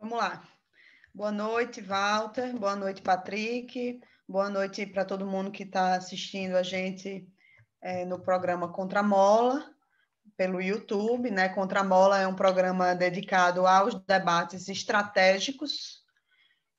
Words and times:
Vamos 0.00 0.16
lá. 0.16 0.42
Boa 1.14 1.30
noite, 1.30 1.82
Walter. 1.82 2.56
Boa 2.56 2.74
noite, 2.74 3.02
Patrick. 3.02 4.00
Boa 4.26 4.48
noite 4.48 4.86
para 4.86 5.04
todo 5.04 5.26
mundo 5.26 5.50
que 5.50 5.62
está 5.62 5.94
assistindo 5.94 6.56
a 6.56 6.62
gente 6.62 7.28
é, 7.82 8.06
no 8.06 8.18
programa 8.18 8.72
Contramola, 8.72 9.62
pelo 10.38 10.58
YouTube. 10.58 11.30
Né? 11.30 11.50
Contramola 11.50 12.18
é 12.18 12.26
um 12.26 12.34
programa 12.34 12.94
dedicado 12.94 13.66
aos 13.66 13.94
debates 14.06 14.70
estratégicos. 14.70 16.02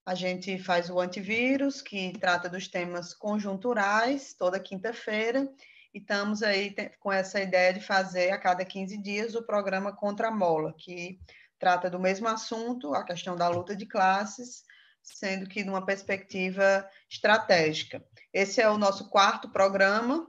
A 0.04 0.16
gente 0.16 0.58
faz 0.58 0.90
o 0.90 1.00
antivírus, 1.00 1.80
que 1.80 2.18
trata 2.20 2.50
dos 2.50 2.68
temas 2.68 3.14
conjunturais, 3.14 4.34
toda 4.34 4.60
quinta-feira. 4.60 5.48
E 5.94 6.00
estamos 6.00 6.42
aí 6.42 6.74
com 7.00 7.12
essa 7.12 7.40
ideia 7.40 7.72
de 7.72 7.82
fazer 7.82 8.32
a 8.32 8.40
cada 8.40 8.66
15 8.66 8.98
dias 8.98 9.36
o 9.36 9.46
programa 9.46 9.96
Contramola, 9.96 10.74
que 10.76 11.20
trata 11.62 11.92
do 11.92 12.00
mesmo 12.00 12.28
assunto, 12.28 12.96
a 12.96 13.04
questão 13.04 13.36
da 13.36 13.48
luta 13.48 13.76
de 13.76 13.86
classes, 13.86 14.64
sendo 15.04 15.48
que 15.48 15.64
numa 15.64 15.86
perspectiva 15.86 16.90
estratégica. 17.08 18.04
Esse 18.34 18.60
é 18.60 18.68
o 18.68 18.80
nosso 18.80 19.10
quarto 19.10 19.48
programa 19.48 20.28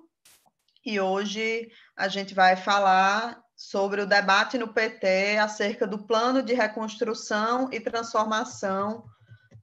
e 0.84 1.00
hoje 1.00 1.70
a 1.96 2.06
gente 2.06 2.34
vai 2.34 2.54
falar 2.54 3.42
sobre 3.56 4.02
o 4.02 4.06
debate 4.06 4.58
no 4.58 4.74
PT 4.74 5.38
acerca 5.38 5.86
do 5.86 6.06
plano 6.06 6.42
de 6.42 6.52
reconstrução 6.52 7.70
e 7.72 7.80
transformação 7.80 9.02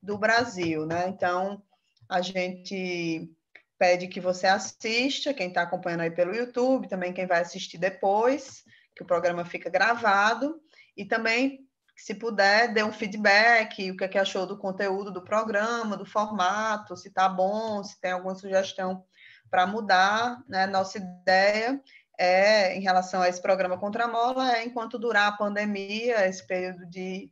do 0.02 0.17
Brasil, 0.17 0.88
né? 0.88 1.08
Então, 1.08 1.61
a 2.09 2.20
gente 2.20 3.30
pede 3.77 4.08
que 4.08 4.20
você 4.20 4.47
assista, 4.47 5.36
quem 5.36 5.49
está 5.49 5.61
acompanhando 5.61 6.02
aí 6.02 6.11
pelo 6.11 6.36
YouTube, 6.36 6.89
também 6.89 7.13
quem 7.13 7.27
vai 7.27 7.41
assistir 7.41 7.77
depois, 7.77 8.63
que 8.95 9.03
o 9.03 9.05
programa 9.05 9.45
fica 9.45 9.70
gravado, 9.70 10.59
e 10.99 11.05
também, 11.05 11.66
se 11.95 12.13
puder, 12.13 12.73
dê 12.73 12.84
um 12.84 12.91
feedback, 12.91 13.89
o 13.89 13.95
que, 13.95 14.03
é 14.03 14.08
que 14.09 14.17
achou 14.17 14.45
do 14.45 14.58
conteúdo 14.58 15.09
do 15.09 15.23
programa, 15.23 15.95
do 15.95 16.05
formato, 16.05 16.97
se 16.97 17.08
está 17.08 17.30
bom, 17.30 17.81
se 17.86 18.02
tem 18.02 18.11
alguma 18.11 18.36
sugestão 18.36 19.05
para 19.50 19.66
mudar. 19.66 20.44
Né? 20.45 20.67
Nossa 20.67 20.97
ideia 20.97 21.81
é, 22.20 22.75
em 22.75 22.81
relação 22.81 23.22
a 23.22 23.30
esse 23.30 23.42
programa 23.42 23.77
contra 23.77 24.03
a 24.03 24.08
mola, 24.09 24.58
é 24.58 24.66
enquanto 24.66 25.00
durar 25.00 25.30
a 25.30 25.38
pandemia, 25.38 26.27
esse 26.27 26.45
período 26.45 26.86
de 26.86 27.31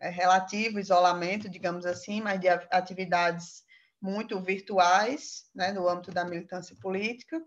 é, 0.00 0.08
relativo 0.08 0.80
isolamento, 0.80 1.50
digamos 1.50 1.84
assim, 1.84 2.22
mas 2.22 2.40
de 2.40 2.48
atividades 2.48 3.62
muito 4.00 4.40
virtuais, 4.40 5.50
né, 5.54 5.70
no 5.70 5.86
âmbito 5.86 6.10
da 6.10 6.24
militância 6.24 6.74
política, 6.80 7.42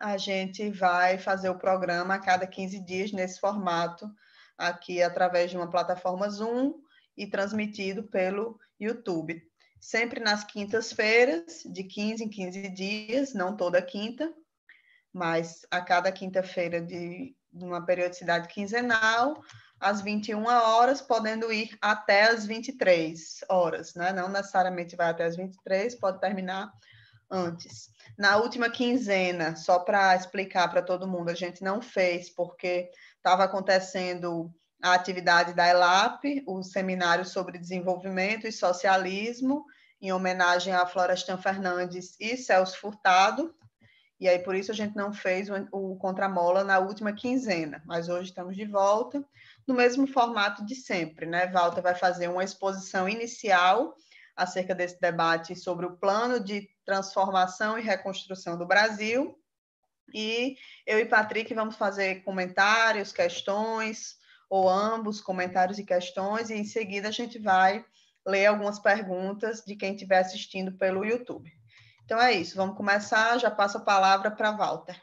a 0.00 0.16
gente 0.16 0.70
vai 0.70 1.18
fazer 1.18 1.50
o 1.50 1.58
programa 1.58 2.14
a 2.14 2.18
cada 2.18 2.46
15 2.46 2.80
dias 2.80 3.12
nesse 3.12 3.38
formato 3.38 4.10
aqui 4.58 5.02
através 5.02 5.50
de 5.50 5.56
uma 5.56 5.70
plataforma 5.70 6.28
Zoom 6.28 6.74
e 7.16 7.26
transmitido 7.26 8.04
pelo 8.04 8.58
YouTube. 8.78 9.42
Sempre 9.80 10.20
nas 10.20 10.44
quintas-feiras, 10.44 11.62
de 11.64 11.84
15 11.84 12.24
em 12.24 12.28
15 12.28 12.68
dias, 12.70 13.34
não 13.34 13.56
toda 13.56 13.80
quinta, 13.82 14.32
mas 15.12 15.66
a 15.70 15.80
cada 15.80 16.10
quinta-feira 16.10 16.80
de, 16.80 17.34
uma 17.52 17.84
periodicidade 17.84 18.48
quinzenal, 18.48 19.40
às 19.80 20.02
21 20.02 20.44
horas, 20.44 21.00
podendo 21.00 21.52
ir 21.52 21.76
até 21.80 22.24
às 22.24 22.46
23 22.46 23.40
horas, 23.48 23.94
né? 23.94 24.12
Não 24.12 24.28
necessariamente 24.28 24.96
vai 24.96 25.08
até 25.08 25.24
às 25.24 25.36
23, 25.36 25.94
pode 25.94 26.20
terminar 26.20 26.70
antes. 27.30 27.90
Na 28.18 28.36
última 28.36 28.70
quinzena, 28.70 29.56
só 29.56 29.78
para 29.78 30.14
explicar 30.16 30.68
para 30.68 30.82
todo 30.82 31.08
mundo, 31.08 31.30
a 31.30 31.34
gente 31.34 31.62
não 31.62 31.80
fez 31.82 32.30
porque 32.30 32.90
estava 33.26 33.42
acontecendo 33.42 34.54
a 34.80 34.94
atividade 34.94 35.52
da 35.52 35.66
ELAP, 35.66 36.44
o 36.46 36.62
seminário 36.62 37.24
sobre 37.24 37.58
desenvolvimento 37.58 38.46
e 38.46 38.52
socialismo, 38.52 39.64
em 40.00 40.12
homenagem 40.12 40.72
a 40.72 40.86
Florestan 40.86 41.36
Fernandes 41.36 42.14
e 42.20 42.36
Celso 42.36 42.78
Furtado, 42.78 43.52
e 44.20 44.28
aí 44.28 44.38
por 44.38 44.54
isso 44.54 44.70
a 44.70 44.74
gente 44.74 44.94
não 44.94 45.12
fez 45.12 45.48
o, 45.72 45.96
Contramola 45.96 46.62
na 46.62 46.78
última 46.78 47.12
quinzena, 47.12 47.82
mas 47.84 48.08
hoje 48.08 48.28
estamos 48.28 48.54
de 48.54 48.64
volta, 48.64 49.24
no 49.66 49.74
mesmo 49.74 50.06
formato 50.06 50.64
de 50.64 50.76
sempre, 50.76 51.26
né? 51.26 51.48
Walter 51.48 51.82
vai 51.82 51.96
fazer 51.96 52.28
uma 52.28 52.44
exposição 52.44 53.08
inicial 53.08 53.96
acerca 54.36 54.72
desse 54.72 55.00
debate 55.00 55.56
sobre 55.56 55.84
o 55.84 55.96
plano 55.96 56.38
de 56.38 56.68
transformação 56.84 57.76
e 57.76 57.82
reconstrução 57.82 58.56
do 58.56 58.64
Brasil, 58.64 59.36
e 60.12 60.56
eu 60.86 60.98
e 60.98 61.06
Patrick 61.06 61.52
vamos 61.54 61.76
fazer 61.76 62.22
comentários, 62.22 63.12
questões, 63.12 64.16
ou 64.48 64.68
ambos, 64.68 65.20
comentários 65.20 65.78
e 65.78 65.84
questões, 65.84 66.50
e 66.50 66.54
em 66.54 66.64
seguida 66.64 67.08
a 67.08 67.12
gente 67.12 67.38
vai 67.38 67.84
ler 68.26 68.46
algumas 68.46 68.78
perguntas 68.78 69.62
de 69.64 69.76
quem 69.76 69.94
estiver 69.94 70.18
assistindo 70.18 70.72
pelo 70.72 71.04
YouTube. 71.04 71.50
Então 72.04 72.20
é 72.20 72.32
isso, 72.32 72.56
vamos 72.56 72.76
começar. 72.76 73.38
Já 73.38 73.50
passo 73.50 73.78
a 73.78 73.80
palavra 73.80 74.30
para 74.30 74.52
Walter. 74.52 75.00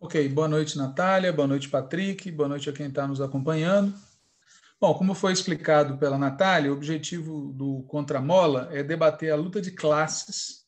Ok, 0.00 0.28
boa 0.30 0.48
noite, 0.48 0.78
Natália, 0.78 1.32
boa 1.32 1.46
noite, 1.46 1.68
Patrick, 1.68 2.30
boa 2.32 2.48
noite 2.48 2.70
a 2.70 2.72
quem 2.72 2.86
está 2.88 3.06
nos 3.06 3.20
acompanhando. 3.20 3.94
Bom, 4.80 4.94
como 4.94 5.14
foi 5.14 5.32
explicado 5.32 5.98
pela 5.98 6.16
Natália, 6.16 6.72
o 6.72 6.74
objetivo 6.74 7.52
do 7.52 7.82
Contramola 7.82 8.70
é 8.72 8.82
debater 8.82 9.30
a 9.30 9.36
luta 9.36 9.60
de 9.60 9.72
classes 9.72 10.59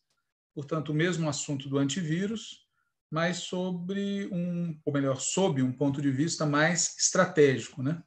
portanto, 0.55 0.91
o 0.91 0.95
mesmo 0.95 1.29
assunto 1.29 1.69
do 1.69 1.79
antivírus, 1.79 2.67
mas 3.11 3.39
sobre 3.39 4.29
um, 4.33 4.79
ou 4.85 4.93
melhor, 4.93 5.21
sob 5.21 5.63
um 5.63 5.73
ponto 5.73 6.01
de 6.01 6.11
vista 6.11 6.47
mais 6.47 6.97
estratégico, 6.99 7.83
né? 7.83 8.03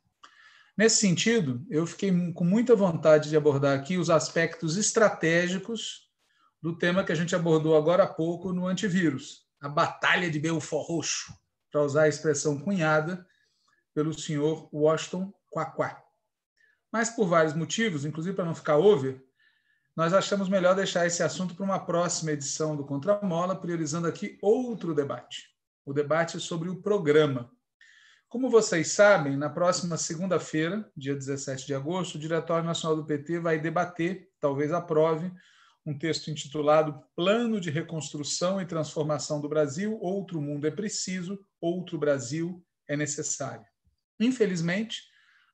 Nesse 0.78 0.97
sentido, 0.97 1.66
eu 1.69 1.85
fiquei 1.88 2.11
com 2.34 2.44
muita 2.44 2.75
vontade 2.75 3.29
de 3.29 3.38
abordar 3.38 3.79
aqui 3.79 3.97
os 3.97 4.09
aspectos 4.09 4.75
estratégicos 4.75 6.09
do 6.61 6.78
tema 6.78 7.03
que 7.03 7.11
a 7.11 7.16
gente 7.16 7.35
abordou 7.35 7.78
agora 7.78 8.03
há 8.03 8.07
pouco 8.07 8.51
no 8.51 8.67
antivírus, 8.67 9.45
a 9.61 9.69
Batalha 9.69 10.29
de 10.29 10.39
Belfort 10.39 10.88
Roxo, 10.88 11.34
para 11.72 11.81
usar 11.81 12.03
a 12.03 12.07
expressão 12.09 12.59
cunhada 12.59 13.25
pelo 13.94 14.13
senhor 14.13 14.67
Washington 14.73 15.34
Quaquá. 15.50 16.03
Mas 16.91 17.09
por 17.09 17.28
vários 17.28 17.53
motivos, 17.53 18.03
inclusive 18.03 18.35
para 18.35 18.45
não 18.45 18.55
ficar 18.55 18.78
over, 18.78 19.23
nós 19.95 20.13
achamos 20.13 20.50
melhor 20.50 20.75
deixar 20.75 21.07
esse 21.07 21.23
assunto 21.23 21.56
para 21.56 21.63
uma 21.63 21.79
próxima 21.79 22.31
edição 22.31 22.75
do 22.75 22.85
Contramola, 22.85 23.56
priorizando 23.56 24.07
aqui 24.07 24.38
outro 24.41 24.94
debate, 24.94 25.50
o 25.85 25.94
debate 25.94 26.38
sobre 26.39 26.69
o 26.69 26.81
programa. 26.81 27.50
Como 28.28 28.50
vocês 28.50 28.91
sabem, 28.91 29.38
na 29.38 29.50
próxima 29.50 29.95
segunda-feira, 29.95 30.91
dia 30.97 31.16
17 31.16 31.66
de 31.66 31.73
agosto, 31.73 32.16
o 32.16 32.19
Diretório 32.19 32.66
Nacional 32.66 32.97
do 32.97 33.05
PT 33.05 33.39
vai 33.39 33.57
debater, 33.57 34.29
talvez 34.41 34.73
aprove, 34.73 35.31
um 35.85 35.97
texto 35.97 36.29
intitulado 36.29 37.01
Plano 37.16 37.61
de 37.61 37.69
Reconstrução 37.69 38.59
e 38.59 38.66
Transformação 38.66 39.39
do 39.39 39.47
Brasil: 39.47 39.97
Outro 40.01 40.41
Mundo 40.41 40.67
é 40.67 40.72
Preciso, 40.72 41.39
Outro 41.61 41.97
Brasil 41.97 42.61
é 42.85 42.97
Necessário. 42.97 43.66
Infelizmente, 44.19 45.03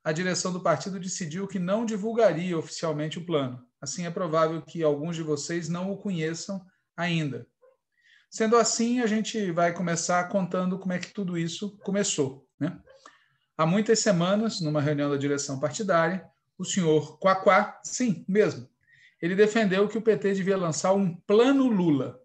a 0.02 0.10
direção 0.10 0.52
do 0.52 0.60
partido 0.60 0.98
decidiu 0.98 1.46
que 1.46 1.60
não 1.60 1.84
divulgaria 1.86 2.58
oficialmente 2.58 3.18
o 3.18 3.24
plano. 3.24 3.64
Assim, 3.82 4.06
é 4.06 4.10
provável 4.12 4.62
que 4.62 4.80
alguns 4.84 5.16
de 5.16 5.24
vocês 5.24 5.68
não 5.68 5.90
o 5.90 5.98
conheçam 5.98 6.64
ainda. 6.96 7.44
Sendo 8.30 8.56
assim, 8.56 9.00
a 9.00 9.08
gente 9.08 9.50
vai 9.50 9.72
começar 9.74 10.28
contando 10.28 10.78
como 10.78 10.92
é 10.92 11.00
que 11.00 11.12
tudo 11.12 11.36
isso 11.36 11.76
começou. 11.78 12.46
Né? 12.60 12.78
Há 13.58 13.66
muitas 13.66 13.98
semanas, 13.98 14.60
numa 14.60 14.80
reunião 14.80 15.10
da 15.10 15.16
direção 15.16 15.58
partidária, 15.58 16.24
o 16.56 16.64
senhor 16.64 17.18
Quaquá, 17.18 17.80
sim, 17.82 18.24
mesmo, 18.28 18.68
ele 19.20 19.34
defendeu 19.34 19.88
que 19.88 19.98
o 19.98 20.02
PT 20.02 20.34
devia 20.34 20.56
lançar 20.56 20.92
um 20.92 21.16
plano 21.16 21.66
Lula. 21.66 22.20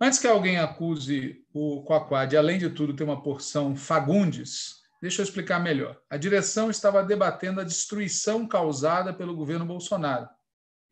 Antes 0.00 0.18
que 0.18 0.26
alguém 0.26 0.58
acuse 0.58 1.44
o 1.54 1.84
Quaquá 1.84 2.26
de, 2.26 2.36
além 2.36 2.58
de 2.58 2.68
tudo, 2.68 2.96
ter 2.96 3.04
uma 3.04 3.22
porção 3.22 3.76
Fagundes, 3.76 4.81
Deixa 5.02 5.20
eu 5.20 5.24
explicar 5.24 5.58
melhor. 5.58 6.00
A 6.08 6.16
direção 6.16 6.70
estava 6.70 7.02
debatendo 7.02 7.60
a 7.60 7.64
destruição 7.64 8.46
causada 8.46 9.12
pelo 9.12 9.34
governo 9.34 9.66
Bolsonaro 9.66 10.28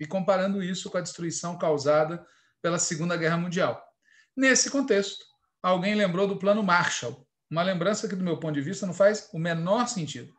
e 0.01 0.05
comparando 0.05 0.61
isso 0.61 0.91
com 0.91 0.99
a 0.99 1.01
destruição 1.01 1.57
causada 1.57 2.27
pela 2.61 2.77
Segunda 2.77 3.17
Guerra 3.17 3.37
Mundial. 3.37 3.81
Nesse 4.37 4.69
contexto, 4.69 5.25
alguém 5.63 5.95
lembrou 5.95 6.27
do 6.27 6.37
Plano 6.37 6.61
Marshall, 6.61 7.25
uma 7.49 7.63
lembrança 7.63 8.09
que, 8.09 8.17
do 8.17 8.25
meu 8.25 8.37
ponto 8.41 8.55
de 8.55 8.61
vista, 8.61 8.85
não 8.85 8.93
faz 8.93 9.29
o 9.33 9.39
menor 9.39 9.87
sentido, 9.87 10.35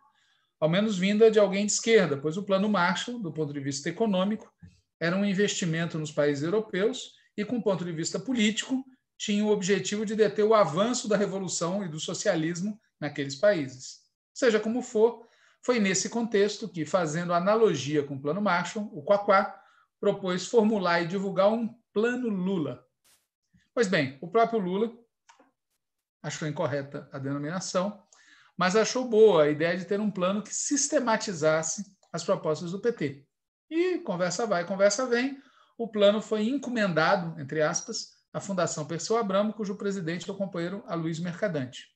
ao 0.59 0.68
menos 0.68 0.97
vinda 0.97 1.31
de 1.31 1.39
alguém 1.39 1.65
de 1.65 1.71
esquerda, 1.71 2.18
pois 2.18 2.35
o 2.35 2.44
Plano 2.44 2.68
Marshall, 2.68 3.21
do 3.21 3.31
ponto 3.31 3.53
de 3.53 3.59
vista 3.62 3.88
econômico, 3.88 4.51
era 5.00 5.15
um 5.15 5.23
investimento 5.23 5.97
nos 5.97 6.12
países 6.12 6.44
europeus 6.44 7.13
e, 7.38 7.45
com 7.45 7.62
ponto 7.62 7.85
de 7.85 7.94
vista 7.94 8.19
político, 8.19 8.83
tinha 9.21 9.45
o 9.45 9.51
objetivo 9.51 10.03
de 10.03 10.15
deter 10.15 10.44
o 10.44 10.56
avanço 10.56 11.07
da 11.07 11.15
revolução 11.15 11.85
e 11.85 11.88
do 11.88 12.00
socialismo 12.00 12.81
naqueles 13.00 13.35
países. 13.35 14.00
Seja 14.33 14.59
como 14.59 14.81
for, 14.81 15.27
foi 15.63 15.79
nesse 15.79 16.09
contexto 16.09 16.68
que, 16.68 16.88
fazendo 16.88 17.31
analogia 17.31 18.01
com 18.01 18.15
o 18.15 18.19
Plano 18.19 18.41
Marshall, 18.41 18.89
o 18.91 19.03
Quaquá 19.03 19.62
propôs 20.00 20.47
formular 20.47 21.01
e 21.01 21.07
divulgar 21.07 21.53
um 21.53 21.71
Plano 21.94 22.29
Lula. 22.29 22.83
Pois 23.75 23.88
bem, 23.88 24.18
o 24.21 24.27
próprio 24.27 24.59
Lula 24.59 24.91
achou 26.23 26.47
incorreta 26.47 27.07
a 27.13 27.19
denominação, 27.19 28.01
mas 28.57 28.75
achou 28.75 29.07
boa 29.07 29.44
a 29.44 29.50
ideia 29.50 29.77
de 29.77 29.85
ter 29.85 30.00
um 30.00 30.09
plano 30.09 30.41
que 30.41 30.53
sistematizasse 30.53 31.85
as 32.12 32.23
propostas 32.23 32.71
do 32.71 32.79
PT. 32.79 33.23
E 33.69 34.00
conversa 34.00 34.47
vai, 34.47 34.65
conversa 34.65 35.06
vem, 35.06 35.39
o 35.77 35.88
plano 35.88 36.23
foi 36.23 36.50
encomendado, 36.50 37.39
entre 37.39 37.62
aspas, 37.62 38.19
à 38.33 38.39
Fundação 38.39 38.86
Perseu 38.86 39.18
Abramo, 39.18 39.54
cujo 39.54 39.75
presidente 39.75 40.30
é 40.30 40.33
o 40.33 40.38
companheiro 40.38 40.83
Aloysio 40.88 41.24
Mercadante. 41.24 41.88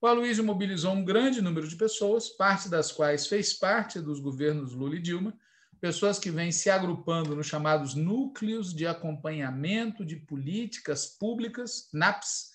O 0.00 0.06
Aloysio 0.06 0.44
mobilizou 0.44 0.92
um 0.92 1.04
grande 1.04 1.40
número 1.40 1.68
de 1.68 1.76
pessoas, 1.76 2.28
parte 2.28 2.68
das 2.68 2.90
quais 2.90 3.26
fez 3.26 3.54
parte 3.54 4.00
dos 4.00 4.18
governos 4.18 4.72
Lula 4.72 4.96
e 4.96 5.00
Dilma, 5.00 5.32
pessoas 5.80 6.18
que 6.18 6.30
vêm 6.30 6.52
se 6.52 6.70
agrupando 6.70 7.34
nos 7.34 7.46
chamados 7.46 7.94
Núcleos 7.94 8.74
de 8.74 8.86
Acompanhamento 8.86 10.04
de 10.04 10.16
Políticas 10.16 11.06
Públicas, 11.06 11.88
NAPS, 11.92 12.50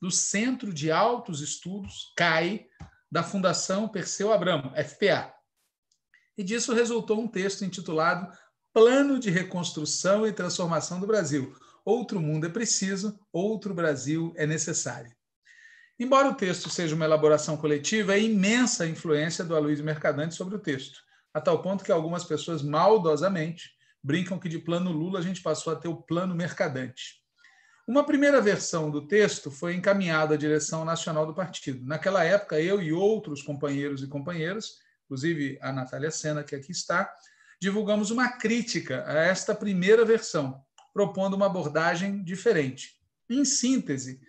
do 0.00 0.10
Centro 0.10 0.72
de 0.72 0.90
Altos 0.90 1.40
Estudos, 1.40 2.12
CAI, 2.16 2.66
da 3.10 3.22
Fundação 3.22 3.88
Perseu 3.88 4.32
Abramo, 4.32 4.72
FPA. 4.76 5.32
E 6.36 6.42
disso 6.42 6.74
resultou 6.74 7.20
um 7.20 7.28
texto 7.28 7.64
intitulado 7.64 8.30
Plano 8.72 9.20
de 9.20 9.30
Reconstrução 9.30 10.26
e 10.26 10.32
Transformação 10.32 10.98
do 10.98 11.06
Brasil. 11.06 11.54
Outro 11.84 12.20
mundo 12.20 12.46
é 12.46 12.48
preciso, 12.48 13.18
outro 13.32 13.74
Brasil 13.74 14.32
é 14.36 14.46
necessário. 14.46 15.12
Embora 15.98 16.28
o 16.28 16.34
texto 16.34 16.70
seja 16.70 16.94
uma 16.94 17.04
elaboração 17.04 17.56
coletiva, 17.56 18.14
é 18.14 18.20
imensa 18.20 18.84
a 18.84 18.88
influência 18.88 19.44
do 19.44 19.54
Aloysio 19.54 19.84
Mercadante 19.84 20.34
sobre 20.34 20.56
o 20.56 20.58
texto, 20.58 21.00
a 21.32 21.40
tal 21.40 21.60
ponto 21.62 21.84
que 21.84 21.92
algumas 21.92 22.24
pessoas 22.24 22.62
maldosamente 22.62 23.70
brincam 24.02 24.38
que 24.38 24.48
de 24.48 24.58
plano 24.58 24.90
Lula 24.90 25.18
a 25.18 25.22
gente 25.22 25.42
passou 25.42 25.72
a 25.72 25.76
ter 25.76 25.88
o 25.88 25.96
plano 25.96 26.34
Mercadante. 26.34 27.22
Uma 27.86 28.04
primeira 28.04 28.40
versão 28.40 28.90
do 28.90 29.06
texto 29.06 29.50
foi 29.50 29.74
encaminhada 29.74 30.34
à 30.34 30.38
direção 30.38 30.86
nacional 30.86 31.26
do 31.26 31.34
partido. 31.34 31.86
Naquela 31.86 32.24
época, 32.24 32.58
eu 32.58 32.80
e 32.80 32.92
outros 32.92 33.42
companheiros 33.42 34.02
e 34.02 34.08
companheiras, 34.08 34.78
inclusive 35.04 35.58
a 35.60 35.70
Natália 35.70 36.10
Sena, 36.10 36.42
que 36.42 36.56
aqui 36.56 36.72
está, 36.72 37.12
divulgamos 37.60 38.10
uma 38.10 38.38
crítica 38.38 39.04
a 39.06 39.14
esta 39.14 39.54
primeira 39.54 40.04
versão, 40.04 40.62
propondo 40.94 41.34
uma 41.34 41.46
abordagem 41.46 42.22
diferente. 42.22 42.94
Em 43.28 43.44
síntese, 43.44 44.20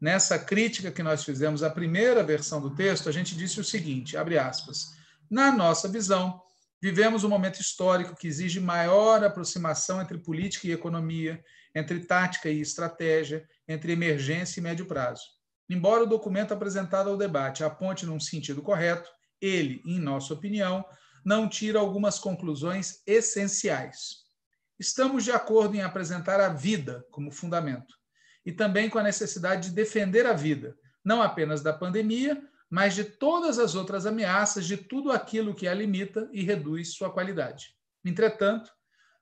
nessa 0.00 0.38
crítica 0.38 0.90
que 0.90 1.02
nós 1.02 1.22
fizemos 1.22 1.62
à 1.62 1.68
primeira 1.68 2.24
versão 2.24 2.60
do 2.60 2.74
texto, 2.74 3.08
a 3.08 3.12
gente 3.12 3.36
disse 3.36 3.60
o 3.60 3.64
seguinte, 3.64 4.16
abre 4.16 4.38
aspas, 4.38 4.94
na 5.30 5.52
nossa 5.52 5.86
visão, 5.86 6.40
vivemos 6.80 7.24
um 7.24 7.28
momento 7.28 7.60
histórico 7.60 8.16
que 8.16 8.26
exige 8.26 8.58
maior 8.58 9.22
aproximação 9.22 10.00
entre 10.00 10.18
política 10.18 10.66
e 10.66 10.72
economia, 10.72 11.42
entre 11.74 12.00
tática 12.00 12.48
e 12.48 12.60
estratégia, 12.60 13.46
entre 13.68 13.92
emergência 13.92 14.60
e 14.60 14.62
médio 14.62 14.86
prazo. 14.86 15.22
Embora 15.68 16.04
o 16.04 16.06
documento 16.06 16.52
apresentado 16.52 17.10
ao 17.10 17.16
debate 17.16 17.64
aponte 17.64 18.06
num 18.06 18.20
sentido 18.20 18.62
correto, 18.62 19.10
ele, 19.40 19.82
em 19.84 19.98
nossa 19.98 20.32
opinião, 20.32 20.84
não 21.24 21.48
tira 21.48 21.78
algumas 21.78 22.18
conclusões 22.18 23.02
essenciais. 23.06 24.23
Estamos 24.78 25.24
de 25.24 25.32
acordo 25.32 25.76
em 25.76 25.82
apresentar 25.82 26.40
a 26.40 26.48
vida 26.48 27.04
como 27.10 27.30
fundamento 27.30 27.94
e 28.44 28.52
também 28.52 28.90
com 28.90 28.98
a 28.98 29.02
necessidade 29.02 29.70
de 29.70 29.74
defender 29.74 30.26
a 30.26 30.32
vida, 30.32 30.76
não 31.04 31.22
apenas 31.22 31.62
da 31.62 31.72
pandemia, 31.72 32.42
mas 32.68 32.94
de 32.94 33.04
todas 33.04 33.58
as 33.58 33.74
outras 33.74 34.04
ameaças, 34.04 34.66
de 34.66 34.76
tudo 34.76 35.12
aquilo 35.12 35.54
que 35.54 35.68
a 35.68 35.74
limita 35.74 36.28
e 36.32 36.42
reduz 36.42 36.94
sua 36.94 37.12
qualidade. 37.12 37.74
Entretanto, 38.04 38.70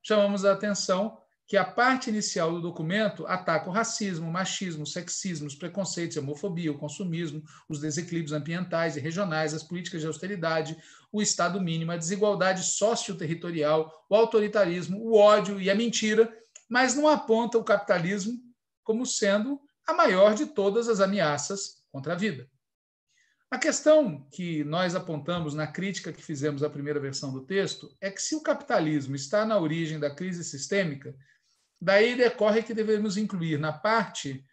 chamamos 0.02 0.44
a 0.44 0.52
atenção 0.52 1.21
que 1.52 1.56
a 1.58 1.66
parte 1.66 2.08
inicial 2.08 2.50
do 2.50 2.62
documento 2.62 3.26
ataca 3.26 3.68
o 3.68 3.72
racismo, 3.74 4.26
o 4.26 4.32
machismo, 4.32 4.84
o 4.84 4.86
sexismo, 4.86 5.46
os 5.46 5.54
preconceitos, 5.54 6.16
a 6.16 6.20
homofobia, 6.22 6.72
o 6.72 6.78
consumismo, 6.78 7.44
os 7.68 7.78
desequilíbrios 7.78 8.32
ambientais 8.32 8.96
e 8.96 9.00
regionais, 9.00 9.52
as 9.52 9.62
políticas 9.62 10.00
de 10.00 10.06
austeridade, 10.06 10.78
o 11.12 11.20
Estado 11.20 11.60
mínimo, 11.60 11.92
a 11.92 11.98
desigualdade 11.98 12.64
socioterritorial, 12.64 14.06
o 14.08 14.16
autoritarismo, 14.16 14.98
o 14.98 15.14
ódio 15.14 15.60
e 15.60 15.68
a 15.68 15.74
mentira, 15.74 16.34
mas 16.70 16.94
não 16.94 17.06
aponta 17.06 17.58
o 17.58 17.64
capitalismo 17.64 18.32
como 18.82 19.04
sendo 19.04 19.60
a 19.86 19.92
maior 19.92 20.34
de 20.34 20.46
todas 20.46 20.88
as 20.88 21.00
ameaças 21.00 21.84
contra 21.92 22.14
a 22.14 22.16
vida. 22.16 22.48
A 23.50 23.58
questão 23.58 24.26
que 24.32 24.64
nós 24.64 24.94
apontamos 24.94 25.52
na 25.52 25.66
crítica 25.66 26.14
que 26.14 26.22
fizemos 26.22 26.62
à 26.62 26.70
primeira 26.70 26.98
versão 26.98 27.30
do 27.30 27.44
texto 27.44 27.94
é 28.00 28.10
que 28.10 28.22
se 28.22 28.34
o 28.34 28.40
capitalismo 28.40 29.14
está 29.14 29.44
na 29.44 29.58
origem 29.58 30.00
da 30.00 30.08
crise 30.08 30.42
sistêmica, 30.42 31.14
Daí 31.84 32.14
decorre 32.14 32.62
que 32.62 32.72
devemos 32.72 33.16
incluir 33.16 33.58
na 33.58 33.72
parte 33.72 34.46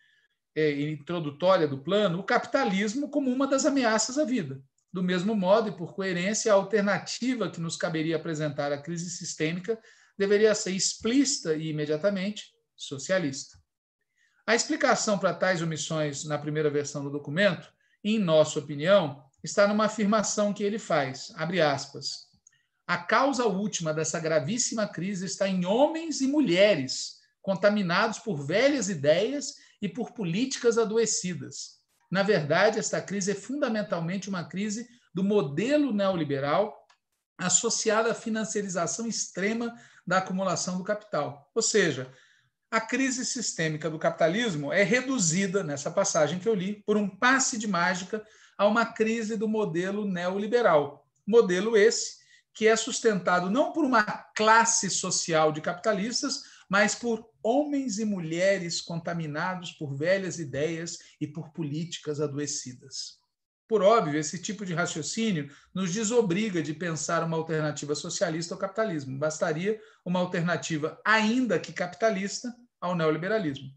é, 0.55 0.81
introdutória 0.81 1.67
do 1.67 1.77
plano 1.77 2.17
o 2.17 2.23
capitalismo 2.23 3.07
como 3.07 3.29
uma 3.29 3.45
das 3.45 3.67
ameaças 3.67 4.17
à 4.17 4.25
vida. 4.25 4.59
Do 4.91 5.03
mesmo 5.03 5.35
modo, 5.35 5.69
e 5.69 5.77
por 5.77 5.93
coerência, 5.93 6.51
a 6.51 6.55
alternativa 6.55 7.47
que 7.47 7.61
nos 7.61 7.77
caberia 7.77 8.15
apresentar 8.15 8.73
à 8.73 8.81
crise 8.81 9.11
sistêmica 9.11 9.79
deveria 10.17 10.55
ser 10.55 10.71
explícita 10.71 11.53
e 11.53 11.69
imediatamente 11.69 12.45
socialista. 12.75 13.59
A 14.47 14.55
explicação 14.55 15.19
para 15.19 15.31
tais 15.31 15.61
omissões 15.61 16.25
na 16.25 16.39
primeira 16.39 16.71
versão 16.71 17.03
do 17.03 17.11
documento, 17.11 17.71
em 18.03 18.17
nossa 18.17 18.57
opinião, 18.57 19.23
está 19.43 19.67
numa 19.67 19.85
afirmação 19.85 20.51
que 20.51 20.63
ele 20.63 20.79
faz, 20.79 21.31
abre 21.35 21.61
aspas, 21.61 22.27
a 22.87 22.97
causa 22.97 23.45
última 23.45 23.93
dessa 23.93 24.19
gravíssima 24.19 24.87
crise 24.87 25.27
está 25.27 25.47
em 25.47 25.63
homens 25.63 26.21
e 26.21 26.27
mulheres 26.27 27.18
contaminados 27.41 28.19
por 28.19 28.45
velhas 28.45 28.89
ideias 28.89 29.55
e 29.81 29.87
por 29.87 30.11
políticas 30.11 30.77
adoecidas. 30.77 31.79
Na 32.11 32.23
verdade, 32.23 32.79
esta 32.79 33.01
crise 33.01 33.31
é 33.31 33.35
fundamentalmente 33.35 34.29
uma 34.29 34.43
crise 34.43 34.87
do 35.13 35.23
modelo 35.23 35.93
neoliberal 35.93 36.75
associada 37.37 38.11
à 38.11 38.15
financiarização 38.15 39.07
extrema 39.07 39.73
da 40.05 40.17
acumulação 40.17 40.77
do 40.77 40.83
capital. 40.83 41.49
Ou 41.55 41.61
seja, 41.61 42.11
a 42.71 42.81
crise 42.81 43.25
sistêmica 43.25 43.89
do 43.89 43.97
capitalismo 43.97 44.71
é 44.71 44.83
reduzida, 44.83 45.63
nessa 45.63 45.89
passagem 45.89 46.39
que 46.39 46.47
eu 46.47 46.53
li, 46.53 46.83
por 46.85 46.97
um 46.97 47.07
passe 47.07 47.57
de 47.57 47.67
mágica 47.67 48.23
a 48.57 48.67
uma 48.67 48.85
crise 48.85 49.37
do 49.37 49.47
modelo 49.47 50.05
neoliberal. 50.05 51.07
Modelo 51.25 51.77
esse 51.77 52.19
que 52.53 52.67
é 52.67 52.75
sustentado 52.75 53.49
não 53.49 53.71
por 53.71 53.85
uma 53.85 54.03
classe 54.35 54.89
social 54.89 55.51
de 55.51 55.61
capitalistas, 55.61 56.43
mas 56.69 56.93
por 56.93 57.27
homens 57.41 57.97
e 57.97 58.05
mulheres 58.05 58.79
contaminados 58.79 59.71
por 59.71 59.95
velhas 59.95 60.37
ideias 60.37 60.99
e 61.19 61.27
por 61.27 61.49
políticas 61.51 62.21
adoecidas. 62.21 63.17
Por 63.67 63.81
óbvio, 63.81 64.19
esse 64.19 64.41
tipo 64.41 64.65
de 64.65 64.73
raciocínio 64.73 65.49
nos 65.73 65.93
desobriga 65.93 66.61
de 66.61 66.73
pensar 66.73 67.23
uma 67.23 67.37
alternativa 67.37 67.93
socialista 67.93 68.53
ao 68.53 68.59
capitalismo. 68.59 69.17
Bastaria 69.17 69.79
uma 70.03 70.19
alternativa, 70.19 70.99
ainda 71.05 71.59
que 71.59 71.73
capitalista, 71.73 72.53
ao 72.81 72.95
neoliberalismo. 72.95 73.69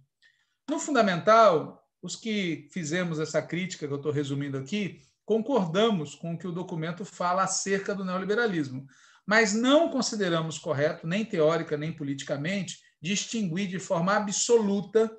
No 0.71 0.79
fundamental, 0.79 1.87
os 2.01 2.17
que 2.17 2.69
fizemos 2.73 3.21
essa 3.21 3.43
crítica 3.43 3.87
que 3.87 3.93
eu 3.93 3.99
estou 3.99 4.13
resumindo 4.13 4.57
aqui, 4.57 5.01
concordamos 5.25 6.15
com 6.15 6.35
o 6.35 6.39
que 6.39 6.47
o 6.47 6.53
documento 6.53 7.05
fala 7.05 7.43
acerca 7.43 7.95
do 7.95 8.05
neoliberalismo, 8.05 8.87
mas 9.27 9.53
não 9.53 9.89
consideramos 9.89 10.59
correto, 10.59 11.07
nem 11.07 11.25
teórica 11.25 11.77
nem 11.77 11.93
politicamente, 11.93 12.79
distinguir 13.01 13.69
de 13.69 13.79
forma 13.79 14.15
absoluta 14.15 15.11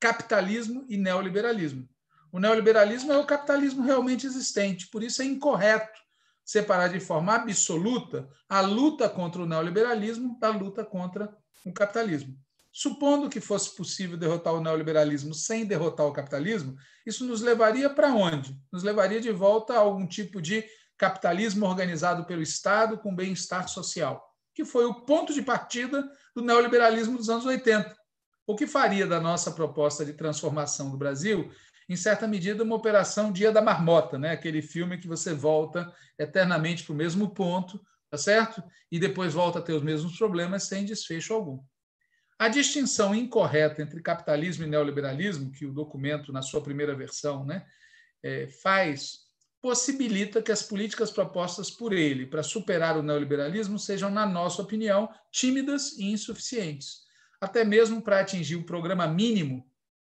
capitalismo 0.00 0.84
e 0.88 0.96
neoliberalismo. 0.96 1.88
O 2.32 2.38
neoliberalismo 2.38 3.12
é 3.12 3.18
o 3.18 3.26
capitalismo 3.26 3.82
realmente 3.82 4.26
existente, 4.26 4.88
por 4.88 5.02
isso 5.02 5.22
é 5.22 5.24
incorreto 5.24 6.00
separar 6.44 6.88
de 6.88 6.98
forma 6.98 7.34
absoluta 7.34 8.28
a 8.48 8.60
luta 8.60 9.08
contra 9.08 9.42
o 9.42 9.46
neoliberalismo 9.46 10.38
da 10.40 10.50
luta 10.50 10.84
contra 10.84 11.34
o 11.64 11.72
capitalismo. 11.72 12.36
Supondo 12.72 13.28
que 13.28 13.40
fosse 13.40 13.76
possível 13.76 14.16
derrotar 14.16 14.54
o 14.54 14.60
neoliberalismo 14.60 15.34
sem 15.34 15.66
derrotar 15.66 16.06
o 16.06 16.12
capitalismo, 16.12 16.74
isso 17.06 17.24
nos 17.24 17.42
levaria 17.42 17.90
para 17.90 18.08
onde? 18.08 18.58
Nos 18.72 18.82
levaria 18.82 19.20
de 19.20 19.30
volta 19.30 19.74
a 19.74 19.78
algum 19.78 20.06
tipo 20.06 20.40
de 20.40 20.64
capitalismo 21.02 21.66
organizado 21.66 22.24
pelo 22.24 22.40
Estado 22.40 22.96
com 22.96 23.12
bem-estar 23.12 23.68
social, 23.68 24.24
que 24.54 24.64
foi 24.64 24.84
o 24.84 24.94
ponto 24.94 25.34
de 25.34 25.42
partida 25.42 26.08
do 26.32 26.40
neoliberalismo 26.40 27.18
dos 27.18 27.28
anos 27.28 27.44
80. 27.44 27.92
O 28.46 28.54
que 28.54 28.68
faria 28.68 29.04
da 29.04 29.20
nossa 29.20 29.50
proposta 29.50 30.04
de 30.04 30.12
transformação 30.12 30.92
do 30.92 30.96
Brasil, 30.96 31.50
em 31.88 31.96
certa 31.96 32.28
medida, 32.28 32.62
uma 32.62 32.76
operação 32.76 33.32
Dia 33.32 33.50
da 33.50 33.60
Marmota, 33.60 34.16
né? 34.16 34.30
aquele 34.30 34.62
filme 34.62 34.96
que 34.96 35.08
você 35.08 35.34
volta 35.34 35.92
eternamente 36.16 36.84
para 36.84 36.92
o 36.92 36.96
mesmo 36.96 37.34
ponto, 37.34 37.84
tá 38.08 38.16
certo? 38.16 38.62
E 38.88 38.96
depois 38.96 39.34
volta 39.34 39.58
a 39.58 39.62
ter 39.62 39.72
os 39.72 39.82
mesmos 39.82 40.16
problemas 40.16 40.68
sem 40.68 40.84
desfecho 40.84 41.34
algum. 41.34 41.58
A 42.38 42.46
distinção 42.46 43.12
incorreta 43.12 43.82
entre 43.82 44.00
capitalismo 44.00 44.62
e 44.62 44.68
neoliberalismo, 44.68 45.50
que 45.50 45.66
o 45.66 45.72
documento, 45.72 46.32
na 46.32 46.42
sua 46.42 46.62
primeira 46.62 46.94
versão, 46.94 47.44
né, 47.44 47.66
é, 48.22 48.46
faz 48.46 49.21
possibilita 49.62 50.42
que 50.42 50.50
as 50.50 50.64
políticas 50.64 51.12
propostas 51.12 51.70
por 51.70 51.92
ele 51.92 52.26
para 52.26 52.42
superar 52.42 52.98
o 52.98 53.02
neoliberalismo 53.02 53.78
sejam, 53.78 54.10
na 54.10 54.26
nossa 54.26 54.60
opinião, 54.60 55.08
tímidas 55.30 55.96
e 55.96 56.10
insuficientes. 56.10 57.02
Até 57.40 57.64
mesmo 57.64 58.02
para 58.02 58.18
atingir 58.18 58.56
o 58.56 58.64
programa 58.64 59.06
mínimo, 59.06 59.64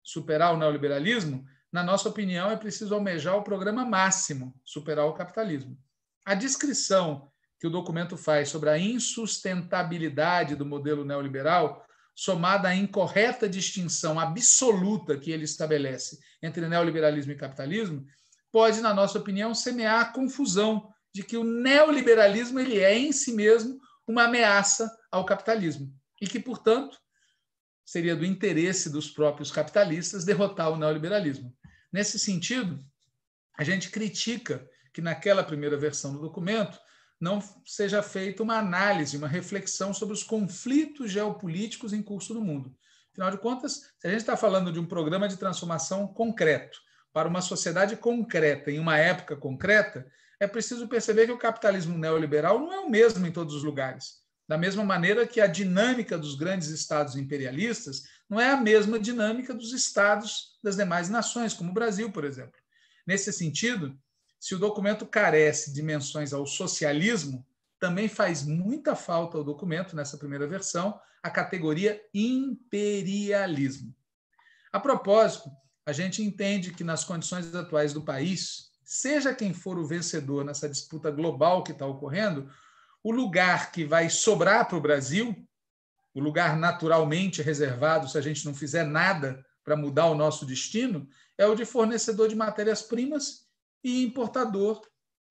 superar 0.03 0.53
o 0.53 0.57
neoliberalismo, 0.57 1.43
na 1.71 1.83
nossa 1.83 2.07
opinião, 2.07 2.51
é 2.51 2.55
preciso 2.55 2.93
almejar 2.93 3.35
o 3.37 3.43
programa 3.43 3.83
máximo, 3.83 4.53
superar 4.63 5.05
o 5.07 5.13
capitalismo. 5.13 5.75
A 6.23 6.35
descrição 6.35 7.31
que 7.59 7.65
o 7.65 7.71
documento 7.71 8.15
faz 8.15 8.49
sobre 8.49 8.69
a 8.69 8.77
insustentabilidade 8.77 10.55
do 10.55 10.65
modelo 10.65 11.03
neoliberal, 11.03 11.85
somada 12.15 12.69
à 12.69 12.75
incorreta 12.75 13.49
distinção 13.49 14.19
absoluta 14.19 15.17
que 15.17 15.31
ele 15.31 15.43
estabelece 15.43 16.19
entre 16.41 16.67
neoliberalismo 16.67 17.31
e 17.31 17.35
capitalismo, 17.35 18.05
pode, 18.51 18.81
na 18.81 18.93
nossa 18.93 19.17
opinião, 19.17 19.53
semear 19.53 20.01
a 20.01 20.13
confusão 20.13 20.91
de 21.13 21.23
que 21.23 21.37
o 21.37 21.43
neoliberalismo 21.43 22.59
ele 22.59 22.79
é 22.79 22.97
em 22.97 23.11
si 23.11 23.33
mesmo 23.33 23.79
uma 24.07 24.25
ameaça 24.25 24.89
ao 25.11 25.25
capitalismo 25.25 25.93
e 26.21 26.27
que, 26.27 26.39
portanto, 26.39 26.97
seria 27.85 28.15
do 28.15 28.25
interesse 28.25 28.89
dos 28.89 29.09
próprios 29.09 29.51
capitalistas 29.51 30.25
derrotar 30.25 30.71
o 30.71 30.77
neoliberalismo. 30.77 31.55
Nesse 31.91 32.19
sentido, 32.19 32.83
a 33.57 33.63
gente 33.63 33.89
critica 33.89 34.67
que 34.93 35.01
naquela 35.01 35.43
primeira 35.43 35.77
versão 35.77 36.13
do 36.13 36.19
documento 36.19 36.79
não 37.19 37.41
seja 37.65 38.01
feita 38.01 38.43
uma 38.43 38.57
análise, 38.57 39.17
uma 39.17 39.27
reflexão 39.27 39.93
sobre 39.93 40.13
os 40.13 40.23
conflitos 40.23 41.11
geopolíticos 41.11 41.91
em 41.91 42.01
curso 42.01 42.33
no 42.33 42.41
mundo. 42.41 42.73
Afinal 43.11 43.31
de 43.31 43.37
contas, 43.37 43.81
se 43.99 44.07
a 44.07 44.09
gente 44.09 44.21
está 44.21 44.37
falando 44.37 44.71
de 44.71 44.79
um 44.79 44.85
programa 44.85 45.27
de 45.27 45.37
transformação 45.37 46.07
concreto 46.07 46.79
para 47.11 47.27
uma 47.27 47.41
sociedade 47.41 47.95
concreta 47.95 48.71
em 48.71 48.79
uma 48.79 48.97
época 48.97 49.35
concreta, 49.35 50.05
é 50.39 50.47
preciso 50.47 50.87
perceber 50.87 51.25
que 51.25 51.31
o 51.31 51.37
capitalismo 51.37 51.97
neoliberal 51.97 52.59
não 52.59 52.73
é 52.73 52.79
o 52.79 52.89
mesmo 52.89 53.25
em 53.25 53.31
todos 53.31 53.53
os 53.53 53.63
lugares. 53.63 54.19
Da 54.47 54.57
mesma 54.57 54.83
maneira 54.83 55.27
que 55.27 55.41
a 55.41 55.47
dinâmica 55.47 56.17
dos 56.17 56.35
grandes 56.35 56.69
estados 56.69 57.15
imperialistas 57.15 58.03
não 58.29 58.39
é 58.39 58.51
a 58.51 58.57
mesma 58.57 58.99
dinâmica 58.99 59.53
dos 59.53 59.73
estados 59.73 60.57
das 60.63 60.75
demais 60.75 61.09
nações, 61.09 61.53
como 61.53 61.71
o 61.71 61.73
Brasil, 61.73 62.11
por 62.11 62.23
exemplo. 62.23 62.59
Nesse 63.05 63.33
sentido, 63.33 63.95
se 64.39 64.55
o 64.55 64.59
documento 64.59 65.05
carece 65.05 65.73
de 65.73 65.83
menções 65.83 66.31
ao 66.31 66.45
socialismo, 66.45 67.45
também 67.79 68.07
faz 68.07 68.43
muita 68.43 68.95
falta 68.95 69.37
ao 69.37 69.43
documento, 69.43 69.95
nessa 69.95 70.17
primeira 70.17 70.47
versão, 70.47 70.99
a 71.21 71.29
categoria 71.29 72.01
imperialismo. 72.13 73.93
A 74.71 74.79
propósito, 74.79 75.49
a 75.89 75.93
gente 75.93 76.23
entende 76.23 76.71
que 76.71 76.83
nas 76.83 77.03
condições 77.03 77.53
atuais 77.53 77.93
do 77.93 78.03
país, 78.03 78.69
seja 78.83 79.33
quem 79.33 79.53
for 79.53 79.77
o 79.77 79.87
vencedor 79.87 80.45
nessa 80.45 80.69
disputa 80.69 81.09
global 81.09 81.63
que 81.63 81.71
está 81.71 81.85
ocorrendo, 81.85 82.47
o 83.03 83.11
lugar 83.11 83.71
que 83.71 83.83
vai 83.83 84.07
sobrar 84.09 84.67
para 84.67 84.77
o 84.77 84.81
Brasil, 84.81 85.35
o 86.13 86.19
lugar 86.19 86.55
naturalmente 86.55 87.41
reservado 87.41 88.07
se 88.07 88.17
a 88.17 88.21
gente 88.21 88.45
não 88.45 88.53
fizer 88.53 88.83
nada 88.83 89.43
para 89.63 89.75
mudar 89.75 90.05
o 90.05 90.15
nosso 90.15 90.45
destino, 90.45 91.07
é 91.37 91.47
o 91.47 91.55
de 91.55 91.65
fornecedor 91.65 92.27
de 92.27 92.35
matérias-primas 92.35 93.47
e 93.83 94.03
importador 94.03 94.81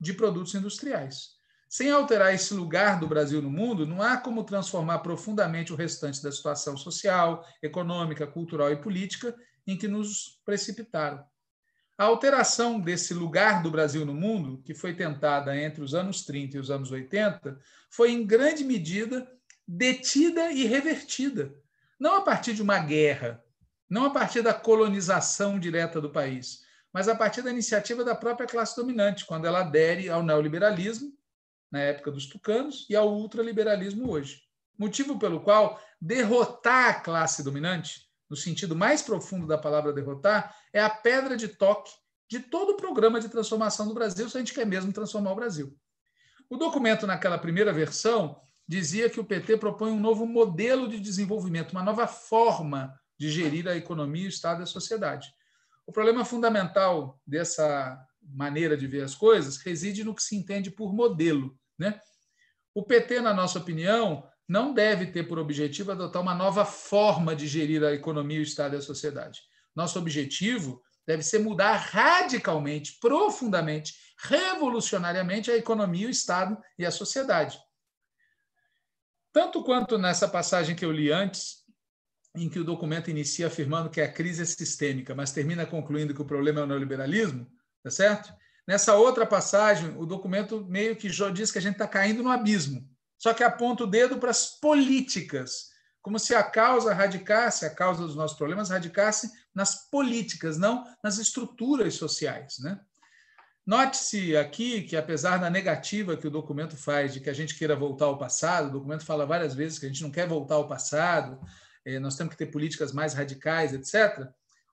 de 0.00 0.12
produtos 0.12 0.54
industriais. 0.54 1.36
Sem 1.68 1.90
alterar 1.90 2.34
esse 2.34 2.52
lugar 2.54 2.98
do 2.98 3.06
Brasil 3.06 3.40
no 3.42 3.50
mundo, 3.50 3.86
não 3.86 4.02
há 4.02 4.16
como 4.16 4.42
transformar 4.42 5.00
profundamente 5.00 5.72
o 5.72 5.76
restante 5.76 6.20
da 6.20 6.32
situação 6.32 6.76
social, 6.76 7.46
econômica, 7.62 8.26
cultural 8.26 8.72
e 8.72 8.76
política 8.76 9.36
em 9.68 9.76
que 9.76 9.86
nos 9.86 10.40
precipitaram. 10.46 11.22
A 11.98 12.04
alteração 12.04 12.80
desse 12.80 13.12
lugar 13.12 13.62
do 13.62 13.70
Brasil 13.70 14.06
no 14.06 14.14
mundo, 14.14 14.62
que 14.64 14.74
foi 14.74 14.94
tentada 14.94 15.54
entre 15.54 15.82
os 15.82 15.94
anos 15.94 16.24
30 16.24 16.56
e 16.56 16.60
os 16.60 16.70
anos 16.70 16.90
80, 16.90 17.60
foi 17.90 18.10
em 18.12 18.26
grande 18.26 18.64
medida 18.64 19.30
detida 19.66 20.50
e 20.50 20.64
revertida, 20.64 21.54
não 22.00 22.14
a 22.14 22.22
partir 22.22 22.54
de 22.54 22.62
uma 22.62 22.78
guerra, 22.78 23.44
não 23.90 24.06
a 24.06 24.10
partir 24.10 24.40
da 24.40 24.54
colonização 24.54 25.58
direta 25.58 26.00
do 26.00 26.08
país, 26.08 26.62
mas 26.90 27.06
a 27.06 27.14
partir 27.14 27.42
da 27.42 27.50
iniciativa 27.50 28.02
da 28.02 28.14
própria 28.14 28.46
classe 28.46 28.74
dominante, 28.74 29.26
quando 29.26 29.46
ela 29.46 29.60
adere 29.60 30.08
ao 30.08 30.22
neoliberalismo, 30.22 31.12
na 31.70 31.80
época 31.80 32.10
dos 32.10 32.26
tucanos, 32.26 32.86
e 32.88 32.96
ao 32.96 33.12
ultraliberalismo 33.12 34.10
hoje. 34.10 34.40
Motivo 34.78 35.18
pelo 35.18 35.40
qual 35.40 35.78
derrotar 36.00 36.88
a 36.88 37.00
classe 37.00 37.42
dominante, 37.42 38.07
no 38.28 38.36
sentido 38.36 38.76
mais 38.76 39.02
profundo 39.02 39.46
da 39.46 39.58
palavra 39.58 39.92
derrotar, 39.92 40.54
é 40.72 40.80
a 40.80 40.90
pedra 40.90 41.36
de 41.36 41.48
toque 41.48 41.90
de 42.28 42.40
todo 42.40 42.72
o 42.72 42.76
programa 42.76 43.20
de 43.20 43.28
transformação 43.28 43.88
do 43.88 43.94
Brasil, 43.94 44.28
se 44.28 44.36
a 44.36 44.40
gente 44.40 44.52
quer 44.52 44.66
mesmo 44.66 44.92
transformar 44.92 45.32
o 45.32 45.36
Brasil. 45.36 45.74
O 46.50 46.56
documento, 46.56 47.06
naquela 47.06 47.38
primeira 47.38 47.72
versão, 47.72 48.40
dizia 48.66 49.08
que 49.08 49.18
o 49.18 49.24
PT 49.24 49.56
propõe 49.56 49.90
um 49.90 50.00
novo 50.00 50.26
modelo 50.26 50.88
de 50.88 51.00
desenvolvimento, 51.00 51.72
uma 51.72 51.82
nova 51.82 52.06
forma 52.06 52.94
de 53.18 53.30
gerir 53.30 53.66
a 53.66 53.76
economia, 53.76 54.26
o 54.26 54.28
Estado 54.28 54.60
e 54.60 54.62
a 54.64 54.66
sociedade. 54.66 55.32
O 55.86 55.92
problema 55.92 56.24
fundamental 56.24 57.18
dessa 57.26 57.98
maneira 58.20 58.76
de 58.76 58.86
ver 58.86 59.02
as 59.02 59.14
coisas 59.14 59.56
reside 59.56 60.04
no 60.04 60.14
que 60.14 60.22
se 60.22 60.36
entende 60.36 60.70
por 60.70 60.92
modelo. 60.92 61.58
Né? 61.78 61.98
O 62.74 62.82
PT, 62.82 63.20
na 63.20 63.32
nossa 63.32 63.58
opinião, 63.58 64.28
não 64.48 64.72
deve 64.72 65.06
ter 65.06 65.24
por 65.24 65.38
objetivo 65.38 65.92
adotar 65.92 66.22
uma 66.22 66.34
nova 66.34 66.64
forma 66.64 67.36
de 67.36 67.46
gerir 67.46 67.84
a 67.84 67.92
economia, 67.92 68.38
o 68.38 68.42
Estado 68.42 68.74
e 68.74 68.78
a 68.78 68.82
sociedade. 68.82 69.42
Nosso 69.76 69.98
objetivo 69.98 70.82
deve 71.06 71.22
ser 71.22 71.40
mudar 71.40 71.76
radicalmente, 71.76 72.98
profundamente, 72.98 73.94
revolucionariamente 74.18 75.50
a 75.50 75.56
economia, 75.56 76.06
o 76.06 76.10
Estado 76.10 76.58
e 76.78 76.86
a 76.86 76.90
sociedade. 76.90 77.58
Tanto 79.32 79.62
quanto 79.62 79.98
nessa 79.98 80.26
passagem 80.26 80.74
que 80.74 80.84
eu 80.84 80.90
li 80.90 81.12
antes, 81.12 81.58
em 82.34 82.48
que 82.48 82.58
o 82.58 82.64
documento 82.64 83.10
inicia 83.10 83.46
afirmando 83.48 83.90
que 83.90 84.00
a 84.00 84.10
crise 84.10 84.42
é 84.42 84.44
sistêmica, 84.46 85.14
mas 85.14 85.32
termina 85.32 85.66
concluindo 85.66 86.14
que 86.14 86.22
o 86.22 86.26
problema 86.26 86.60
é 86.60 86.62
o 86.62 86.66
neoliberalismo, 86.66 87.46
tá 87.82 87.90
certo? 87.90 88.32
Nessa 88.66 88.94
outra 88.94 89.26
passagem, 89.26 89.96
o 89.96 90.06
documento 90.06 90.64
meio 90.66 90.96
que 90.96 91.08
já 91.08 91.30
diz 91.30 91.50
que 91.50 91.58
a 91.58 91.62
gente 91.62 91.74
está 91.74 91.86
caindo 91.86 92.22
no 92.22 92.30
abismo, 92.30 92.88
só 93.18 93.34
que 93.34 93.42
aponta 93.42 93.84
o 93.84 93.86
dedo 93.86 94.18
para 94.18 94.30
as 94.30 94.58
políticas, 94.60 95.70
como 96.00 96.18
se 96.18 96.34
a 96.34 96.42
causa 96.42 96.94
radicasse, 96.94 97.66
a 97.66 97.74
causa 97.74 98.06
dos 98.06 98.14
nossos 98.14 98.38
problemas 98.38 98.70
radicasse 98.70 99.30
nas 99.54 99.90
políticas, 99.90 100.56
não 100.56 100.84
nas 101.02 101.18
estruturas 101.18 101.94
sociais, 101.94 102.58
né? 102.60 102.80
Note-se 103.66 104.34
aqui 104.34 104.80
que, 104.80 104.96
apesar 104.96 105.36
da 105.36 105.50
negativa 105.50 106.16
que 106.16 106.26
o 106.26 106.30
documento 106.30 106.74
faz 106.74 107.12
de 107.12 107.20
que 107.20 107.28
a 107.28 107.34
gente 107.34 107.54
queira 107.54 107.76
voltar 107.76 108.06
ao 108.06 108.16
passado, 108.16 108.68
o 108.68 108.72
documento 108.72 109.04
fala 109.04 109.26
várias 109.26 109.54
vezes 109.54 109.78
que 109.78 109.84
a 109.84 109.88
gente 109.90 110.02
não 110.02 110.10
quer 110.10 110.26
voltar 110.26 110.54
ao 110.54 110.66
passado, 110.66 111.38
é, 111.84 111.98
nós 111.98 112.16
temos 112.16 112.32
que 112.32 112.38
ter 112.38 112.50
políticas 112.50 112.92
mais 112.92 113.12
radicais, 113.12 113.74
etc. 113.74 114.26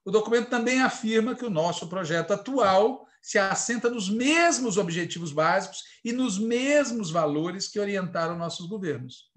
O 0.05 0.11
documento 0.11 0.49
também 0.49 0.81
afirma 0.81 1.35
que 1.35 1.43
o 1.43 1.49
nosso 1.49 1.89
projeto 1.89 2.31
atual 2.31 3.05
se 3.25 3.39
assenta 3.39 3.89
nos 3.89 4.07
mesmos 4.07 4.77
objetivos 4.77 5.31
básicos 5.31 5.83
e 6.03 6.13
nos 6.13 6.37
mesmos 6.37 7.09
valores 7.09 7.67
que 7.67 7.79
orientaram 7.79 8.37
nossos 8.37 8.67
governos. 8.67 9.31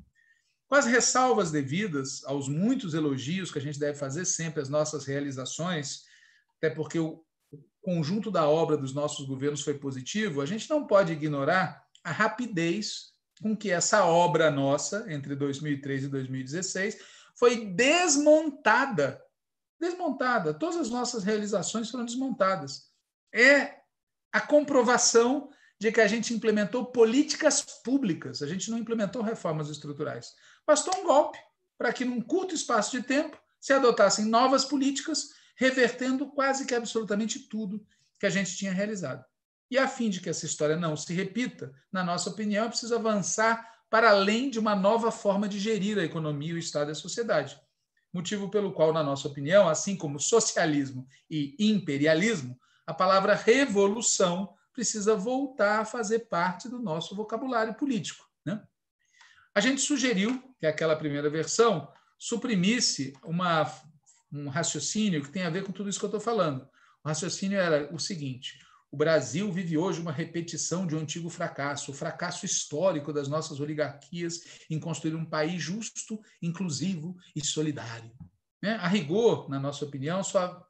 Com 0.69 0.75
as 0.75 0.85
ressalvas 0.85 1.51
devidas 1.51 2.23
aos 2.27 2.51
muitos 2.51 2.93
elogios 2.93 3.51
que 3.51 3.59
a 3.59 3.63
gente 3.63 3.79
deve 3.79 3.99
fazer 3.99 4.27
sempre 4.27 4.61
às 4.61 4.69
nossas 4.69 5.07
realizações, 5.07 6.03
até 6.59 6.69
porque 6.69 6.99
o 6.99 7.25
conjunto 7.81 8.31
da 8.31 8.47
obra 8.47 8.77
dos 8.77 8.93
nossos 8.93 9.25
governos 9.25 9.63
foi 9.63 9.79
positivo, 9.79 10.43
a 10.43 10.47
gente 10.47 10.69
não 10.69 10.87
pode 10.87 11.15
ignorar 11.15 11.83
a 12.05 12.13
rapidez 12.13 13.15
com 13.41 13.57
que 13.57 13.71
essa 13.71 14.05
obra 14.05 14.51
nossa, 14.51 15.11
entre 15.11 15.35
2003 15.35 16.05
e 16.05 16.09
2016, 16.09 16.99
foi 17.35 17.65
desmontada. 17.65 19.19
Desmontada. 19.81 20.53
Todas 20.53 20.77
as 20.77 20.91
nossas 20.91 21.25
realizações 21.25 21.91
foram 21.91 22.05
desmontadas. 22.05 22.89
É 23.33 23.78
a 24.33 24.41
comprovação 24.41 25.51
de 25.81 25.93
que 25.93 26.01
a 26.01 26.07
gente 26.07 26.35
implementou 26.35 26.87
políticas 26.87 27.63
públicas, 27.85 28.43
a 28.43 28.47
gente 28.47 28.71
não 28.71 28.79
implementou 28.79 29.23
reformas 29.23 29.69
estruturais. 29.69 30.35
Bastou 30.67 30.97
um 30.99 31.05
golpe 31.05 31.39
para 31.77 31.93
que, 31.93 32.05
num 32.05 32.21
curto 32.21 32.55
espaço 32.55 32.91
de 32.91 33.03
tempo, 33.03 33.41
se 33.61 33.73
adotassem 33.73 34.25
novas 34.25 34.65
políticas, 34.65 35.29
revertendo 35.57 36.27
quase 36.27 36.67
que 36.67 36.75
absolutamente 36.75 37.49
tudo 37.49 37.85
que 38.19 38.27
a 38.27 38.31
gente 38.31 38.57
tinha 38.57 38.73
realizado. 38.73 39.25
E 39.71 39.79
a 39.79 39.87
fim 39.87 40.11
de 40.11 40.21
que 40.21 40.29
essa 40.29 40.47
história 40.47 40.77
não 40.77 40.97
se 40.97 41.13
repita, 41.13 41.73
na 41.93 42.03
nossa 42.03 42.31
opinião, 42.31 42.65
é 42.65 42.69
preciso 42.69 42.95
avançar 42.95 43.79
para 43.91 44.11
além 44.11 44.51
de 44.51 44.59
uma 44.59 44.75
nova 44.75 45.11
forma 45.11 45.49
de 45.49 45.59
gerir 45.59 45.99
a 45.99 46.05
economia, 46.05 46.55
o 46.55 46.59
Estado 46.59 46.91
e 46.91 46.93
a 46.93 46.97
sociedade. 46.97 47.59
Motivo 48.13 48.51
pelo 48.51 48.73
qual, 48.73 48.93
na 48.93 49.03
nossa 49.03 49.29
opinião, 49.29 49.69
assim 49.69 49.97
como 49.97 50.19
socialismo 50.19 51.07
e 51.31 51.55
imperialismo, 51.59 52.59
a 52.89 52.95
palavra 52.95 53.35
revolução 53.35 54.55
precisa 54.73 55.15
voltar 55.15 55.81
a 55.81 55.85
fazer 55.85 56.21
parte 56.21 56.71
do 56.71 56.79
nosso 56.79 57.15
vocabulário 57.15 57.75
político. 57.75 58.27
Né? 58.47 58.63
A 59.55 59.61
gente 59.61 59.83
sugeriu 59.83 60.43
que 60.59 60.65
aquela 60.65 60.97
primeira 60.97 61.29
versão 61.29 61.93
suprimisse 62.19 63.13
uma, 63.23 63.71
um 64.33 64.49
raciocínio 64.49 65.23
que 65.23 65.29
tem 65.29 65.43
a 65.43 65.51
ver 65.51 65.65
com 65.65 65.73
tudo 65.73 65.91
isso 65.91 65.99
que 65.99 66.05
eu 66.07 66.09
estou 66.09 66.21
falando. 66.21 66.67
O 67.05 67.09
raciocínio 67.09 67.59
era 67.59 67.95
o 67.95 67.99
seguinte: 67.99 68.59
o 68.91 68.97
Brasil 68.97 69.53
vive 69.53 69.77
hoje 69.77 70.01
uma 70.01 70.13
repetição 70.13 70.87
de 70.87 70.97
um 70.97 71.01
antigo 71.01 71.29
fracasso, 71.29 71.91
o 71.91 71.95
fracasso 71.95 72.47
histórico 72.47 73.13
das 73.13 73.29
nossas 73.29 73.61
oligarquias 73.61 74.65
em 74.71 74.81
construir 74.81 75.15
um 75.15 75.27
país 75.27 75.63
justo, 75.63 76.19
inclusivo 76.41 77.15
e 77.37 77.45
solidário. 77.45 78.11
Né? 78.63 78.77
A 78.77 78.89
rigor, 78.89 79.47
na 79.51 79.61
nossa 79.61 79.85
opinião, 79.85 80.25
só 80.25 80.67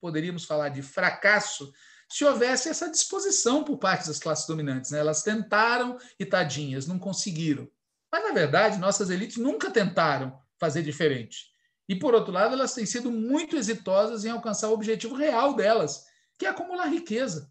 poderíamos 0.00 0.44
falar 0.44 0.68
de 0.68 0.82
fracasso 0.82 1.72
se 2.08 2.24
houvesse 2.24 2.68
essa 2.68 2.90
disposição 2.90 3.62
por 3.62 3.78
parte 3.78 4.06
das 4.06 4.18
classes 4.18 4.46
dominantes. 4.46 4.90
Né? 4.90 4.98
Elas 4.98 5.22
tentaram 5.22 5.98
e 6.18 6.24
tadinhas, 6.24 6.86
não 6.86 6.98
conseguiram. 6.98 7.68
Mas, 8.10 8.24
na 8.24 8.32
verdade, 8.32 8.78
nossas 8.78 9.10
elites 9.10 9.36
nunca 9.36 9.70
tentaram 9.70 10.40
fazer 10.58 10.82
diferente. 10.82 11.52
E, 11.88 11.94
por 11.94 12.14
outro 12.14 12.32
lado, 12.32 12.54
elas 12.54 12.74
têm 12.74 12.86
sido 12.86 13.10
muito 13.10 13.56
exitosas 13.56 14.24
em 14.24 14.30
alcançar 14.30 14.68
o 14.68 14.74
objetivo 14.74 15.14
real 15.14 15.54
delas, 15.54 16.04
que 16.38 16.46
é 16.46 16.48
acumular 16.48 16.86
riqueza. 16.86 17.50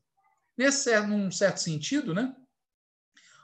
Nesse, 0.57 0.99
num 1.01 1.31
certo 1.31 1.57
sentido, 1.57 2.13
né? 2.13 2.35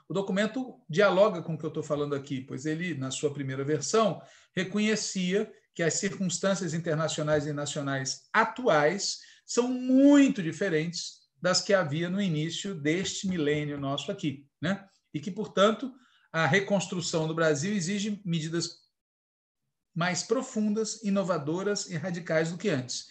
O 0.08 0.12
documento 0.12 0.80
dialoga 0.88 1.42
com 1.42 1.54
o 1.54 1.58
que 1.58 1.64
eu 1.64 1.68
estou 1.68 1.82
falando 1.82 2.14
aqui, 2.14 2.40
pois 2.40 2.66
ele, 2.66 2.94
na 2.94 3.10
sua 3.10 3.32
primeira 3.32 3.64
versão, 3.64 4.20
reconhecia 4.54 5.50
que 5.74 5.82
as 5.82 5.94
circunstâncias 5.94 6.72
internacionais 6.72 7.46
e 7.46 7.52
nacionais 7.52 8.22
atuais 8.32 9.18
são 9.44 9.68
muito 9.68 10.42
diferentes 10.42 11.24
das 11.40 11.60
que 11.60 11.74
havia 11.74 12.08
no 12.08 12.22
início 12.22 12.74
deste 12.74 13.28
milênio 13.28 13.78
nosso 13.78 14.10
aqui, 14.10 14.46
né? 14.62 14.86
E 15.12 15.20
que, 15.20 15.30
portanto, 15.30 15.92
a 16.32 16.46
reconstrução 16.46 17.28
do 17.28 17.34
Brasil 17.34 17.74
exige 17.74 18.22
medidas 18.24 18.84
mais 19.94 20.22
profundas, 20.22 21.02
inovadoras 21.02 21.88
e 21.90 21.96
radicais 21.96 22.50
do 22.50 22.58
que 22.58 22.68
antes. 22.68 23.06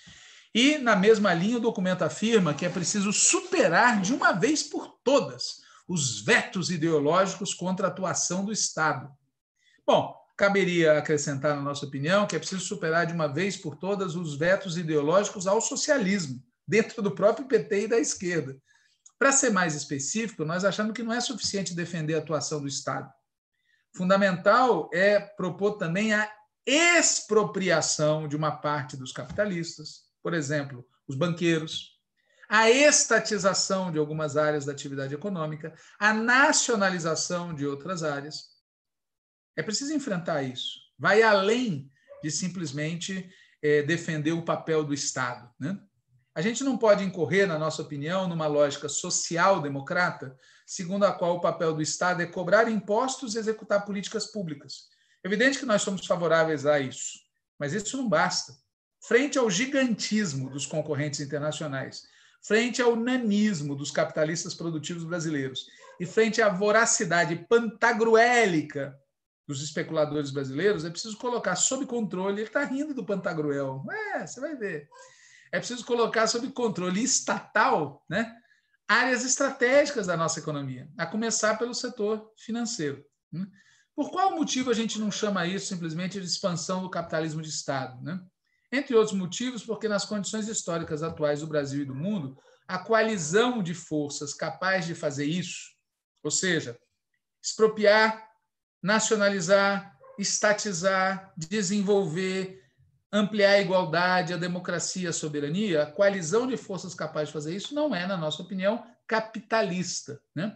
E, 0.53 0.77
na 0.77 0.95
mesma 0.95 1.33
linha, 1.33 1.57
o 1.57 1.61
documento 1.61 2.03
afirma 2.03 2.53
que 2.53 2.65
é 2.65 2.69
preciso 2.69 3.13
superar 3.13 4.01
de 4.01 4.13
uma 4.13 4.33
vez 4.33 4.63
por 4.63 4.99
todas 5.03 5.61
os 5.87 6.21
vetos 6.21 6.69
ideológicos 6.69 7.53
contra 7.53 7.87
a 7.87 7.89
atuação 7.89 8.45
do 8.45 8.51
Estado. 8.51 9.11
Bom, 9.85 10.15
caberia 10.35 10.97
acrescentar, 10.97 11.55
na 11.55 11.61
nossa 11.61 11.85
opinião, 11.85 12.25
que 12.25 12.35
é 12.35 12.39
preciso 12.39 12.63
superar 12.63 13.05
de 13.05 13.13
uma 13.13 13.27
vez 13.27 13.55
por 13.55 13.75
todas 13.75 14.15
os 14.15 14.35
vetos 14.37 14.77
ideológicos 14.77 15.47
ao 15.47 15.61
socialismo, 15.61 16.41
dentro 16.67 17.01
do 17.01 17.11
próprio 17.11 17.47
PT 17.47 17.83
e 17.83 17.87
da 17.87 17.99
esquerda. 17.99 18.57
Para 19.19 19.31
ser 19.31 19.51
mais 19.51 19.75
específico, 19.75 20.43
nós 20.43 20.65
achamos 20.65 20.93
que 20.93 21.03
não 21.03 21.13
é 21.13 21.21
suficiente 21.21 21.75
defender 21.75 22.15
a 22.15 22.17
atuação 22.17 22.59
do 22.59 22.67
Estado. 22.67 23.11
Fundamental 23.95 24.89
é 24.91 25.19
propor 25.19 25.77
também 25.77 26.13
a 26.13 26.29
expropriação 26.65 28.27
de 28.27 28.35
uma 28.35 28.51
parte 28.51 28.97
dos 28.97 29.11
capitalistas, 29.11 30.03
por 30.21 30.33
exemplo, 30.33 30.85
os 31.07 31.15
banqueiros, 31.15 31.93
a 32.49 32.69
estatização 32.69 33.91
de 33.91 33.99
algumas 33.99 34.37
áreas 34.37 34.65
da 34.65 34.71
atividade 34.71 35.13
econômica, 35.13 35.73
a 35.99 36.13
nacionalização 36.13 37.53
de 37.53 37.65
outras 37.65 38.03
áreas. 38.03 38.52
É 39.55 39.63
preciso 39.63 39.93
enfrentar 39.93 40.43
isso. 40.43 40.79
Vai 40.97 41.21
além 41.21 41.89
de 42.23 42.31
simplesmente 42.31 43.29
é, 43.61 43.81
defender 43.83 44.31
o 44.31 44.43
papel 44.43 44.83
do 44.83 44.93
Estado. 44.93 45.49
Né? 45.59 45.77
A 46.35 46.41
gente 46.41 46.63
não 46.63 46.77
pode 46.77 47.03
incorrer, 47.03 47.47
na 47.47 47.59
nossa 47.59 47.81
opinião, 47.81 48.27
numa 48.27 48.47
lógica 48.47 48.89
social-democrata, 48.89 50.35
segundo 50.65 51.05
a 51.05 51.11
qual 51.11 51.35
o 51.35 51.41
papel 51.41 51.73
do 51.73 51.81
Estado 51.81 52.21
é 52.21 52.25
cobrar 52.25 52.69
impostos 52.69 53.35
e 53.35 53.37
executar 53.37 53.85
políticas 53.85 54.27
públicas. 54.27 54.87
Evidente 55.23 55.59
que 55.59 55.65
nós 55.65 55.81
somos 55.81 56.05
favoráveis 56.05 56.65
a 56.65 56.79
isso, 56.79 57.19
mas 57.59 57.73
isso 57.73 57.95
não 57.97 58.09
basta. 58.09 58.53
Frente 59.05 59.37
ao 59.37 59.49
gigantismo 59.49 60.49
dos 60.49 60.65
concorrentes 60.65 61.19
internacionais, 61.19 62.03
frente 62.41 62.81
ao 62.81 62.95
nanismo 62.95 63.75
dos 63.75 63.91
capitalistas 63.91 64.53
produtivos 64.53 65.03
brasileiros 65.03 65.67
e 65.99 66.05
frente 66.05 66.41
à 66.41 66.49
voracidade 66.49 67.45
pantagruélica 67.47 68.97
dos 69.47 69.61
especuladores 69.61 70.31
brasileiros, 70.31 70.85
é 70.85 70.89
preciso 70.89 71.17
colocar 71.17 71.55
sob 71.55 71.85
controle. 71.85 72.41
Ele 72.41 72.47
está 72.47 72.63
rindo 72.63 72.93
do 72.93 73.05
Pantagruel. 73.05 73.83
É, 74.15 74.25
você 74.25 74.39
vai 74.39 74.55
ver. 74.55 74.89
É 75.51 75.59
preciso 75.59 75.85
colocar 75.85 76.27
sob 76.27 76.49
controle 76.51 77.03
estatal 77.03 78.03
né, 78.09 78.35
áreas 78.87 79.23
estratégicas 79.23 80.07
da 80.07 80.17
nossa 80.17 80.39
economia, 80.39 80.89
a 80.97 81.05
começar 81.05 81.57
pelo 81.57 81.73
setor 81.73 82.31
financeiro. 82.37 83.03
Né? 83.31 83.45
Por 83.95 84.09
qual 84.09 84.35
motivo 84.35 84.71
a 84.71 84.73
gente 84.73 84.99
não 84.99 85.11
chama 85.11 85.45
isso 85.45 85.67
simplesmente 85.67 86.19
de 86.19 86.25
expansão 86.25 86.81
do 86.81 86.89
capitalismo 86.89 87.41
de 87.41 87.49
Estado? 87.49 88.01
Né? 88.01 88.19
Entre 88.71 88.95
outros 88.95 89.15
motivos, 89.15 89.63
porque 89.63 89.87
nas 89.87 90.05
condições 90.05 90.47
históricas 90.47 91.03
atuais 91.03 91.41
do 91.41 91.47
Brasil 91.47 91.83
e 91.83 91.85
do 91.85 91.93
mundo, 91.93 92.35
a 92.67 92.79
coalizão 92.79 93.61
de 93.61 93.73
forças 93.73 94.33
capaz 94.33 94.85
de 94.85 94.95
fazer 94.95 95.25
isso, 95.25 95.73
ou 96.23 96.31
seja, 96.31 96.79
expropriar, 97.43 98.32
nacionalizar, 98.83 99.97
estatizar, 100.19 101.33
desenvolver, 101.37 102.61
ampliar 103.11 103.51
a 103.51 103.61
igualdade, 103.61 104.33
a 104.33 104.37
democracia, 104.37 105.09
a 105.09 105.13
soberania, 105.13 105.83
a 105.83 105.91
coalizão 105.91 106.45
de 106.45 106.57
forças 106.57 106.93
capazes 106.93 107.29
de 107.29 107.33
fazer 107.33 107.55
isso 107.55 107.73
não 107.73 107.95
é, 107.95 108.05
na 108.05 108.17
nossa 108.17 108.41
opinião, 108.41 108.85
capitalista. 109.07 110.19
Né? 110.35 110.55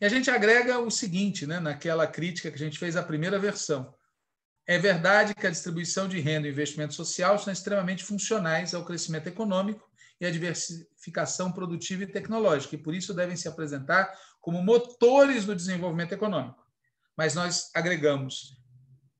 E 0.00 0.04
a 0.04 0.08
gente 0.08 0.30
agrega 0.30 0.78
o 0.78 0.90
seguinte, 0.90 1.46
né, 1.46 1.60
naquela 1.60 2.06
crítica 2.06 2.50
que 2.50 2.56
a 2.56 2.64
gente 2.64 2.78
fez 2.78 2.96
à 2.96 3.02
primeira 3.02 3.38
versão. 3.38 3.94
É 4.66 4.78
verdade 4.78 5.34
que 5.34 5.46
a 5.46 5.50
distribuição 5.50 6.08
de 6.08 6.18
renda 6.18 6.48
e 6.48 6.50
investimento 6.50 6.92
social 6.92 7.38
são 7.38 7.52
extremamente 7.52 8.02
funcionais 8.02 8.74
ao 8.74 8.84
crescimento 8.84 9.28
econômico 9.28 9.88
e 10.20 10.26
à 10.26 10.30
diversificação 10.30 11.52
produtiva 11.52 12.02
e 12.02 12.06
tecnológica, 12.06 12.74
e 12.74 12.78
por 12.78 12.94
isso 12.94 13.14
devem 13.14 13.36
se 13.36 13.46
apresentar 13.46 14.12
como 14.40 14.62
motores 14.62 15.44
do 15.44 15.54
desenvolvimento 15.54 16.12
econômico. 16.12 16.65
Mas 17.16 17.34
nós 17.34 17.70
agregamos: 17.74 18.56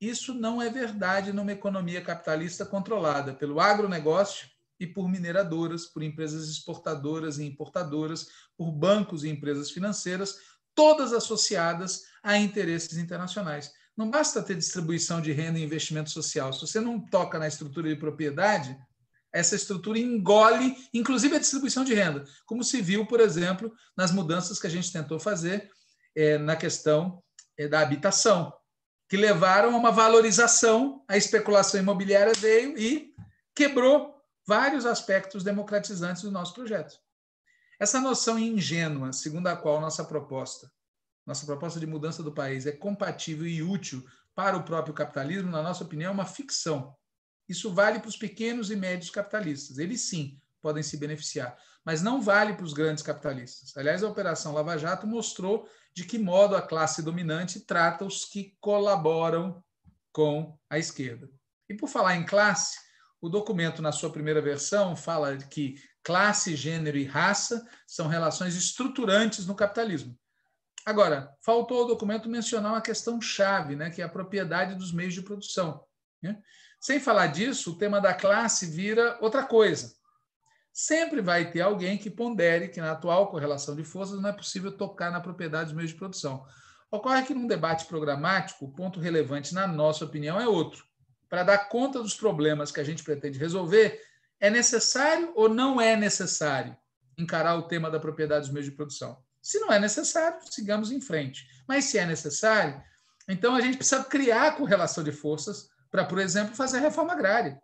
isso 0.00 0.34
não 0.34 0.60
é 0.60 0.68
verdade 0.68 1.32
numa 1.32 1.52
economia 1.52 2.02
capitalista 2.02 2.66
controlada 2.66 3.32
pelo 3.32 3.60
agronegócio 3.60 4.48
e 4.78 4.86
por 4.86 5.08
mineradoras, 5.08 5.86
por 5.86 6.02
empresas 6.02 6.50
exportadoras 6.50 7.38
e 7.38 7.44
importadoras, 7.44 8.28
por 8.56 8.70
bancos 8.70 9.24
e 9.24 9.30
empresas 9.30 9.70
financeiras, 9.70 10.36
todas 10.74 11.14
associadas 11.14 12.02
a 12.22 12.36
interesses 12.36 12.98
internacionais. 12.98 13.72
Não 13.96 14.10
basta 14.10 14.42
ter 14.42 14.56
distribuição 14.56 15.22
de 15.22 15.32
renda 15.32 15.58
e 15.58 15.64
investimento 15.64 16.10
social. 16.10 16.52
Se 16.52 16.60
você 16.60 16.78
não 16.78 17.00
toca 17.00 17.38
na 17.38 17.48
estrutura 17.48 17.88
de 17.88 17.96
propriedade, 17.96 18.78
essa 19.32 19.56
estrutura 19.56 19.98
engole, 19.98 20.76
inclusive 20.92 21.36
a 21.36 21.38
distribuição 21.38 21.82
de 21.82 21.94
renda, 21.94 22.24
como 22.44 22.62
se 22.62 22.82
viu, 22.82 23.06
por 23.06 23.20
exemplo, 23.20 23.72
nas 23.96 24.12
mudanças 24.12 24.58
que 24.58 24.66
a 24.66 24.70
gente 24.70 24.92
tentou 24.92 25.18
fazer 25.18 25.70
é, 26.14 26.36
na 26.36 26.56
questão 26.56 27.22
da 27.70 27.80
habitação, 27.80 28.52
que 29.08 29.16
levaram 29.16 29.74
a 29.74 29.78
uma 29.78 29.90
valorização, 29.90 31.04
a 31.08 31.16
especulação 31.16 31.80
imobiliária 31.80 32.32
veio 32.34 32.76
e 32.76 33.14
quebrou 33.54 34.14
vários 34.46 34.84
aspectos 34.84 35.42
democratizantes 35.42 36.22
do 36.22 36.30
nosso 36.30 36.54
projeto. 36.54 36.98
Essa 37.78 38.00
noção 38.00 38.38
ingênua, 38.38 39.12
segundo 39.12 39.46
a 39.48 39.56
qual 39.56 39.80
nossa 39.80 40.04
proposta, 40.04 40.70
nossa 41.26 41.44
proposta 41.44 41.80
de 41.80 41.86
mudança 41.86 42.22
do 42.22 42.32
país 42.32 42.66
é 42.66 42.72
compatível 42.72 43.46
e 43.46 43.62
útil 43.62 44.06
para 44.34 44.56
o 44.56 44.62
próprio 44.62 44.94
capitalismo, 44.94 45.50
na 45.50 45.62
nossa 45.62 45.82
opinião, 45.82 46.10
é 46.10 46.14
uma 46.14 46.26
ficção. 46.26 46.94
Isso 47.48 47.72
vale 47.72 47.98
para 47.98 48.08
os 48.08 48.16
pequenos 48.16 48.70
e 48.70 48.76
médios 48.76 49.10
capitalistas. 49.10 49.78
Eles 49.78 50.02
sim 50.02 50.38
podem 50.60 50.82
se 50.82 50.96
beneficiar, 50.96 51.56
mas 51.86 52.02
não 52.02 52.20
vale 52.20 52.54
para 52.54 52.64
os 52.64 52.72
grandes 52.72 53.04
capitalistas. 53.04 53.76
Aliás, 53.76 54.02
a 54.02 54.08
Operação 54.08 54.52
Lava 54.52 54.76
Jato 54.76 55.06
mostrou 55.06 55.68
de 55.94 56.04
que 56.04 56.18
modo 56.18 56.56
a 56.56 56.60
classe 56.60 57.00
dominante 57.00 57.60
trata 57.60 58.04
os 58.04 58.24
que 58.24 58.56
colaboram 58.60 59.62
com 60.12 60.58
a 60.68 60.78
esquerda. 60.78 61.30
E 61.68 61.74
por 61.74 61.88
falar 61.88 62.16
em 62.16 62.26
classe, 62.26 62.76
o 63.20 63.28
documento, 63.28 63.80
na 63.80 63.92
sua 63.92 64.10
primeira 64.10 64.42
versão, 64.42 64.96
fala 64.96 65.36
que 65.36 65.76
classe, 66.02 66.56
gênero 66.56 66.98
e 66.98 67.04
raça 67.04 67.64
são 67.86 68.08
relações 68.08 68.56
estruturantes 68.56 69.46
no 69.46 69.54
capitalismo. 69.54 70.18
Agora, 70.84 71.32
faltou 71.40 71.84
o 71.84 71.88
documento 71.88 72.28
mencionar 72.28 72.72
uma 72.72 72.80
questão 72.80 73.20
chave, 73.20 73.76
né, 73.76 73.90
que 73.90 74.02
é 74.02 74.04
a 74.04 74.08
propriedade 74.08 74.74
dos 74.74 74.92
meios 74.92 75.14
de 75.14 75.22
produção. 75.22 75.84
Né? 76.22 76.36
Sem 76.80 76.98
falar 76.98 77.28
disso, 77.28 77.72
o 77.72 77.78
tema 77.78 78.00
da 78.00 78.12
classe 78.12 78.66
vira 78.66 79.18
outra 79.20 79.44
coisa. 79.44 79.94
Sempre 80.78 81.22
vai 81.22 81.50
ter 81.50 81.62
alguém 81.62 81.96
que 81.96 82.10
pondere 82.10 82.68
que 82.68 82.82
na 82.82 82.92
atual 82.92 83.30
correlação 83.30 83.74
de 83.74 83.82
forças 83.82 84.20
não 84.20 84.28
é 84.28 84.32
possível 84.34 84.70
tocar 84.70 85.10
na 85.10 85.22
propriedade 85.22 85.70
dos 85.70 85.72
meios 85.72 85.90
de 85.90 85.96
produção. 85.96 86.44
Ocorre 86.90 87.22
que 87.22 87.32
num 87.32 87.46
debate 87.46 87.86
programático, 87.86 88.66
o 88.66 88.70
ponto 88.70 89.00
relevante, 89.00 89.54
na 89.54 89.66
nossa 89.66 90.04
opinião, 90.04 90.38
é 90.38 90.46
outro. 90.46 90.84
Para 91.30 91.44
dar 91.44 91.70
conta 91.70 92.02
dos 92.02 92.12
problemas 92.12 92.70
que 92.70 92.78
a 92.78 92.84
gente 92.84 93.02
pretende 93.02 93.38
resolver, 93.38 93.98
é 94.38 94.50
necessário 94.50 95.32
ou 95.34 95.48
não 95.48 95.80
é 95.80 95.96
necessário 95.96 96.76
encarar 97.16 97.56
o 97.56 97.62
tema 97.62 97.90
da 97.90 97.98
propriedade 97.98 98.42
dos 98.42 98.50
meios 98.50 98.66
de 98.66 98.76
produção? 98.76 99.16
Se 99.40 99.58
não 99.58 99.72
é 99.72 99.78
necessário, 99.78 100.40
sigamos 100.50 100.92
em 100.92 101.00
frente. 101.00 101.48
Mas 101.66 101.86
se 101.86 101.96
é 101.96 102.04
necessário, 102.04 102.82
então 103.26 103.54
a 103.54 103.62
gente 103.62 103.78
precisa 103.78 104.04
criar 104.04 104.48
a 104.48 104.52
correlação 104.52 105.02
de 105.02 105.10
forças 105.10 105.70
para, 105.90 106.04
por 106.04 106.18
exemplo, 106.18 106.54
fazer 106.54 106.76
a 106.76 106.82
reforma 106.82 107.14
agrária, 107.14 107.58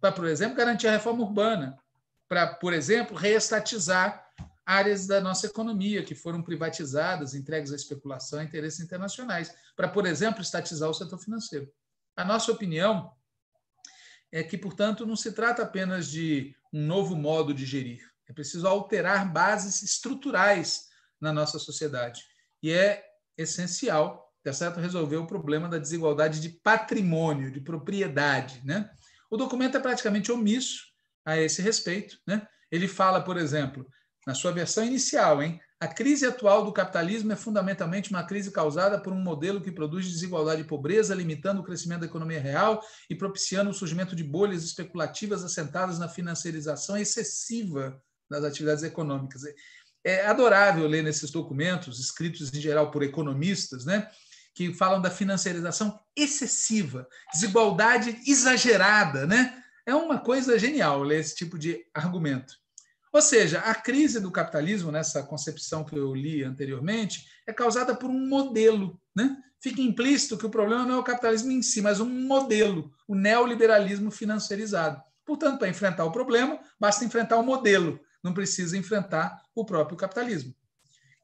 para, 0.00 0.10
por 0.10 0.26
exemplo, 0.26 0.56
garantir 0.56 0.88
a 0.88 0.92
reforma 0.92 1.22
urbana, 1.22 1.78
para, 2.28 2.54
por 2.54 2.72
exemplo, 2.72 3.16
reestatizar 3.16 4.24
áreas 4.64 5.06
da 5.06 5.18
nossa 5.20 5.46
economia 5.46 6.04
que 6.04 6.14
foram 6.14 6.42
privatizadas, 6.42 7.34
entregues 7.34 7.72
à 7.72 7.76
especulação 7.76 8.42
e 8.42 8.44
interesses 8.44 8.80
internacionais, 8.80 9.54
para, 9.74 9.88
por 9.88 10.06
exemplo, 10.06 10.42
estatizar 10.42 10.90
o 10.90 10.94
setor 10.94 11.18
financeiro. 11.18 11.72
A 12.14 12.24
nossa 12.24 12.52
opinião 12.52 13.10
é 14.30 14.42
que, 14.42 14.58
portanto, 14.58 15.06
não 15.06 15.16
se 15.16 15.32
trata 15.32 15.62
apenas 15.62 16.10
de 16.10 16.54
um 16.70 16.84
novo 16.84 17.16
modo 17.16 17.54
de 17.54 17.64
gerir. 17.64 18.06
É 18.28 18.32
preciso 18.32 18.68
alterar 18.68 19.32
bases 19.32 19.82
estruturais 19.82 20.88
na 21.18 21.32
nossa 21.32 21.58
sociedade. 21.58 22.22
E 22.62 22.70
é 22.70 23.02
essencial, 23.38 24.34
tá 24.42 24.52
certo, 24.52 24.80
resolver 24.80 25.16
o 25.16 25.26
problema 25.26 25.66
da 25.66 25.78
desigualdade 25.78 26.40
de 26.40 26.50
patrimônio, 26.50 27.50
de 27.50 27.60
propriedade, 27.60 28.60
né? 28.66 28.90
O 29.30 29.36
documento 29.38 29.78
é 29.78 29.80
praticamente 29.80 30.30
omisso 30.30 30.87
a 31.28 31.38
esse 31.38 31.60
respeito, 31.60 32.18
né? 32.26 32.46
Ele 32.72 32.88
fala, 32.88 33.20
por 33.20 33.36
exemplo, 33.36 33.86
na 34.26 34.34
sua 34.34 34.50
versão 34.50 34.82
inicial, 34.84 35.42
hein? 35.42 35.60
A 35.78 35.86
crise 35.86 36.26
atual 36.26 36.64
do 36.64 36.72
capitalismo 36.72 37.30
é 37.32 37.36
fundamentalmente 37.36 38.10
uma 38.10 38.24
crise 38.24 38.50
causada 38.50 38.98
por 38.98 39.12
um 39.12 39.20
modelo 39.22 39.60
que 39.60 39.70
produz 39.70 40.06
desigualdade 40.10 40.62
e 40.62 40.64
pobreza, 40.64 41.14
limitando 41.14 41.60
o 41.60 41.64
crescimento 41.64 42.00
da 42.00 42.06
economia 42.06 42.40
real 42.40 42.82
e 43.08 43.14
propiciando 43.14 43.70
o 43.70 43.74
surgimento 43.74 44.16
de 44.16 44.24
bolhas 44.24 44.64
especulativas 44.64 45.44
assentadas 45.44 45.98
na 45.98 46.08
financiarização 46.08 46.96
excessiva 46.96 48.00
das 48.28 48.42
atividades 48.42 48.82
econômicas. 48.82 49.42
É 50.02 50.26
adorável 50.26 50.88
ler 50.88 51.02
nesses 51.02 51.30
documentos, 51.30 52.00
escritos 52.00 52.52
em 52.52 52.60
geral 52.60 52.90
por 52.90 53.02
economistas, 53.02 53.84
né, 53.84 54.08
que 54.54 54.72
falam 54.72 55.00
da 55.00 55.10
financiarização 55.10 56.00
excessiva, 56.16 57.06
desigualdade 57.32 58.18
exagerada. 58.26 59.26
Né? 59.26 59.62
É 59.88 59.94
uma 59.94 60.18
coisa 60.18 60.58
genial 60.58 61.02
ler 61.02 61.18
esse 61.18 61.34
tipo 61.34 61.58
de 61.58 61.82
argumento. 61.94 62.52
Ou 63.10 63.22
seja, 63.22 63.60
a 63.60 63.74
crise 63.74 64.20
do 64.20 64.30
capitalismo, 64.30 64.92
nessa 64.92 65.22
concepção 65.22 65.82
que 65.82 65.96
eu 65.96 66.14
li 66.14 66.44
anteriormente, 66.44 67.26
é 67.46 67.54
causada 67.54 67.94
por 67.94 68.10
um 68.10 68.28
modelo. 68.28 69.00
Né? 69.16 69.34
Fica 69.58 69.80
implícito 69.80 70.36
que 70.36 70.44
o 70.44 70.50
problema 70.50 70.84
não 70.84 70.96
é 70.96 70.98
o 70.98 71.02
capitalismo 71.02 71.50
em 71.50 71.62
si, 71.62 71.80
mas 71.80 72.00
um 72.00 72.26
modelo, 72.26 72.92
o 73.08 73.14
neoliberalismo 73.14 74.10
financiarizado. 74.10 75.02
Portanto, 75.24 75.58
para 75.58 75.70
enfrentar 75.70 76.04
o 76.04 76.12
problema, 76.12 76.60
basta 76.78 77.06
enfrentar 77.06 77.38
o 77.38 77.42
modelo, 77.42 77.98
não 78.22 78.34
precisa 78.34 78.76
enfrentar 78.76 79.40
o 79.54 79.64
próprio 79.64 79.96
capitalismo. 79.96 80.54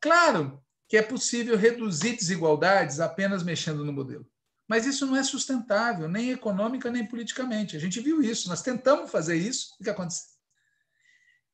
Claro 0.00 0.58
que 0.88 0.96
é 0.96 1.02
possível 1.02 1.58
reduzir 1.58 2.16
desigualdades 2.16 2.98
apenas 2.98 3.42
mexendo 3.42 3.84
no 3.84 3.92
modelo. 3.92 4.26
Mas 4.68 4.86
isso 4.86 5.06
não 5.06 5.16
é 5.16 5.22
sustentável, 5.22 6.08
nem 6.08 6.30
econômica, 6.30 6.90
nem 6.90 7.06
politicamente. 7.06 7.76
A 7.76 7.80
gente 7.80 8.00
viu 8.00 8.22
isso, 8.22 8.48
nós 8.48 8.62
tentamos 8.62 9.10
fazer 9.10 9.36
isso, 9.36 9.74
o 9.78 9.84
que 9.84 9.90
aconteceu? 9.90 10.34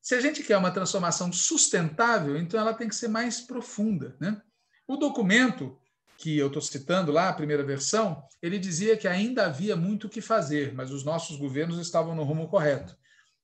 Se 0.01 0.15
a 0.15 0.21
gente 0.21 0.41
quer 0.43 0.57
uma 0.57 0.71
transformação 0.71 1.31
sustentável, 1.31 2.37
então 2.37 2.59
ela 2.59 2.73
tem 2.73 2.87
que 2.87 2.95
ser 2.95 3.07
mais 3.07 3.41
profunda. 3.41 4.15
Né? 4.19 4.41
O 4.87 4.97
documento 4.97 5.77
que 6.17 6.37
eu 6.37 6.47
estou 6.47 6.61
citando 6.61 7.11
lá, 7.11 7.29
a 7.29 7.33
primeira 7.33 7.63
versão, 7.63 8.23
ele 8.41 8.57
dizia 8.57 8.95
que 8.95 9.07
ainda 9.07 9.45
havia 9.45 9.75
muito 9.75 10.07
o 10.07 10.09
que 10.09 10.21
fazer, 10.21 10.73
mas 10.73 10.91
os 10.91 11.03
nossos 11.03 11.37
governos 11.37 11.79
estavam 11.79 12.15
no 12.15 12.23
rumo 12.23 12.47
correto. 12.47 12.95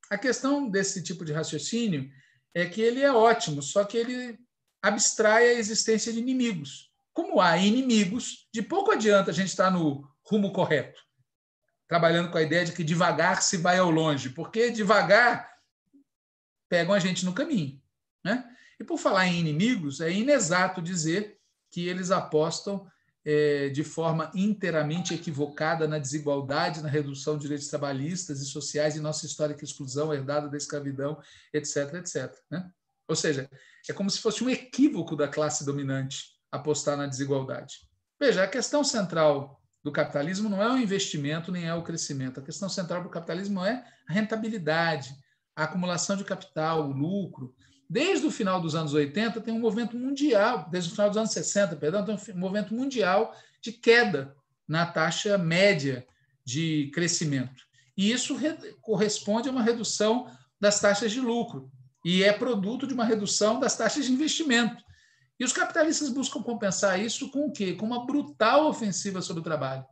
A 0.10 0.18
questão 0.18 0.70
desse 0.70 1.04
tipo 1.04 1.26
de 1.26 1.34
raciocínio 1.34 2.10
é 2.54 2.66
que 2.66 2.82
ele 2.82 3.02
é 3.02 3.12
ótimo, 3.12 3.62
só 3.62 3.84
que 3.84 3.98
ele 3.98 4.40
abstrai 4.82 5.50
a 5.50 5.54
existência 5.54 6.14
de 6.14 6.20
inimigos. 6.20 6.87
Como 7.18 7.42
há 7.42 7.58
inimigos, 7.58 8.48
de 8.54 8.62
pouco 8.62 8.92
adianta 8.92 9.32
a 9.32 9.34
gente 9.34 9.48
estar 9.48 9.72
no 9.72 10.08
rumo 10.22 10.54
correto, 10.54 11.02
trabalhando 11.88 12.30
com 12.30 12.38
a 12.38 12.44
ideia 12.44 12.64
de 12.64 12.74
que 12.74 12.84
devagar 12.84 13.42
se 13.42 13.58
vai 13.58 13.80
ao 13.80 13.90
longe, 13.90 14.30
porque 14.30 14.70
devagar 14.70 15.52
pegam 16.70 16.94
a 16.94 17.00
gente 17.00 17.26
no 17.26 17.34
caminho. 17.34 17.82
Né? 18.24 18.48
E 18.80 18.84
por 18.84 19.00
falar 19.00 19.26
em 19.26 19.40
inimigos, 19.40 20.00
é 20.00 20.12
inexato 20.12 20.80
dizer 20.80 21.40
que 21.72 21.88
eles 21.88 22.12
apostam 22.12 22.88
é, 23.26 23.70
de 23.70 23.84
forma 23.84 24.32
inteiramente 24.36 25.16
equivocada 25.16 25.88
na 25.88 25.98
desigualdade, 25.98 26.84
na 26.84 26.88
redução 26.88 27.34
de 27.36 27.42
direitos 27.42 27.68
trabalhistas 27.68 28.42
e 28.42 28.46
sociais 28.46 28.96
e 28.96 29.00
nossa 29.00 29.26
histórica 29.26 29.64
exclusão 29.64 30.14
herdada 30.14 30.48
da 30.48 30.56
escravidão, 30.56 31.20
etc, 31.52 31.96
etc. 31.96 32.32
Né? 32.52 32.70
Ou 33.08 33.16
seja, 33.16 33.50
é 33.90 33.92
como 33.94 34.12
se 34.12 34.20
fosse 34.20 34.44
um 34.44 34.52
equívoco 34.52 35.16
da 35.16 35.28
classe 35.28 35.66
dominante 35.66 36.37
apostar 36.52 36.98
na 36.98 37.08
desigualdade. 37.08 37.82
Veja, 38.20 38.44
a 38.44 38.48
questão 38.48 38.84
central 38.84 39.62
do 39.84 39.92
capitalismo 39.92 40.50
não 40.50 40.62
é 40.62 40.72
o 40.72 40.78
investimento 40.78 41.52
nem 41.52 41.66
é 41.66 41.74
o 41.74 41.84
crescimento. 41.84 42.40
A 42.40 42.44
questão 42.44 42.68
central 42.68 43.04
do 43.04 43.10
capitalismo 43.10 43.64
é 43.64 43.84
a 44.08 44.14
rentabilidade, 44.14 45.16
a 45.56 45.64
acumulação 45.64 46.16
de 46.16 46.24
capital, 46.24 46.90
o 46.90 46.92
lucro, 46.92 47.56
Desde 47.90 48.26
o 48.26 48.32
final 48.32 48.60
dos 48.60 48.76
anos 48.76 48.94
80, 48.94 49.40
tem 49.40 49.54
um 49.54 49.60
movimento 49.60 49.98
mundial, 49.98 50.68
desde 50.70 50.90
o 50.90 50.94
final 50.94 51.08
dos 51.08 51.18
anos 51.18 51.32
60, 51.32 51.78
perdão, 51.78 52.04
tem 52.04 52.36
um 52.36 52.38
movimento 52.38 52.74
mundial 52.74 53.34
de 53.62 53.72
queda 53.72 54.36
na 54.68 54.86
taxa 54.86 55.38
média 55.38 56.06
de 56.44 56.92
crescimento. 56.94 57.64
E 57.96 58.12
isso 58.12 58.38
corresponde 58.82 59.48
a 59.48 59.52
uma 59.52 59.64
redução 59.64 60.30
das 60.60 60.82
taxas 60.82 61.14
de 61.14 61.22
lucro 61.22 61.72
e 62.04 62.24
é 62.24 62.34
produto 62.34 62.86
de 62.86 62.94
uma 62.94 63.06
redução 63.06 63.60
das 63.60 63.78
taxas 63.78 64.06
de 64.06 64.12
investimento. 64.12 64.84
E 65.40 65.46
os 65.46 65.54
capitalistas 65.54 66.10
buscam 66.10 66.42
compensar 66.42 67.00
isso 67.00 67.30
com 67.30 67.46
o 67.46 67.52
quê? 67.52 67.74
Com 67.74 67.86
uma 67.86 68.06
brutal 68.06 68.68
ofensiva 68.68 69.22
sobre 69.22 69.42
o 69.42 69.44
trabalho. 69.44 69.86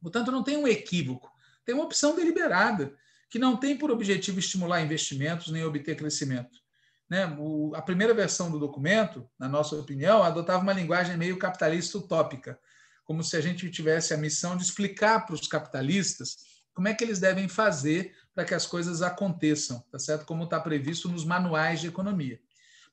Portanto, 0.00 0.30
não 0.30 0.42
tem 0.42 0.56
um 0.56 0.68
equívoco, 0.68 1.30
tem 1.64 1.74
uma 1.74 1.84
opção 1.84 2.14
deliberada, 2.14 2.94
que 3.28 3.38
não 3.38 3.56
tem 3.56 3.76
por 3.76 3.90
objetivo 3.90 4.38
estimular 4.38 4.80
investimentos 4.80 5.52
nem 5.52 5.64
obter 5.64 5.96
crescimento 5.96 6.60
né, 7.10 7.26
o, 7.40 7.74
a 7.74 7.82
primeira 7.82 8.14
versão 8.14 8.52
do 8.52 8.58
documento, 8.58 9.28
na 9.36 9.48
nossa 9.48 9.74
opinião, 9.74 10.22
adotava 10.22 10.62
uma 10.62 10.72
linguagem 10.72 11.16
meio 11.16 11.36
capitalista 11.36 11.98
utópica, 11.98 12.56
como 13.04 13.24
se 13.24 13.36
a 13.36 13.40
gente 13.40 13.68
tivesse 13.68 14.14
a 14.14 14.16
missão 14.16 14.56
de 14.56 14.62
explicar 14.62 15.26
para 15.26 15.34
os 15.34 15.48
capitalistas 15.48 16.36
como 16.72 16.86
é 16.86 16.94
que 16.94 17.02
eles 17.02 17.18
devem 17.18 17.48
fazer 17.48 18.14
para 18.32 18.44
que 18.44 18.54
as 18.54 18.64
coisas 18.64 19.02
aconteçam, 19.02 19.84
tá 19.90 19.98
certo? 19.98 20.24
Como 20.24 20.44
está 20.44 20.60
previsto 20.60 21.08
nos 21.08 21.24
manuais 21.24 21.80
de 21.80 21.88
economia. 21.88 22.40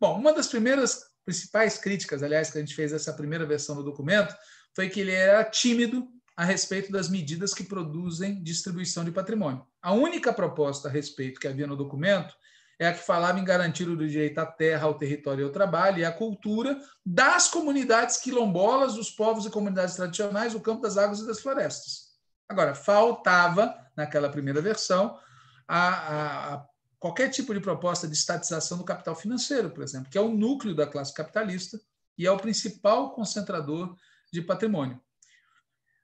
Bom, 0.02 0.20
uma 0.20 0.34
das 0.34 0.48
primeiras 0.48 1.04
principais 1.28 1.78
críticas, 1.78 2.24
aliás, 2.24 2.50
que 2.50 2.58
a 2.58 2.62
gente 2.62 2.74
fez 2.74 2.94
essa 2.94 3.12
primeira 3.12 3.46
versão 3.46 3.76
do 3.76 3.84
documento, 3.84 4.34
foi 4.74 4.88
que 4.88 5.02
ele 5.02 5.12
era 5.12 5.44
tímido 5.44 6.08
a 6.38 6.46
respeito 6.46 6.90
das 6.90 7.10
medidas 7.10 7.54
que 7.54 7.66
produzem 7.66 8.42
distribuição 8.42 9.04
de 9.04 9.12
patrimônio. 9.12 9.68
A 9.82 9.92
única 9.92 10.32
proposta 10.32 10.88
a 10.88 10.92
respeito 10.92 11.38
que 11.38 11.48
havia 11.48 11.68
no 11.68 11.76
documento 11.76 12.34
é 12.80 12.88
a 12.88 12.94
que 12.94 13.04
falava 13.04 13.40
em 13.40 13.44
garantir 13.44 13.90
o 13.90 13.98
direito 13.98 14.40
à 14.40 14.46
terra, 14.46 14.86
ao 14.86 14.98
território 14.98 15.42
e 15.42 15.44
ao 15.44 15.52
trabalho 15.52 16.00
e 16.00 16.06
à 16.06 16.12
cultura 16.14 16.80
das 17.06 17.50
comunidades 17.50 18.18
quilombolas, 18.18 18.94
dos 18.94 19.10
povos 19.10 19.46
e 19.46 19.50
comunidades 19.50 19.96
tradicionais, 19.96 20.54
do 20.54 20.62
campo 20.62 20.82
das 20.82 20.96
águas 20.96 21.20
e 21.20 21.28
das 21.28 21.42
florestas. 21.42 22.14
Agora, 22.48 22.74
faltava, 22.74 23.76
naquela 23.98 24.30
primeira 24.30 24.62
versão, 24.62 25.20
a, 25.68 25.90
a, 25.90 26.54
a 26.54 26.66
qualquer 27.00 27.30
tipo 27.30 27.54
de 27.54 27.60
proposta 27.60 28.08
de 28.08 28.14
estatização 28.14 28.78
do 28.78 28.84
capital 28.84 29.16
financeiro, 29.16 29.70
por 29.70 29.84
exemplo, 29.84 30.10
que 30.10 30.18
é 30.18 30.22
o 30.22 30.36
núcleo 30.36 30.76
da 30.76 30.88
classe 30.88 31.14
capitalista 31.14 31.80
e 32.18 32.26
é 32.26 32.32
o 32.32 32.38
principal 32.38 33.14
concentrador 33.14 33.96
de 34.32 34.42
patrimônio. 34.42 35.00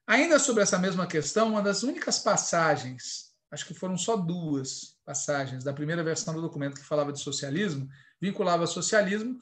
Ainda 0.05 0.37
sobre 0.37 0.63
essa 0.63 0.77
mesma 0.77 1.07
questão, 1.07 1.49
uma 1.49 1.61
das 1.61 1.81
únicas 1.81 2.19
passagens, 2.19 3.33
acho 3.49 3.65
que 3.65 3.73
foram 3.73 3.97
só 3.97 4.17
duas, 4.17 4.97
passagens 5.05 5.63
da 5.63 5.73
primeira 5.73 6.03
versão 6.03 6.33
do 6.33 6.41
documento 6.41 6.75
que 6.75 6.85
falava 6.85 7.11
de 7.11 7.19
socialismo, 7.19 7.87
vinculava 8.19 8.67
socialismo 8.67 9.39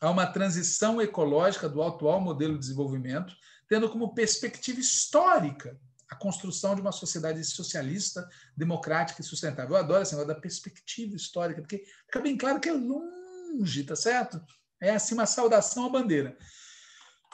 a 0.00 0.10
uma 0.10 0.26
transição 0.26 1.00
ecológica 1.00 1.68
do 1.68 1.82
atual 1.82 2.20
modelo 2.20 2.54
de 2.54 2.60
desenvolvimento, 2.60 3.34
tendo 3.68 3.88
como 3.88 4.14
perspectiva 4.14 4.80
histórica 4.80 5.78
a 6.14 6.18
construção 6.18 6.74
de 6.74 6.80
uma 6.80 6.92
sociedade 6.92 7.44
socialista, 7.44 8.28
democrática 8.56 9.20
e 9.20 9.24
sustentável. 9.24 9.76
Eu 9.76 9.82
adoro 9.82 10.02
esse 10.02 10.12
negócio 10.12 10.32
da 10.34 10.40
perspectiva 10.40 11.16
histórica, 11.16 11.60
porque 11.60 11.84
fica 12.06 12.20
bem 12.20 12.36
claro 12.36 12.60
que 12.60 12.68
é 12.68 12.72
longe, 12.72 13.84
tá 13.84 13.96
certo? 13.96 14.40
É 14.80 14.90
assim 14.90 15.14
uma 15.14 15.26
saudação 15.26 15.86
à 15.86 15.88
bandeira. 15.88 16.36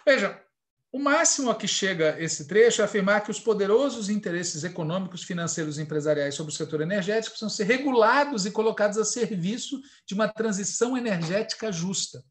Veja, 0.05 0.43
o 0.91 0.99
máximo 0.99 1.51
a 1.51 1.55
que 1.55 1.69
chega 1.69 2.17
esse 2.19 2.49
trecho 2.49 2.81
é 2.81 2.85
afirmar 2.85 3.23
que 3.23 3.31
os 3.31 3.39
poderosos 3.39 4.09
interesses 4.09 4.65
econômicos, 4.65 5.23
financeiros 5.23 5.79
e 5.79 5.83
empresariais 5.83 6.35
sobre 6.35 6.53
o 6.53 6.57
setor 6.57 6.81
energético 6.81 7.31
precisam 7.31 7.51
ser 7.51 7.65
regulados 7.65 8.47
e 8.47 8.51
colocados 8.51 8.99
a 8.99 9.05
serviço 9.05 9.81
de 10.07 10.15
uma 10.15 10.27
transição 10.27 10.97
energética 10.97 11.71
justa. 11.71 12.25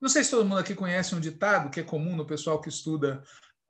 Não 0.00 0.08
sei 0.08 0.24
se 0.24 0.30
todo 0.30 0.44
mundo 0.44 0.58
aqui 0.58 0.74
conhece 0.74 1.14
um 1.14 1.20
ditado 1.20 1.70
que 1.70 1.80
é 1.80 1.84
comum 1.84 2.16
no 2.16 2.26
pessoal 2.26 2.60
que 2.60 2.68
estuda 2.68 3.22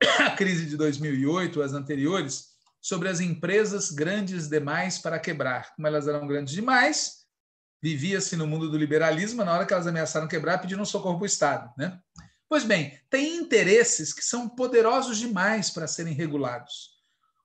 a 0.19 0.31
crise 0.31 0.65
de 0.65 0.77
2008, 0.77 1.61
as 1.61 1.73
anteriores, 1.73 2.53
sobre 2.81 3.09
as 3.09 3.19
empresas 3.19 3.91
grandes 3.91 4.49
demais 4.49 4.97
para 4.99 5.19
quebrar. 5.19 5.73
Como 5.75 5.87
elas 5.87 6.07
eram 6.07 6.27
grandes 6.27 6.53
demais, 6.53 7.23
vivia-se 7.81 8.35
no 8.35 8.47
mundo 8.47 8.69
do 8.69 8.77
liberalismo, 8.77 9.43
na 9.43 9.53
hora 9.53 9.65
que 9.65 9.73
elas 9.73 9.87
ameaçaram 9.87 10.27
quebrar, 10.27 10.59
pediram 10.59 10.85
socorro 10.85 11.17
para 11.17 11.23
o 11.23 11.27
Estado. 11.27 11.71
Né? 11.77 11.99
Pois 12.49 12.63
bem, 12.63 12.99
tem 13.09 13.37
interesses 13.37 14.13
que 14.13 14.23
são 14.23 14.49
poderosos 14.49 15.17
demais 15.17 15.69
para 15.69 15.87
serem 15.87 16.13
regulados. 16.13 16.91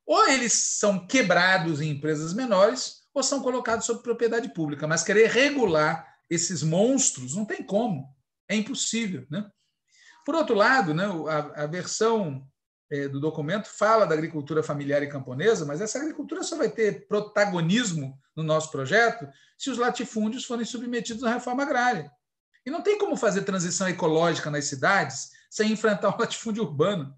Ou 0.05 0.29
eles 0.29 0.53
são 0.53 1.07
quebrados 1.07 1.81
em 1.81 1.90
empresas 1.90 2.33
menores, 2.33 3.03
ou 3.14 3.23
são 3.23 3.42
colocados 3.42 3.87
sob 3.87 4.03
propriedade 4.03 4.53
pública. 4.53 4.87
Mas 4.87 5.03
querer 5.03 5.31
regular 5.31 6.07
esses 6.31 6.62
monstros 6.62 7.35
não 7.35 7.44
tem 7.44 7.62
como. 7.62 8.14
É 8.49 8.57
impossível. 8.57 9.27
Né? 9.31 9.49
Por 10.29 10.35
outro 10.35 10.55
lado, 10.55 10.93
né, 10.93 11.07
a, 11.07 11.62
a 11.62 11.67
versão 11.67 12.47
é, 12.91 13.09
do 13.09 13.19
documento 13.19 13.67
fala 13.67 14.05
da 14.05 14.14
agricultura 14.14 14.62
familiar 14.62 15.03
e 15.03 15.09
camponesa, 15.09 15.64
mas 15.64 15.81
essa 15.81 15.99
agricultura 15.99 16.43
só 16.43 16.55
vai 16.55 16.69
ter 16.69 17.09
protagonismo 17.09 18.14
no 18.37 18.43
nosso 18.43 18.71
projeto 18.71 19.27
se 19.57 19.71
os 19.71 19.79
latifúndios 19.79 20.45
forem 20.45 20.67
submetidos 20.67 21.25
à 21.25 21.33
reforma 21.33 21.62
agrária. 21.62 22.12
E 22.67 22.71
não 22.71 22.83
tem 22.83 22.99
como 22.99 23.17
fazer 23.17 23.41
transição 23.41 23.88
ecológica 23.88 24.51
nas 24.51 24.67
cidades 24.67 25.31
sem 25.49 25.73
enfrentar 25.73 26.14
o 26.14 26.21
latifúndio 26.21 26.62
urbano. 26.62 27.17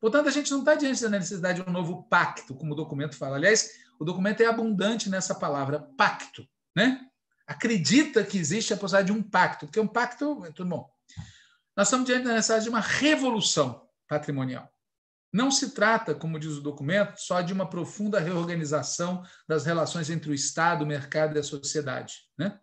Portanto, 0.00 0.28
a 0.28 0.32
gente 0.32 0.52
não 0.52 0.60
está 0.60 0.76
diante 0.76 1.02
da 1.02 1.08
necessidade 1.08 1.64
de 1.64 1.68
um 1.68 1.72
novo 1.72 2.04
pacto, 2.04 2.54
como 2.54 2.74
o 2.74 2.76
documento 2.76 3.16
fala. 3.16 3.34
Aliás, 3.34 3.70
o 3.98 4.04
documento 4.04 4.40
é 4.40 4.46
abundante 4.46 5.10
nessa 5.10 5.34
palavra, 5.34 5.80
pacto. 5.98 6.46
Né? 6.76 7.00
Acredita 7.44 8.22
que 8.22 8.38
existe 8.38 8.72
a 8.72 8.76
possibilidade 8.76 9.12
de 9.12 9.18
um 9.18 9.28
pacto, 9.28 9.66
porque 9.66 9.80
um 9.80 9.88
pacto, 9.88 10.40
tudo 10.54 10.70
bom. 10.70 10.92
Nós 11.76 11.88
estamos 11.88 12.06
diante 12.06 12.24
da 12.24 12.34
necessidade 12.34 12.64
de 12.64 12.70
uma 12.70 12.80
revolução 12.80 13.86
patrimonial. 14.08 14.70
Não 15.32 15.50
se 15.50 15.70
trata, 15.70 16.14
como 16.14 16.38
diz 16.38 16.52
o 16.52 16.60
documento, 16.60 17.16
só 17.16 17.40
de 17.40 17.52
uma 17.52 17.68
profunda 17.68 18.20
reorganização 18.20 19.24
das 19.48 19.64
relações 19.64 20.10
entre 20.10 20.30
o 20.30 20.34
Estado, 20.34 20.84
o 20.84 20.86
mercado 20.86 21.36
e 21.36 21.38
a 21.38 21.42
sociedade, 21.42 22.16
né? 22.36 22.58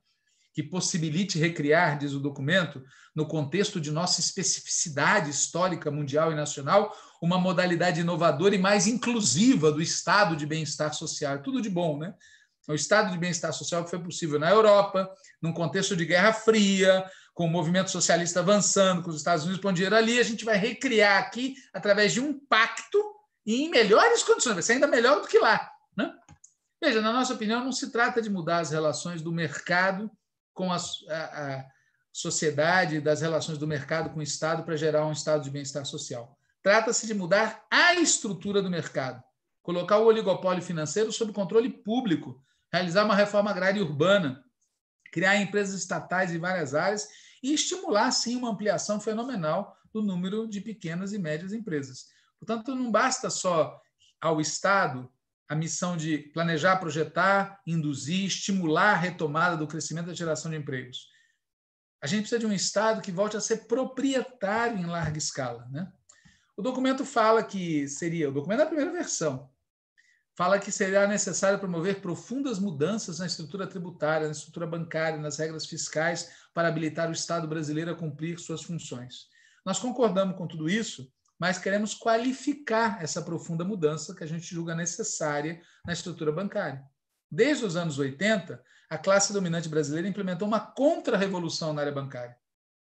que 0.54 0.64
possibilite 0.64 1.40
recriar, 1.40 1.98
diz 1.98 2.14
o 2.14 2.20
documento, 2.20 2.84
no 3.16 3.28
contexto 3.28 3.80
de 3.80 3.92
nossa 3.92 4.20
especificidade 4.20 5.30
histórica 5.30 5.90
mundial 5.90 6.32
e 6.32 6.36
nacional, 6.36 6.96
uma 7.22 7.38
modalidade 7.38 8.02
inovadora 8.02 8.56
e 8.56 8.60
mais 8.60 8.86
inclusiva 8.86 9.72
do 9.72 9.82
estado 9.82 10.36
de 10.36 10.46
bem-estar 10.46 10.94
social. 10.94 11.42
Tudo 11.42 11.62
de 11.62 11.70
bom, 11.70 11.98
né? 11.98 12.14
O 12.70 12.76
estado 12.76 13.12
de 13.12 13.18
bem-estar 13.18 13.52
social 13.52 13.84
que 13.84 13.90
foi 13.90 13.98
possível 13.98 14.38
na 14.38 14.52
Europa, 14.52 15.12
num 15.42 15.52
contexto 15.52 15.96
de 15.96 16.06
Guerra 16.06 16.32
Fria, 16.32 17.04
com 17.34 17.46
o 17.46 17.50
movimento 17.50 17.90
socialista 17.90 18.42
avançando, 18.42 19.02
com 19.02 19.10
os 19.10 19.16
Estados 19.16 19.44
Unidos 19.44 19.60
pondo 19.60 19.76
dinheiro 19.76 19.96
ali, 19.96 20.20
a 20.20 20.24
gente 20.24 20.46
vai 20.46 20.56
recriar 20.56 21.18
aqui 21.18 21.56
através 21.74 22.14
de 22.14 22.22
um 22.22 22.40
pacto 22.48 23.04
e 23.44 23.64
em 23.64 23.70
melhores 23.72 24.22
condições, 24.22 24.54
vai 24.54 24.62
ser 24.62 24.74
ainda 24.74 24.86
melhor 24.86 25.20
do 25.20 25.28
que 25.28 25.40
lá. 25.40 25.68
Né? 25.98 26.14
Veja, 26.80 27.02
na 27.02 27.12
nossa 27.12 27.34
opinião, 27.34 27.64
não 27.64 27.72
se 27.72 27.92
trata 27.92 28.22
de 28.22 28.30
mudar 28.30 28.60
as 28.60 28.70
relações 28.70 29.22
do 29.24 29.32
mercado 29.32 30.12
com 30.54 30.72
a, 30.72 30.78
a, 30.78 31.56
a 31.56 31.66
sociedade, 32.14 33.02
das 33.02 33.22
relações 33.22 33.58
do 33.58 33.66
mercado 33.66 34.12
com 34.12 34.20
o 34.20 34.24
Estado 34.24 34.62
para 34.62 34.76
gerar 34.76 35.08
um 35.08 35.12
estado 35.12 35.44
de 35.44 35.50
bem-estar 35.50 35.86
social. 35.86 36.38
Trata-se 36.62 37.08
de 37.08 37.16
mudar 37.16 37.66
a 37.72 37.96
estrutura 37.96 38.62
do 38.62 38.70
mercado, 38.70 39.24
colocar 39.64 39.98
o 39.98 40.06
oligopólio 40.06 40.62
financeiro 40.62 41.12
sob 41.12 41.34
controle 41.34 41.70
público, 41.70 42.40
realizar 42.72 43.06
uma 43.06 43.16
reforma 43.16 43.52
agrária 43.52 43.82
urbana, 43.82 44.44
criar 45.12 45.38
empresas 45.38 45.80
estatais 45.80 46.32
em 46.34 46.40
várias 46.40 46.74
áreas 46.74 47.08
e 47.42 47.54
estimular, 47.54 48.12
sim, 48.12 48.36
uma 48.36 48.50
ampliação 48.50 49.00
fenomenal 49.00 49.76
do 49.94 50.02
número 50.02 50.48
de 50.48 50.62
pequenas 50.62 51.14
e 51.14 51.18
médias 51.18 51.54
empresas. 51.54 52.08
Portanto, 52.40 52.76
não 52.76 52.92
basta 52.92 53.30
só 53.30 53.80
ao 54.22 54.40
Estado 54.40 55.12
a 55.48 55.56
missão 55.56 55.98
de 55.98 56.20
planejar, 56.32 56.78
projetar, 56.78 57.60
induzir, 57.66 58.26
estimular 58.26 58.92
a 58.92 58.98
retomada 58.98 59.58
do 59.58 59.68
crescimento 59.68 60.08
da 60.08 60.14
geração 60.14 60.52
de 60.52 60.58
empregos. 60.58 61.08
A 62.02 62.08
gente 62.08 62.22
precisa 62.22 62.40
de 62.40 62.46
um 62.46 62.54
Estado 62.54 63.02
que 63.02 63.12
volte 63.12 63.36
a 63.36 63.42
ser 63.42 63.68
proprietário 63.68 64.78
em 64.78 64.86
larga 64.86 65.18
escala. 65.18 65.68
Né? 65.72 65.92
O 66.56 66.62
documento 66.62 67.04
fala 67.04 67.44
que 67.44 67.88
seria, 67.88 68.30
o 68.30 68.34
documento 68.34 68.60
é 68.60 68.64
a 68.64 68.68
primeira 68.68 68.92
versão, 68.92 69.50
fala 70.40 70.58
que 70.58 70.72
será 70.72 71.06
necessário 71.06 71.60
promover 71.60 72.00
profundas 72.00 72.60
mudanças 72.60 73.20
na 73.20 73.26
estrutura 73.26 73.68
tributária, 73.68 74.26
na 74.26 74.32
estrutura 74.32 74.66
bancária, 74.66 75.20
nas 75.20 75.38
regras 75.38 75.66
fiscais, 75.66 76.32
para 76.54 76.70
habilitar 76.70 77.10
o 77.10 77.12
Estado 77.12 77.46
brasileiro 77.46 77.92
a 77.92 77.96
cumprir 77.96 78.40
suas 78.40 78.64
funções. 78.64 79.28
Nós 79.66 79.80
concordamos 79.80 80.38
com 80.38 80.48
tudo 80.48 80.70
isso, 80.70 81.12
mas 81.38 81.58
queremos 81.58 81.94
qualificar 81.94 83.04
essa 83.04 83.22
profunda 83.22 83.66
mudança 83.66 84.16
que 84.16 84.24
a 84.24 84.28
gente 84.28 84.46
julga 84.46 84.74
necessária 84.74 85.62
na 85.86 85.92
estrutura 85.92 86.32
bancária. 86.32 86.86
Desde 87.30 87.66
os 87.66 87.76
anos 87.76 88.00
80, 88.00 88.64
a 88.90 88.98
classe 88.98 89.34
dominante 89.34 89.68
brasileira 89.68 90.08
implementou 90.08 90.48
uma 90.48 90.62
contra-revolução 90.62 91.74
na 91.74 91.82
área 91.82 91.92
bancária. 91.92 92.38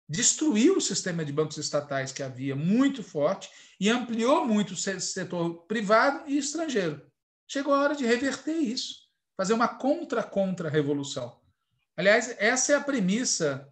Destruiu 0.08 0.78
o 0.78 0.80
sistema 0.80 1.22
de 1.22 1.34
bancos 1.34 1.58
estatais 1.58 2.12
que 2.12 2.22
havia 2.22 2.56
muito 2.56 3.02
forte 3.02 3.50
e 3.78 3.90
ampliou 3.90 4.46
muito 4.46 4.72
o 4.72 4.76
setor 4.76 5.66
privado 5.66 6.26
e 6.26 6.38
estrangeiro. 6.38 7.11
Chegou 7.46 7.74
a 7.74 7.80
hora 7.80 7.94
de 7.94 8.06
reverter 8.06 8.56
isso, 8.56 8.94
fazer 9.36 9.52
uma 9.52 9.68
contra-contra-revolução. 9.68 11.40
Aliás, 11.96 12.34
essa 12.38 12.72
é 12.72 12.76
a 12.76 12.80
premissa 12.80 13.68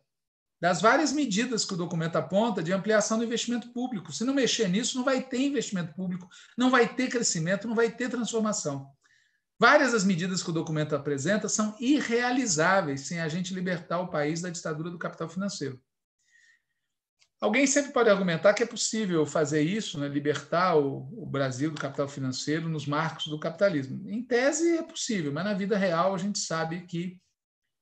das 0.61 0.83
várias 0.83 1.11
medidas 1.11 1.64
que 1.64 1.72
o 1.72 1.76
documento 1.76 2.16
aponta 2.16 2.62
de 2.62 2.72
ampliação 2.72 3.16
do 3.16 3.24
investimento 3.24 3.72
público. 3.72 4.12
Se 4.12 4.24
não 4.24 4.35
mexer 4.35 4.68
nisso, 4.68 4.98
não 4.98 5.04
vai 5.04 5.22
ter 5.22 5.40
investimento 5.40 5.94
público, 5.94 6.28
não 6.56 6.70
vai 6.70 6.87
ter 6.87 7.09
crescimento, 7.09 7.66
não 7.66 7.74
vai 7.74 7.90
ter 7.90 8.11
transformação. 8.11 8.87
Várias 9.59 9.92
das 9.92 10.04
medidas 10.04 10.42
que 10.42 10.50
o 10.50 10.54
documento 10.54 10.94
apresenta 10.94 11.48
são 11.48 11.74
irrealizáveis 11.80 13.02
sem 13.02 13.20
a 13.20 13.28
gente 13.28 13.54
libertar 13.54 14.00
o 14.00 14.09
país 14.09 14.42
da 14.42 14.50
ditadura 14.50 14.90
do 14.90 14.98
capital 14.98 15.28
financeiro. 15.28 15.80
Alguém 17.40 17.66
sempre 17.66 17.92
pode 17.92 18.11
argumentar 18.11 18.53
que 18.53 18.62
é 18.62 18.66
possível 18.66 19.24
fazer 19.24 19.62
isso, 19.62 19.98
né, 19.98 20.07
libertar 20.07 20.76
o, 20.76 21.09
o, 21.22 21.24
Brasil 21.24 21.70
do 21.70 21.81
capital 21.81 22.07
financeiro 22.07 22.68
nos 22.68 22.87
marcos 22.87 23.29
do 23.29 23.40
capitalismo. 23.40 24.07
Em 24.11 24.22
tese 24.22 24.76
é 24.76 24.83
possível, 24.83 25.33
mas 25.33 25.44
na 25.44 25.55
vida 25.55 25.79
real 25.79 26.14
a 26.14 26.18
gente 26.18 26.38
sabe 26.38 26.83
que 26.83 27.18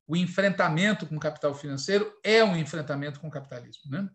o 0.06 0.14
enfrentamento 0.16 1.06
com 1.06 1.16
o 1.16 1.20
capital 1.20 1.52
financeiro 1.54 2.16
é 2.22 2.42
um 2.44 2.56
enfrentamento 2.56 3.18
com 3.18 3.26
o 3.26 3.30
capitalismo. 3.32 3.90
Né? 3.90 4.08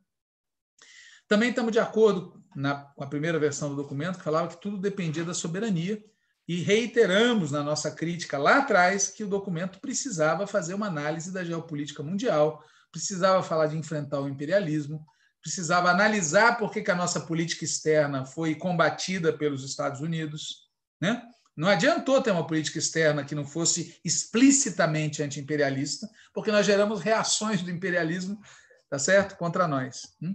Também 1.28 1.50
estamos 1.50 1.74
de 1.74 1.80
acordo 1.80 2.42
na, 2.56 2.76
com 2.76 3.04
a 3.04 3.08
primeira 3.08 3.38
versão 3.38 3.70
do 3.70 3.76
documento, 3.76 4.20
que 4.20 4.24
falava 4.24 4.48
que 4.48 4.62
tudo 4.62 4.78
dependia 4.78 5.26
da 5.26 5.34
soberania, 5.34 6.02
e 6.48 6.62
reiteramos 6.62 7.52
na 7.52 7.64
nossa 7.64 7.92
crítica 7.92 8.38
lá 8.38 8.60
atrás 8.60 9.10
que 9.10 9.24
o 9.24 9.30
documento 9.30 9.80
precisava 9.80 10.48
fazer 10.48 10.74
uma 10.74 10.88
análise 10.88 11.32
da 11.32 11.44
geopolítica 11.44 12.02
mundial, 12.02 12.64
precisava 12.92 13.42
falar 13.44 13.68
de 13.68 13.78
enfrentar 13.78 14.20
o 14.20 14.28
imperialismo, 14.28 15.06
precisava 15.44 15.92
analisar 15.92 16.58
por 16.58 16.72
que, 16.72 16.82
que 16.82 16.90
a 16.90 16.96
nossa 16.96 17.20
política 17.20 17.66
externa 17.66 18.26
foi 18.26 18.56
combatida 18.56 19.34
pelos 19.34 19.64
Estados 19.66 20.00
Unidos. 20.00 20.70
Né? 21.02 21.22
Não 21.56 21.68
adiantou 21.68 22.22
ter 22.22 22.32
uma 22.32 22.48
política 22.48 22.80
externa 22.80 23.26
que 23.26 23.36
não 23.36 23.46
fosse 23.46 24.00
explicitamente 24.06 25.22
anti-imperialista, 25.22 26.10
porque 26.34 26.50
nós 26.50 26.66
geramos 26.66 27.02
reações 27.02 27.62
do 27.62 27.70
imperialismo 27.70 28.42
tá 28.90 28.98
certo? 28.98 29.36
contra 29.36 29.68
nós. 29.68 30.16
Hum? 30.22 30.34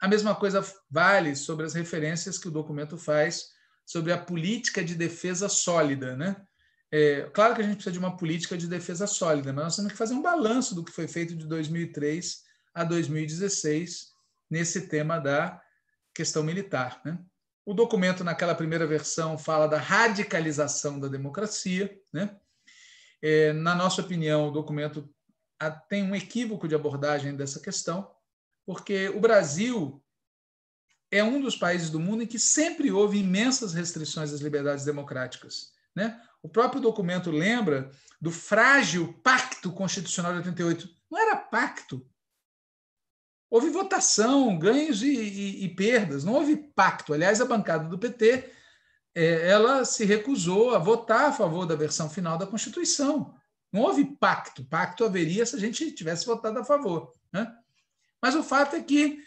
A 0.00 0.06
mesma 0.06 0.36
coisa 0.36 0.64
vale 0.88 1.34
sobre 1.34 1.66
as 1.66 1.74
referências 1.74 2.38
que 2.38 2.46
o 2.46 2.52
documento 2.52 2.96
faz 2.96 3.48
sobre 3.84 4.12
a 4.12 4.18
política 4.18 4.84
de 4.84 4.94
defesa 4.94 5.48
sólida. 5.48 6.16
Né? 6.16 6.36
É, 6.92 7.22
claro 7.34 7.56
que 7.56 7.60
a 7.60 7.64
gente 7.64 7.74
precisa 7.74 7.92
de 7.92 7.98
uma 7.98 8.16
política 8.16 8.56
de 8.56 8.68
defesa 8.68 9.08
sólida, 9.08 9.52
mas 9.52 9.64
nós 9.64 9.76
temos 9.76 9.90
que 9.90 9.98
fazer 9.98 10.14
um 10.14 10.22
balanço 10.22 10.76
do 10.76 10.84
que 10.84 10.92
foi 10.92 11.08
feito 11.08 11.34
de 11.34 11.44
2003 11.44 12.44
a 12.72 12.84
2016 12.84 14.16
nesse 14.50 14.88
tema 14.88 15.18
da 15.18 15.60
questão 16.14 16.42
militar. 16.42 17.00
Né? 17.04 17.18
O 17.64 17.74
documento, 17.74 18.24
naquela 18.24 18.54
primeira 18.54 18.86
versão, 18.86 19.36
fala 19.38 19.66
da 19.66 19.78
radicalização 19.78 20.98
da 20.98 21.08
democracia. 21.08 22.00
Né? 22.12 22.36
É, 23.22 23.52
na 23.52 23.74
nossa 23.74 24.00
opinião, 24.00 24.48
o 24.48 24.52
documento 24.52 25.08
tem 25.88 26.02
um 26.02 26.14
equívoco 26.14 26.68
de 26.68 26.74
abordagem 26.74 27.34
dessa 27.36 27.60
questão, 27.60 28.10
porque 28.64 29.08
o 29.08 29.20
Brasil 29.20 30.02
é 31.10 31.22
um 31.24 31.40
dos 31.40 31.56
países 31.56 31.90
do 31.90 31.98
mundo 31.98 32.22
em 32.22 32.26
que 32.26 32.38
sempre 32.38 32.92
houve 32.92 33.18
imensas 33.18 33.72
restrições 33.72 34.32
às 34.32 34.40
liberdades 34.40 34.84
democráticas. 34.84 35.72
Né? 35.94 36.20
O 36.42 36.48
próprio 36.48 36.80
documento 36.80 37.30
lembra 37.30 37.90
do 38.20 38.30
frágil 38.30 39.14
Pacto 39.22 39.72
Constitucional 39.72 40.32
de 40.32 40.38
88. 40.38 40.88
Não 41.10 41.18
era 41.18 41.36
pacto, 41.36 42.06
Houve 43.50 43.70
votação, 43.70 44.58
ganhos 44.58 45.02
e, 45.02 45.08
e, 45.08 45.64
e, 45.64 45.68
perdas, 45.74 46.24
não 46.24 46.34
houve 46.34 46.56
pacto. 46.56 47.14
Aliás, 47.14 47.40
a 47.40 47.46
bancada 47.46 47.88
do 47.88 47.98
PT 47.98 48.50
é, 49.14 49.48
ela 49.48 49.84
se 49.84 50.04
recusou 50.04 50.74
a 50.74 50.78
votar 50.78 51.30
a 51.30 51.32
favor 51.32 51.66
da 51.66 51.74
versão 51.74 52.10
final 52.10 52.36
da 52.36 52.46
Constituição. 52.46 53.34
Não 53.72 53.82
houve 53.82 54.04
pacto. 54.04 54.64
Pacto 54.64 55.04
haveria 55.04 55.46
se 55.46 55.56
a 55.56 55.58
gente 55.58 55.90
tivesse 55.92 56.26
votado 56.26 56.58
a 56.58 56.64
favor. 56.64 57.12
Né? 57.32 57.50
Mas 58.20 58.34
o 58.34 58.42
fato 58.42 58.76
é 58.76 58.82
que 58.82 59.18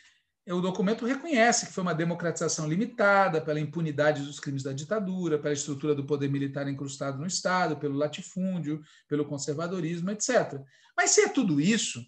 o 0.48 0.62
documento 0.62 1.06
reconhece 1.06 1.68
que 1.68 1.74
foi 1.74 1.84
uma 1.84 1.94
democratização 1.94 2.68
limitada 2.68 3.42
pela 3.42 3.60
impunidade 3.60 4.24
dos 4.24 4.40
crimes 4.40 4.64
da 4.64 4.74
ditadura, 4.74 5.38
pela 5.38 5.54
estrutura 5.54 5.94
do 5.94 6.06
poder 6.06 6.30
militar 6.30 6.68
incrustado 6.68 7.20
no 7.20 7.28
Estado, 7.28 7.78
pelo 7.78 7.98
latifúndio, 7.98 8.82
pelo 9.08 9.26
conservadorismo, 9.26 10.10
etc. 10.12 10.60
Mas 10.96 11.12
se 11.12 11.22
é 11.22 11.30
tudo 11.30 11.62
isso, 11.62 12.04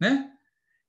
né? 0.00 0.35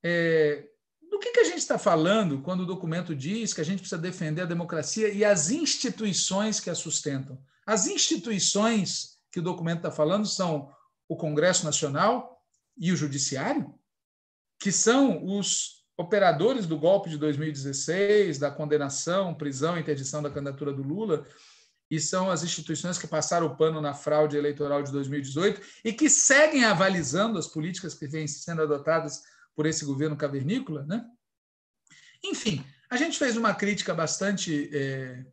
É, 0.04 0.68
do 1.10 1.20
que, 1.20 1.32
que 1.32 1.40
a 1.40 1.46
gente 1.46 1.60
está 1.60 1.80
falando 1.80 2.42
quando 2.42 2.62
o 2.62 2.66
documento 2.66 3.16
diz 3.16 3.54
que 3.54 3.62
a 3.62 3.64
gente 3.64 3.80
precisa 3.80 4.02
defender 4.02 4.42
a 4.42 4.46
democracia 4.46 5.10
e 5.10 5.24
as 5.24 5.50
instituições 5.50 6.60
que 6.60 6.70
a 6.70 6.76
sustentam? 6.76 7.42
As 7.66 7.88
instituições 7.88 9.18
que 9.32 9.40
o 9.40 9.44
documento 9.44 9.78
está 9.78 9.92
falando 9.92 10.26
são 10.26 10.72
o 11.10 11.16
Congresso 11.16 11.66
Nacional 11.66 12.42
e 12.78 12.92
o 12.92 12.96
Judiciário, 12.96 13.74
que 14.60 14.72
são 14.72 15.26
os 15.26 15.86
operadores 15.98 16.68
do 16.68 16.78
golpe 16.78 17.10
de 17.10 17.18
2016, 17.18 18.38
da 18.38 18.52
condenação, 18.52 19.34
prisão 19.34 19.78
e 19.78 19.82
interdição 19.82 20.22
da 20.22 20.30
candidatura 20.30 20.72
do 20.72 20.84
Lula, 20.84 21.26
e 21.90 22.00
são 22.00 22.30
as 22.30 22.44
instituições 22.44 22.98
que 22.98 23.08
passaram 23.08 23.48
o 23.48 23.56
pano 23.56 23.82
na 23.82 23.94
fraude 23.94 24.38
eleitoral 24.38 24.84
de 24.84 24.92
2018 24.92 25.62
e 25.84 25.94
que 25.94 26.10
seguem 26.10 26.66
avalizando 26.66 27.40
as 27.40 27.48
políticas 27.48 27.94
que 27.94 28.08
vêm 28.08 28.28
sendo 28.28 28.62
adotadas 28.62 29.24
por 29.58 29.66
esse 29.66 29.84
governo 29.84 30.16
cavernícola. 30.16 30.86
Né? 30.86 31.04
Enfim, 32.24 32.64
a 32.88 32.96
gente 32.96 33.18
fez 33.18 33.36
uma 33.36 33.56
crítica 33.56 33.92
bastante 33.92 34.70
é, 34.72 35.26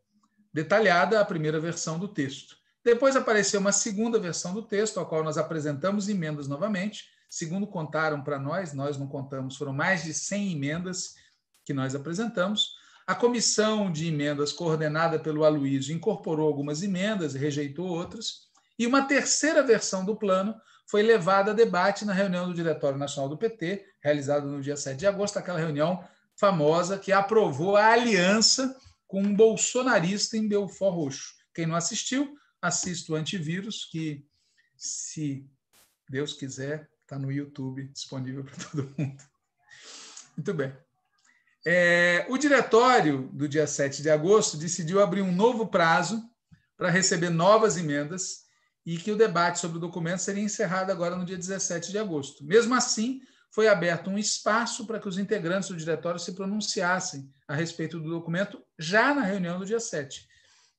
detalhada 0.50 1.20
à 1.20 1.24
primeira 1.26 1.60
versão 1.60 1.98
do 1.98 2.08
texto. 2.08 2.56
Depois 2.82 3.16
apareceu 3.16 3.60
uma 3.60 3.70
segunda 3.70 4.18
versão 4.18 4.54
do 4.54 4.62
texto, 4.62 4.98
a 4.98 5.04
qual 5.04 5.22
nós 5.22 5.37
apresentamos 5.37 6.08
emendas 6.08 6.48
novamente. 6.48 7.04
Segundo 7.28 7.66
contaram 7.66 8.24
para 8.24 8.38
nós, 8.38 8.72
nós 8.72 8.96
não 8.96 9.06
contamos, 9.06 9.56
foram 9.56 9.74
mais 9.74 10.04
de 10.04 10.14
100 10.14 10.52
emendas 10.52 11.16
que 11.62 11.74
nós 11.74 11.94
apresentamos. 11.94 12.76
A 13.06 13.14
comissão 13.14 13.92
de 13.92 14.06
emendas, 14.06 14.52
coordenada 14.52 15.18
pelo 15.18 15.44
Aloysio, 15.44 15.94
incorporou 15.94 16.48
algumas 16.48 16.82
emendas 16.82 17.34
rejeitou 17.34 17.87
outras. 17.87 18.48
E 18.78 18.87
uma 18.87 19.02
terceira 19.02 19.62
versão 19.62 20.02
do 20.02 20.16
plano 20.16 20.54
foi 20.87 21.03
levada 21.03 21.51
a 21.51 21.55
debate 21.55 22.05
na 22.05 22.12
reunião 22.12 22.47
do 22.47 22.55
Diretório 22.55 22.99
Nacional 22.99 23.29
do 23.29 23.38
PT, 23.38 23.85
realizada 24.01 24.47
no 24.47 24.61
dia 24.61 24.77
7 24.77 24.99
de 24.99 25.07
agosto, 25.07 25.38
aquela 25.38 25.59
reunião 25.59 26.05
famosa 26.37 26.99
que 26.99 27.12
aprovou 27.12 27.77
a 27.77 27.87
aliança 27.87 28.77
com 29.07 29.23
um 29.23 29.35
bolsonarista 29.35 30.37
em 30.37 30.49
Belfort 30.49 30.94
Roxo. 30.94 31.35
Quem 31.55 31.66
não 31.66 31.77
assistiu, 31.77 32.37
assista 32.61 33.12
o 33.12 33.16
Antivírus, 33.16 33.85
que, 33.85 34.27
se 34.77 35.49
Deus 36.09 36.35
quiser, 36.35 36.88
está 37.03 37.18
no 37.18 37.31
YouTube, 37.31 37.88
disponível 37.88 38.44
para 38.44 38.57
todo 38.57 38.94
mundo. 38.99 39.23
Muito 40.37 40.55
bem. 40.55 40.73
É, 41.66 42.27
o 42.29 42.37
diretório 42.37 43.31
do 43.33 43.49
dia 43.49 43.66
7 43.66 44.03
de 44.03 44.11
agosto 44.11 44.57
decidiu 44.57 45.01
abrir 45.01 45.23
um 45.23 45.33
novo 45.33 45.66
prazo 45.66 46.23
para 46.77 46.90
receber 46.90 47.31
novas 47.31 47.77
emendas 47.77 48.43
e 48.85 48.97
que 48.99 49.11
o 49.11 49.16
debate 49.16 49.59
sobre 49.59 49.79
o 49.79 49.81
documento 49.81 50.18
seria 50.18 50.42
encerrado 50.42 50.90
agora 50.90 51.16
no 51.16 51.25
dia 51.25 51.37
17 51.37 51.90
de 51.90 51.99
agosto. 51.99 52.44
Mesmo 52.44 52.75
assim, 52.75 53.20
foi 53.51 53.68
aberto 53.68 54.11
um 54.11 54.18
espaço 54.18 54.87
para 54.87 54.99
que 54.99 55.09
os 55.09 55.16
integrantes 55.16 55.68
do 55.68 55.77
diretório 55.77 56.18
se 56.18 56.35
pronunciassem 56.35 57.31
a 57.47 57.55
respeito 57.55 58.01
do 58.01 58.11
documento 58.11 58.61
já 58.79 59.14
na 59.14 59.23
reunião 59.23 59.59
do 59.59 59.64
dia 59.64 59.81
7. 59.81 60.29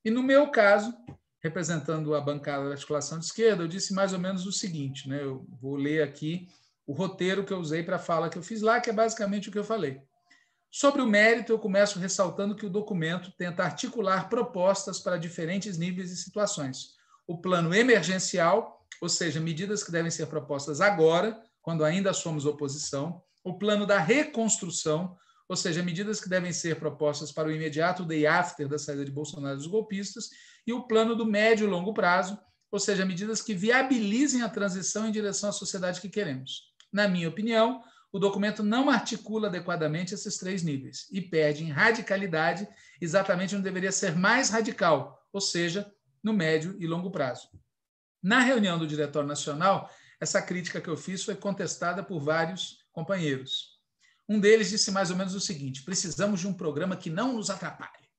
E 0.04 0.12
no 0.12 0.22
meu 0.22 0.52
caso, 0.52 0.94
representando 1.42 2.14
a 2.14 2.22
bancada 2.22 2.66
da 2.66 2.72
articulação 2.72 3.18
de 3.18 3.26
esquerda, 3.26 3.64
eu 3.64 3.68
disse 3.68 3.94
mais 3.94 4.14
ou 4.14 4.20
menos 4.20 4.46
o 4.46 4.52
seguinte, 4.52 5.08
né? 5.08 5.24
Eu 5.24 5.48
vou 5.62 5.76
ler 5.76 6.04
aqui 6.04 6.48
o 6.86 6.94
roteiro 6.94 7.44
que 7.44 7.54
eu 7.54 7.60
usei 7.60 7.82
para 7.82 7.96
a 7.96 8.00
fala 8.00 8.30
que 8.30 8.38
eu 8.38 8.44
fiz 8.44 8.62
lá, 8.62 8.80
que 8.80 8.90
é 8.90 8.94
basicamente 8.94 9.50
o 9.50 9.52
que 9.52 9.58
eu 9.58 9.64
falei. 9.64 10.02
Sobre 10.70 11.02
o 11.02 11.08
mérito, 11.08 11.54
eu 11.54 11.60
começo 11.60 12.00
ressaltando 12.00 12.56
que 12.56 12.66
o 12.66 12.70
documento 12.70 13.32
tenta 13.38 13.64
articular 13.64 14.28
propostas 14.28 15.00
para 15.00 15.18
diferentes 15.18 15.78
níveis 15.78 16.12
e 16.12 16.18
situações. 16.18 16.95
O 17.28 17.40
plano 17.40 17.74
emergencial, 17.74 18.86
ou 19.02 19.10
seja, 19.10 19.40
medidas 19.40 19.84
que 19.84 19.92
devem 19.92 20.12
ser 20.12 20.28
propostas 20.28 20.82
agora, 20.82 21.40
quando 21.62 21.84
ainda 21.84 22.14
somos 22.14 22.46
oposição. 22.46 23.22
O 23.44 23.58
plano 23.58 23.86
da 23.86 24.00
reconstrução, 24.00 25.16
ou 25.48 25.56
seja, 25.56 25.84
medidas 25.84 26.20
que 26.20 26.30
devem 26.30 26.52
ser 26.52 26.80
propostas 26.80 27.32
para 27.32 27.48
o 27.48 27.52
imediato 27.52 28.06
day 28.06 28.26
after 28.26 28.68
da 28.68 28.78
saída 28.78 29.06
de 29.06 29.12
Bolsonaro 29.12 29.58
dos 29.58 29.68
golpistas. 29.68 30.30
E 30.66 30.74
o 30.74 30.88
plano 30.88 31.16
do 31.16 31.26
médio 31.26 31.68
e 31.68 31.70
longo 31.70 31.94
prazo, 31.94 32.38
ou 32.72 32.80
seja, 32.80 33.06
medidas 33.06 33.42
que 33.42 33.54
viabilizem 33.54 34.42
a 34.42 34.50
transição 34.50 35.08
em 35.08 35.12
direção 35.12 35.50
à 35.50 35.54
sociedade 35.54 36.02
que 36.02 36.10
queremos. 36.10 36.74
Na 36.92 37.08
minha 37.08 37.30
opinião, 37.30 37.82
o 38.12 38.20
documento 38.20 38.64
não 38.64 38.90
articula 38.90 39.48
adequadamente 39.48 40.14
esses 40.14 40.38
três 40.38 40.64
níveis 40.64 41.08
e 41.12 41.22
perde 41.22 41.64
em 41.64 41.70
radicalidade 41.70 42.68
exatamente 43.02 43.56
onde 43.56 43.64
deveria 43.64 43.92
ser 43.92 44.16
mais 44.16 44.50
radical, 44.50 45.22
ou 45.34 45.42
seja, 45.42 45.92
no 46.26 46.34
médio 46.34 46.76
e 46.80 46.88
longo 46.88 47.12
prazo. 47.12 47.48
Na 48.22 48.40
reunião 48.40 48.80
do 48.80 48.88
Diretório 48.88 49.30
Nacional, 49.30 49.94
essa 50.20 50.42
crítica 50.42 50.82
que 50.82 50.90
eu 50.90 50.98
fiz 50.98 51.24
foi 51.24 51.36
contestada 51.36 52.04
por 52.04 52.20
vários 52.20 52.84
companheiros. 52.92 53.80
Um 54.28 54.40
deles 54.40 54.72
disse 54.72 54.90
mais 54.90 55.12
ou 55.12 55.16
menos 55.16 55.36
o 55.36 55.40
seguinte: 55.40 55.84
precisamos 55.84 56.40
de 56.40 56.48
um 56.48 56.54
programa 56.54 56.98
que 56.98 57.12
não 57.12 57.34
nos 57.34 57.52
atrapalhe, 57.52 58.10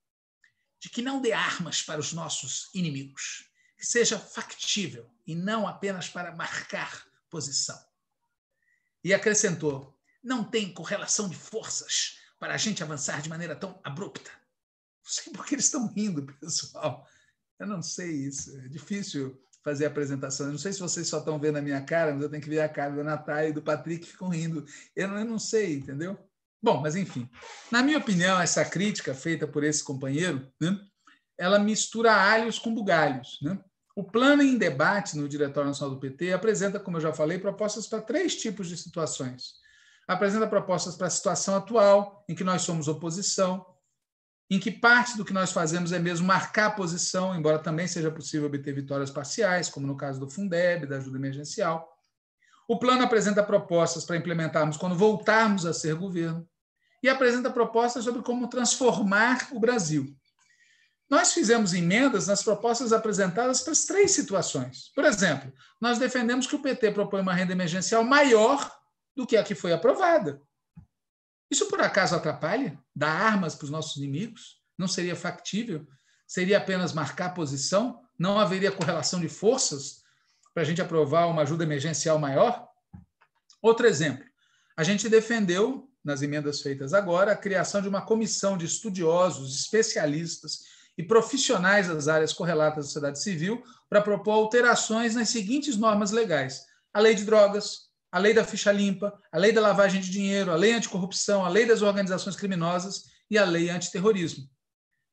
de 0.81 0.89
que 0.89 1.03
não 1.03 1.21
dê 1.21 1.33
armas 1.33 1.83
para 1.83 1.99
os 1.99 2.13
nossos 2.13 2.71
inimigos, 2.73 3.51
que 3.77 3.85
seja 3.85 4.21
factível 4.21 5.11
e 5.27 5.35
não 5.35 5.67
apenas 5.67 6.09
para 6.09 6.37
marcar 6.37 7.05
posição. 7.29 7.77
E 9.03 9.13
acrescentou: 9.13 9.99
não 10.23 10.45
tem 10.45 10.73
correlação 10.73 11.29
de 11.29 11.35
forças 11.35 12.19
para 12.39 12.55
a 12.55 12.57
gente 12.57 12.85
avançar 12.85 13.21
de 13.21 13.29
maneira 13.29 13.57
tão 13.57 13.81
abrupta. 13.83 14.31
Não 14.31 15.11
sei 15.11 15.33
por 15.33 15.45
que 15.45 15.57
eles 15.57 15.65
estão 15.65 15.93
rindo, 15.93 16.25
pessoal. 16.39 17.05
Eu 17.59 17.67
não 17.67 17.83
sei 17.83 18.11
isso. 18.11 18.57
É 18.59 18.69
difícil 18.69 19.41
fazer 19.65 19.87
apresentação. 19.87 20.47
Eu 20.47 20.53
não 20.53 20.59
sei 20.59 20.73
se 20.73 20.81
vocês 20.81 21.09
só 21.09 21.19
estão 21.19 21.39
vendo 21.39 21.57
a 21.57 21.63
minha 21.63 21.81
cara, 21.81 22.15
mas 22.15 22.23
eu 22.23 22.31
tenho 22.31 22.43
que 22.43 22.49
ver 22.49 22.61
a 22.61 22.69
cara 22.69 22.95
da 22.95 23.03
Natália 23.03 23.49
e 23.49 23.53
do 23.53 23.63
Patrick 23.63 24.05
que 24.05 24.13
ficam 24.13 24.29
rindo. 24.29 24.65
Eu 24.95 25.09
não, 25.09 25.19
eu 25.19 25.25
não 25.25 25.39
sei, 25.39 25.77
entendeu? 25.77 26.17
Bom, 26.63 26.81
mas 26.81 26.97
enfim. 26.97 27.29
Na 27.71 27.83
minha 27.83 27.99
opinião, 27.99 28.41
essa 28.41 28.65
crítica 28.65 29.15
feita 29.15 29.47
por 29.47 29.65
esse 29.65 29.83
companheiro, 29.83 30.49
né, 30.61 30.79
ela 31.39 31.59
mistura 31.59 32.15
alhos 32.15 32.59
com 32.59 32.75
bugalhos. 32.75 33.39
Né? 33.43 33.59
O 33.95 34.05
plano 34.05 34.43
em 34.43 34.57
debate 34.57 35.17
no 35.17 35.29
Diretório 35.29 35.69
Nacional 35.69 35.95
do 35.95 36.01
PT 36.01 36.33
apresenta, 36.33 36.79
como 36.79 36.97
eu 36.97 37.01
já 37.01 37.13
falei, 37.13 37.39
propostas 37.39 37.87
para 37.87 38.03
três 38.03 38.37
tipos 38.37 38.69
de 38.69 38.77
situações. 38.77 39.55
Apresenta 40.07 40.47
propostas 40.47 40.97
para 40.97 41.09
a 41.09 41.11
situação 41.11 41.57
atual, 41.57 42.25
em 42.29 42.35
que 42.35 42.45
nós 42.45 42.63
somos 42.63 42.87
oposição, 42.87 43.67
em 44.49 44.61
que 44.61 44.71
parte 44.71 45.17
do 45.17 45.25
que 45.25 45.33
nós 45.33 45.51
fazemos 45.51 45.93
é 45.93 45.99
mesmo 45.99 46.27
marcar 46.27 46.77
posição, 46.77 47.35
embora 47.35 47.59
também 47.59 47.89
seja 47.89 48.11
possível 48.11 48.47
obter 48.47 48.73
vitórias 48.73 49.11
parciais, 49.11 49.69
como 49.69 49.87
no 49.87 49.97
caso 49.97 50.21
do 50.21 50.31
Fundeb, 50.31 50.87
da 50.87 50.99
ajuda 50.99 51.19
emergencial. 51.19 51.93
O 52.69 52.79
plano 52.79 53.03
apresenta 53.03 53.43
propostas 53.43 54.05
para 54.05 54.17
implementarmos 54.17 54.77
quando 54.77 54.97
voltarmos 54.97 55.67
a 55.67 55.73
ser 55.73 55.95
governo 55.95 56.49
e 57.03 57.09
apresenta 57.09 57.51
propostas 57.51 58.05
sobre 58.05 58.23
como 58.23 58.49
transformar 58.49 59.49
o 59.53 59.61
Brasil. 59.61 60.17
Nós 61.09 61.33
fizemos 61.33 61.73
emendas 61.73 62.27
nas 62.27 62.43
propostas 62.43 62.93
apresentadas 62.93 63.63
para 63.63 63.73
as 63.73 63.85
três 63.85 64.11
situações. 64.11 64.91
Por 64.95 65.05
exemplo, 65.05 65.53
nós 65.81 65.99
defendemos 65.99 66.47
que 66.47 66.57
o 66.57 66.63
PT 66.63 66.91
propõe 66.93 67.21
uma 67.21 67.35
renda 67.35 67.53
emergencial 67.53 68.03
maior 68.03 68.73
do 69.15 69.27
que 69.27 69.37
a 69.37 69.45
que 69.45 69.55
foi 69.55 69.73
aprovada. 69.73 70.41
Isso 71.51 71.69
por 71.69 71.81
acaso 71.81 72.15
atrapalha? 72.15 72.79
Dá 72.95 73.09
armas 73.09 73.55
para 73.55 73.65
os 73.65 73.71
nossos 73.71 73.97
inimigos? 73.97 74.61
Não 74.77 74.89
seria 74.89 75.17
factível? 75.17 75.87
Seria 76.27 76.59
apenas 76.59 76.93
marcar 76.93 77.35
posição? 77.35 78.01
Não 78.19 78.39
haveria 78.39 78.73
correlação 78.73 79.21
de 79.21 79.29
forças 79.29 80.03
para 80.53 80.63
a 80.63 80.67
gente 80.67 80.83
aprovar 80.83 81.27
uma 81.27 81.43
ajuda 81.43 81.65
emergencial 81.65 82.19
maior? 82.19 82.67
Outro 83.63 83.87
exemplo. 83.87 84.25
A 84.77 84.83
gente 84.83 85.09
defendeu, 85.09 85.89
nas 86.05 86.23
emendas 86.23 86.61
feitas 86.61 86.93
agora, 86.93 87.33
a 87.33 87.37
criação 87.37 87.81
de 87.81 87.89
uma 87.89 88.03
comissão 88.03 88.57
de 88.57 88.67
estudiosos, 88.67 89.59
especialistas 89.59 90.61
e 90.99 91.03
profissionais 91.03 91.89
das 91.89 92.09
áreas 92.09 92.33
correlatas 92.33 92.77
da 92.77 92.83
sociedade 92.85 93.23
civil 93.23 93.63
para 93.89 94.03
propor 94.03 94.33
alterações 94.33 95.15
nas 95.15 95.29
seguintes 95.29 95.77
normas 95.77 96.11
legais: 96.11 96.65
a 96.93 97.01
lei 97.01 97.15
de 97.15 97.25
drogas, 97.25 97.86
a 98.17 98.19
lei 98.19 98.33
da 98.33 98.43
ficha 98.43 98.73
limpa, 98.73 99.13
a 99.31 99.37
lei 99.37 99.53
da 99.53 99.61
lavagem 99.61 100.01
de 100.01 100.11
dinheiro, 100.11 100.51
a 100.51 100.57
lei 100.57 100.73
anticorrupção, 100.73 101.45
a 101.45 101.51
lei 101.51 101.67
das 101.67 101.83
organizações 101.83 102.35
criminosas 102.35 103.11
e 103.31 103.37
a 103.37 103.45
lei 103.45 103.69
antiterrorismo. 103.69 104.49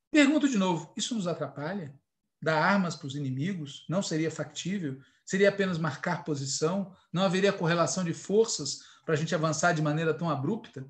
Pergunto 0.10 0.48
de 0.48 0.58
novo: 0.58 0.94
isso 0.96 1.13
nos 1.13 1.28
atrapalha? 1.28 1.94
Dar 2.42 2.58
armas 2.63 2.96
para 2.96 3.08
os 3.08 3.16
inimigos 3.18 3.86
não 3.89 4.02
seria 4.02 4.32
factível? 4.32 5.02
Seria 5.26 5.50
apenas 5.50 5.78
marcar 5.78 6.24
posição? 6.24 6.96
Não 7.12 7.24
haveria 7.24 7.52
correlação 7.52 8.06
de 8.06 8.13
forças 8.13 8.80
para 9.04 9.16
a 9.16 9.18
gente 9.18 9.36
avançar 9.36 9.74
de 9.74 9.82
maneira 9.82 10.13
tão 10.13 10.30
abrupta? 10.30 10.89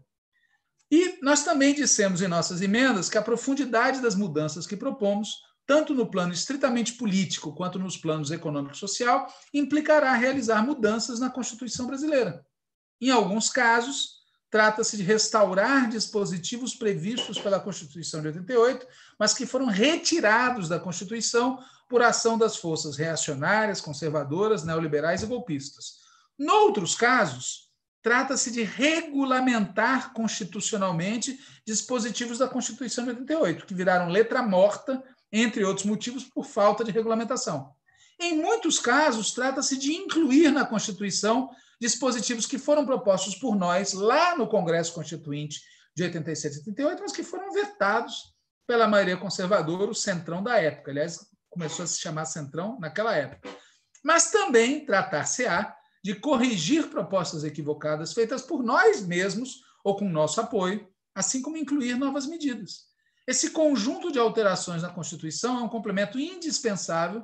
E 0.92 1.18
nós 1.24 1.44
também 1.44 1.74
dissemos 1.74 2.22
em 2.22 2.28
nossas 2.28 2.62
emendas 2.62 3.10
que 3.10 3.18
a 3.18 3.24
profundidade 3.24 4.04
das 4.04 4.14
mudanças 4.14 4.68
que 4.68 4.78
propomos, 4.78 5.32
tanto 5.66 5.94
no 5.94 6.10
plano 6.10 6.34
estritamente 6.34 6.94
político 6.94 7.54
quanto 7.54 7.80
nos 7.80 7.98
planos 7.98 8.32
econômico 8.32 8.76
e 8.76 8.80
social, 8.80 9.28
implicará 9.54 10.14
realizar 10.14 10.66
mudanças 10.66 11.20
na 11.20 11.30
Constituição 11.30 11.88
brasileira. 11.88 12.46
Em 13.00 13.10
alguns 13.10 13.50
casos, 13.50 14.24
trata-se 14.50 14.96
de 14.98 15.04
restaurar 15.04 15.90
dispositivos 15.90 16.76
previstos 16.76 17.40
pela 17.40 17.60
Constituição 17.60 18.22
de 18.22 18.28
88, 18.28 18.86
mas 19.18 19.34
que 19.34 19.46
foram 19.46 19.66
retirados 19.66 20.70
da 20.70 20.80
Constituição 20.80 21.58
por 21.90 22.02
ação 22.02 22.38
das 22.38 22.58
forças 22.58 22.98
reacionárias, 22.98 23.82
conservadoras, 23.82 24.64
neoliberais 24.64 25.24
e 25.24 25.26
golpistas. 25.26 26.04
Noutros 26.38 26.96
casos, 26.96 27.72
trata-se 28.02 28.52
de 28.52 28.64
regulamentar 28.64 30.14
constitucionalmente 30.14 31.40
dispositivos 31.66 32.38
da 32.38 32.48
Constituição 32.48 33.06
de 33.06 33.12
88, 33.12 33.66
que 33.66 33.74
viraram 33.74 34.10
letra 34.10 34.44
morta, 34.44 35.04
entre 35.34 35.66
outros 35.66 35.86
motivos, 35.86 36.24
por 36.24 36.46
falta 36.46 36.84
de 36.84 36.92
regulamentação. 36.92 37.74
Em 38.20 38.38
muitos 38.38 38.80
casos, 38.80 39.32
trata-se 39.32 39.76
de 39.76 39.92
incluir 39.92 40.52
na 40.52 40.66
Constituição 40.66 41.50
dispositivos 41.82 42.46
que 42.46 42.60
foram 42.60 42.86
propostos 42.86 43.36
por 43.36 43.56
nós 43.56 43.92
lá 43.94 44.38
no 44.38 44.48
Congresso 44.48 44.94
Constituinte 44.94 45.60
de 45.96 46.04
87 46.04 46.56
e 46.56 46.60
88, 46.60 47.02
mas 47.02 47.12
que 47.12 47.24
foram 47.24 47.52
vetados 47.52 48.34
pela 48.66 48.88
maioria 48.88 49.18
conservadora, 49.18 49.92
o 49.92 49.96
centrão 49.96 50.42
da 50.42 50.58
época. 50.62 50.92
Aliás, 50.92 51.20
começou 51.50 51.84
a 51.84 51.88
se 51.88 52.00
chamar 52.00 52.26
centrão 52.26 52.80
naquela 52.80 53.16
época. 53.16 53.50
Mas 54.04 54.32
também 54.32 54.86
tratar-se-á 54.86 55.76
de 56.04 56.16
corrigir 56.16 56.90
propostas 56.90 57.44
equivocadas 57.44 58.14
feitas 58.14 58.42
por 58.42 58.64
nós 58.64 59.06
mesmos 59.06 59.62
ou 59.84 59.96
com 59.96 60.10
nosso 60.10 60.40
apoio, 60.40 60.88
assim 61.16 61.42
como 61.42 61.58
incluir 61.58 61.98
novas 61.98 62.26
medidas. 62.26 62.93
Esse 63.26 63.52
conjunto 63.52 64.12
de 64.12 64.20
alterações 64.20 64.82
na 64.82 64.90
Constituição 64.90 65.60
é 65.60 65.64
um 65.64 65.70
complemento 65.70 66.20
indispensável 66.20 67.24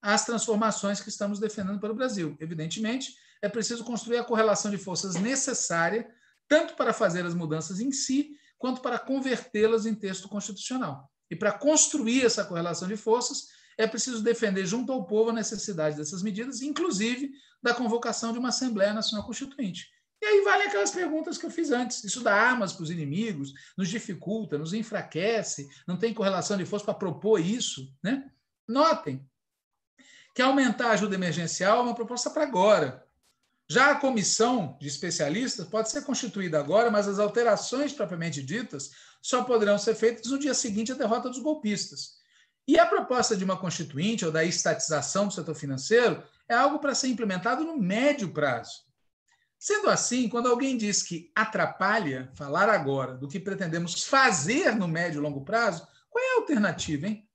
às 0.00 0.24
transformações 0.24 1.00
que 1.00 1.08
estamos 1.08 1.38
defendendo 1.38 1.80
para 1.80 1.92
o 1.92 1.96
Brasil. 1.96 2.36
Evidentemente, 2.38 3.14
é 3.40 3.48
preciso 3.48 3.82
construir 3.82 4.18
a 4.18 4.24
correlação 4.24 4.70
de 4.70 4.76
forças 4.76 5.14
necessária, 5.14 6.08
tanto 6.46 6.74
para 6.74 6.92
fazer 6.92 7.24
as 7.24 7.34
mudanças 7.34 7.80
em 7.80 7.90
si, 7.92 8.36
quanto 8.58 8.82
para 8.82 8.98
convertê-las 8.98 9.86
em 9.86 9.94
texto 9.94 10.28
constitucional. 10.28 11.10
E 11.30 11.36
para 11.36 11.52
construir 11.52 12.24
essa 12.24 12.44
correlação 12.44 12.88
de 12.88 12.96
forças, 12.96 13.48
é 13.78 13.86
preciso 13.86 14.22
defender 14.22 14.66
junto 14.66 14.92
ao 14.92 15.06
povo 15.06 15.30
a 15.30 15.32
necessidade 15.32 15.96
dessas 15.96 16.22
medidas, 16.22 16.60
inclusive 16.60 17.30
da 17.62 17.72
convocação 17.72 18.32
de 18.32 18.38
uma 18.38 18.48
Assembleia 18.48 18.92
Nacional 18.92 19.24
Constituinte. 19.24 19.88
Aí 20.28 20.42
vale 20.42 20.64
aquelas 20.64 20.90
perguntas 20.90 21.38
que 21.38 21.46
eu 21.46 21.50
fiz 21.50 21.70
antes. 21.70 22.04
Isso 22.04 22.20
dá 22.20 22.34
armas 22.34 22.74
para 22.74 22.82
os 22.82 22.90
inimigos, 22.90 23.54
nos 23.78 23.88
dificulta, 23.88 24.58
nos 24.58 24.74
enfraquece, 24.74 25.66
não 25.86 25.96
tem 25.96 26.12
correlação 26.12 26.58
de 26.58 26.66
força 26.66 26.84
para 26.84 26.92
propor 26.94 27.40
isso. 27.40 27.90
Né? 28.02 28.30
Notem 28.68 29.26
que 30.34 30.42
aumentar 30.42 30.88
a 30.88 30.92
ajuda 30.92 31.14
emergencial 31.14 31.78
é 31.78 31.82
uma 31.82 31.94
proposta 31.94 32.28
para 32.28 32.42
agora. 32.42 33.06
Já 33.70 33.92
a 33.92 33.94
comissão 33.96 34.76
de 34.78 34.86
especialistas 34.86 35.66
pode 35.66 35.90
ser 35.90 36.02
constituída 36.02 36.58
agora, 36.58 36.90
mas 36.90 37.08
as 37.08 37.18
alterações 37.18 37.94
propriamente 37.94 38.42
ditas 38.42 38.90
só 39.22 39.42
poderão 39.44 39.78
ser 39.78 39.94
feitas 39.94 40.30
no 40.30 40.38
dia 40.38 40.52
seguinte 40.52 40.92
à 40.92 40.94
derrota 40.94 41.30
dos 41.30 41.38
golpistas. 41.38 42.18
E 42.66 42.78
a 42.78 42.84
proposta 42.84 43.34
de 43.34 43.44
uma 43.44 43.56
constituinte 43.56 44.26
ou 44.26 44.30
da 44.30 44.44
estatização 44.44 45.26
do 45.26 45.32
setor 45.32 45.54
financeiro 45.54 46.22
é 46.46 46.54
algo 46.54 46.78
para 46.78 46.94
ser 46.94 47.08
implementado 47.08 47.64
no 47.64 47.78
médio 47.78 48.30
prazo. 48.30 48.87
Sendo 49.58 49.90
assim, 49.90 50.28
quando 50.28 50.48
alguém 50.48 50.76
diz 50.76 51.02
que 51.02 51.32
atrapalha 51.34 52.30
falar 52.34 52.68
agora 52.68 53.14
do 53.14 53.26
que 53.26 53.40
pretendemos 53.40 54.04
fazer 54.04 54.76
no 54.76 54.86
médio 54.86 55.18
e 55.18 55.22
longo 55.22 55.44
prazo, 55.44 55.86
qual 56.08 56.24
é 56.24 56.34
a 56.34 56.40
alternativa, 56.40 57.08
hein? 57.08 57.28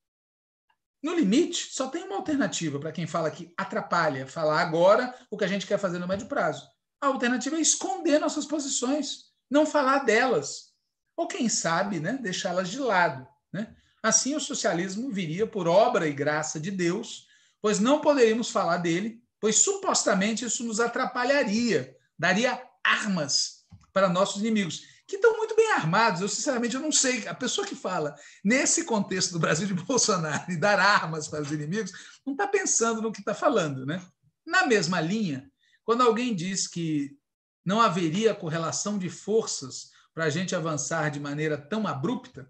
No 1.01 1.13
limite, 1.13 1.67
só 1.74 1.89
tem 1.89 2.03
uma 2.03 2.15
alternativa 2.15 2.80
para 2.80 2.93
quem 2.93 3.05
fala 3.05 3.30
que 3.30 3.53
atrapalha 3.57 4.26
falar 4.26 4.61
agora 4.61 5.13
o 5.30 5.38
que 5.38 5.43
a 5.43 5.47
gente 5.47 5.67
quer 5.67 5.78
fazer 5.78 5.99
no 5.99 6.07
médio 6.07 6.28
prazo. 6.28 6.65
A 7.01 7.07
alternativa 7.07 7.57
é 7.57 7.59
esconder 7.59 8.19
nossas 8.19 8.45
posições, 8.45 9.26
não 9.51 9.65
falar 9.65 10.05
delas. 10.05 10.71
Ou 11.17 11.28
quem 11.28 11.49
sabe, 11.49 11.99
né, 11.99 12.17
deixá-las 12.21 12.69
de 12.69 12.80
lado. 12.80 13.28
Né? 13.51 13.76
Assim, 14.01 14.34
o 14.34 14.39
socialismo 14.39 15.11
viria 15.11 15.45
por 15.45 15.67
obra 15.67 16.07
e 16.07 16.13
graça 16.13 16.57
de 16.57 16.71
Deus, 16.71 17.28
pois 17.61 17.82
não 17.82 17.99
poderíamos 17.99 18.49
falar 18.49 18.78
dele, 18.78 19.21
pois 19.41 19.57
supostamente 19.57 20.45
isso 20.45 20.63
nos 20.63 20.80
atrapalharia 20.80 21.97
daria 22.18 22.61
armas 22.84 23.64
para 23.91 24.09
nossos 24.09 24.41
inimigos, 24.41 24.82
que 25.07 25.16
estão 25.16 25.38
muito 25.38 25.55
bem 25.55 25.72
armados. 25.74 26.22
Eu, 26.22 26.30
sinceramente, 26.30 26.76
eu 26.76 26.82
não 26.82 26.91
sei. 26.91 27.28
A 27.28 27.34
pessoa 27.34 27.68
que 27.68 27.76
fala 27.76 28.16
nesse 28.43 28.86
contexto 28.86 29.32
do 29.32 29.39
Brasil 29.39 29.68
de 29.68 29.74
Bolsonaro 29.84 30.51
e 30.51 30.57
dar 30.57 30.80
armas 30.80 31.28
para 31.28 31.41
os 31.41 31.51
inimigos, 31.51 31.91
não 32.26 32.34
está 32.34 32.47
pensando 32.47 33.01
no 33.01 33.11
que 33.11 33.20
está 33.20 33.34
falando. 33.34 33.86
Né? 33.86 34.03
Na 34.45 34.66
mesma 34.66 34.99
linha, 34.99 35.49
quando 35.86 36.01
alguém 36.01 36.34
diz 36.36 36.68
que 36.68 37.18
não 37.66 37.80
haveria 37.80 38.36
correlação 38.36 38.97
de 38.97 39.09
forças 39.09 39.91
para 40.14 40.26
a 40.26 40.30
gente 40.30 40.55
avançar 40.55 41.09
de 41.09 41.20
maneira 41.20 41.57
tão 41.57 41.88
abrupta, 41.88 42.49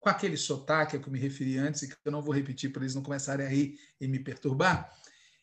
com 0.00 0.08
aquele 0.08 0.36
sotaque 0.36 0.96
a 0.96 0.98
que 0.98 1.06
eu 1.06 1.12
me 1.12 1.18
referi 1.18 1.58
antes, 1.58 1.82
e 1.82 1.88
que 1.88 1.96
eu 2.04 2.10
não 2.10 2.22
vou 2.22 2.34
repetir 2.34 2.72
para 2.72 2.82
eles 2.82 2.94
não 2.94 3.02
começarem 3.02 3.46
a 3.46 3.48
rir 3.48 3.78
e 4.00 4.08
me 4.08 4.18
perturbar, 4.18 4.90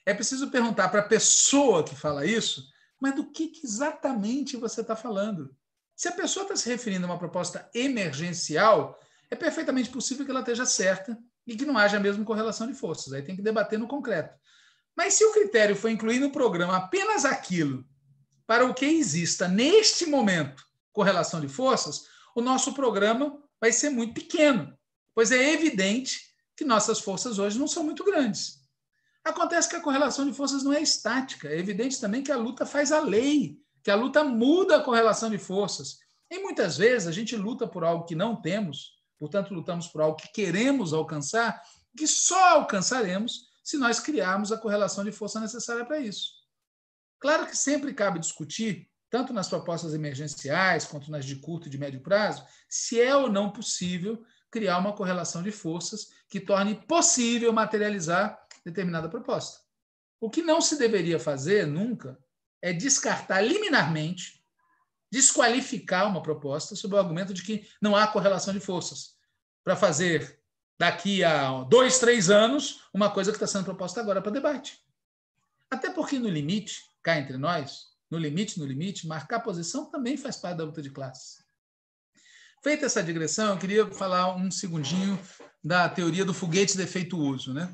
é 0.05 0.13
preciso 0.13 0.49
perguntar 0.49 0.89
para 0.89 1.01
a 1.01 1.07
pessoa 1.07 1.83
que 1.83 1.95
fala 1.95 2.25
isso 2.25 2.67
mas 2.99 3.15
do 3.15 3.31
que, 3.31 3.47
que 3.47 3.65
exatamente 3.65 4.57
você 4.57 4.81
está 4.81 4.95
falando? 4.95 5.55
Se 5.95 6.07
a 6.07 6.11
pessoa 6.11 6.43
está 6.43 6.55
se 6.55 6.69
referindo 6.69 7.05
a 7.05 7.09
uma 7.09 7.19
proposta 7.19 7.69
emergencial, 7.73 8.99
é 9.29 9.35
perfeitamente 9.35 9.89
possível 9.89 10.25
que 10.25 10.31
ela 10.31 10.41
esteja 10.41 10.65
certa 10.65 11.17
e 11.45 11.55
que 11.55 11.65
não 11.65 11.77
haja 11.77 11.97
a 11.97 11.99
mesma 11.99 12.25
correlação 12.25 12.67
de 12.67 12.73
forças. 12.73 13.13
Aí 13.13 13.21
tem 13.21 13.35
que 13.35 13.41
debater 13.41 13.77
no 13.79 13.87
concreto. 13.87 14.33
Mas 14.95 15.13
se 15.13 15.23
o 15.23 15.31
critério 15.31 15.75
for 15.75 15.89
incluir 15.89 16.19
no 16.19 16.31
programa 16.31 16.77
apenas 16.77 17.25
aquilo 17.25 17.85
para 18.45 18.65
o 18.65 18.73
que 18.73 18.85
exista 18.85 19.47
neste 19.47 20.05
momento 20.05 20.63
correlação 20.91 21.39
de 21.39 21.47
forças, 21.47 22.05
o 22.35 22.41
nosso 22.41 22.73
programa 22.73 23.41
vai 23.59 23.71
ser 23.71 23.89
muito 23.89 24.13
pequeno, 24.13 24.77
pois 25.13 25.31
é 25.31 25.53
evidente 25.53 26.33
que 26.55 26.65
nossas 26.65 26.99
forças 26.99 27.39
hoje 27.39 27.57
não 27.57 27.67
são 27.67 27.83
muito 27.83 28.03
grandes. 28.03 28.58
Acontece 29.23 29.69
que 29.69 29.75
a 29.75 29.81
correlação 29.81 30.25
de 30.25 30.33
forças 30.33 30.63
não 30.63 30.73
é 30.73 30.81
estática. 30.81 31.49
É 31.49 31.57
evidente 31.57 31.99
também 31.99 32.23
que 32.23 32.31
a 32.31 32.37
luta 32.37 32.65
faz 32.65 32.91
a 32.91 32.99
lei, 32.99 33.57
que 33.83 33.91
a 33.91 33.95
luta 33.95 34.23
muda 34.23 34.77
a 34.77 34.83
correlação 34.83 35.29
de 35.29 35.37
forças. 35.37 35.99
E 36.31 36.39
muitas 36.39 36.77
vezes 36.77 37.07
a 37.07 37.11
gente 37.11 37.35
luta 37.35 37.67
por 37.67 37.83
algo 37.83 38.05
que 38.05 38.15
não 38.15 38.39
temos, 38.39 38.99
portanto, 39.17 39.53
lutamos 39.53 39.87
por 39.87 40.01
algo 40.01 40.17
que 40.17 40.31
queremos 40.31 40.93
alcançar, 40.93 41.61
que 41.97 42.07
só 42.07 42.55
alcançaremos 42.55 43.49
se 43.63 43.77
nós 43.77 43.99
criarmos 43.99 44.51
a 44.51 44.57
correlação 44.57 45.03
de 45.03 45.11
força 45.11 45.39
necessária 45.39 45.85
para 45.85 45.99
isso. 45.99 46.39
Claro 47.19 47.45
que 47.45 47.57
sempre 47.57 47.93
cabe 47.93 48.19
discutir, 48.19 48.89
tanto 49.09 49.33
nas 49.33 49.49
propostas 49.49 49.93
emergenciais 49.93 50.85
quanto 50.85 51.11
nas 51.11 51.25
de 51.25 51.35
curto 51.35 51.67
e 51.67 51.69
de 51.69 51.77
médio 51.77 52.01
prazo, 52.01 52.45
se 52.69 53.01
é 53.01 53.15
ou 53.15 53.29
não 53.29 53.51
possível 53.51 54.23
criar 54.51 54.77
uma 54.77 54.93
correlação 54.93 55.43
de 55.43 55.51
forças 55.51 56.09
que 56.27 56.39
torne 56.39 56.75
possível 56.87 57.51
materializar 57.51 58.39
determinada 58.69 59.09
proposta. 59.09 59.61
O 60.19 60.29
que 60.29 60.41
não 60.41 60.61
se 60.61 60.77
deveria 60.77 61.19
fazer 61.19 61.65
nunca 61.65 62.17
é 62.61 62.73
descartar 62.73 63.41
liminarmente, 63.41 64.43
desqualificar 65.11 66.07
uma 66.07 66.21
proposta 66.21 66.75
sob 66.75 66.95
o 66.95 66.97
argumento 66.97 67.33
de 67.33 67.41
que 67.41 67.67
não 67.81 67.95
há 67.95 68.07
correlação 68.07 68.53
de 68.53 68.59
forças 68.59 69.15
para 69.63 69.75
fazer 69.75 70.39
daqui 70.77 71.23
a 71.23 71.63
dois, 71.63 71.99
três 71.99 72.29
anos 72.29 72.83
uma 72.93 73.09
coisa 73.09 73.31
que 73.31 73.35
está 73.35 73.47
sendo 73.47 73.65
proposta 73.65 73.99
agora 73.99 74.21
para 74.21 74.31
debate. 74.31 74.79
Até 75.69 75.89
porque, 75.89 76.17
no 76.17 76.29
limite, 76.29 76.83
cá 77.03 77.19
entre 77.19 77.37
nós, 77.37 77.89
no 78.09 78.17
limite, 78.17 78.59
no 78.59 78.65
limite, 78.65 79.07
marcar 79.07 79.39
posição 79.41 79.85
também 79.85 80.17
faz 80.17 80.37
parte 80.37 80.57
da 80.57 80.63
luta 80.63 80.81
de 80.81 80.89
classes. 80.89 81.43
Feita 82.63 82.87
essa 82.87 83.03
digressão, 83.03 83.53
eu 83.53 83.57
queria 83.57 83.91
falar 83.91 84.35
um 84.35 84.49
segundinho 84.49 85.19
da 85.63 85.87
teoria 85.87 86.25
do 86.25 86.33
foguete 86.33 86.75
defeituoso. 86.75 87.53
Né? 87.53 87.73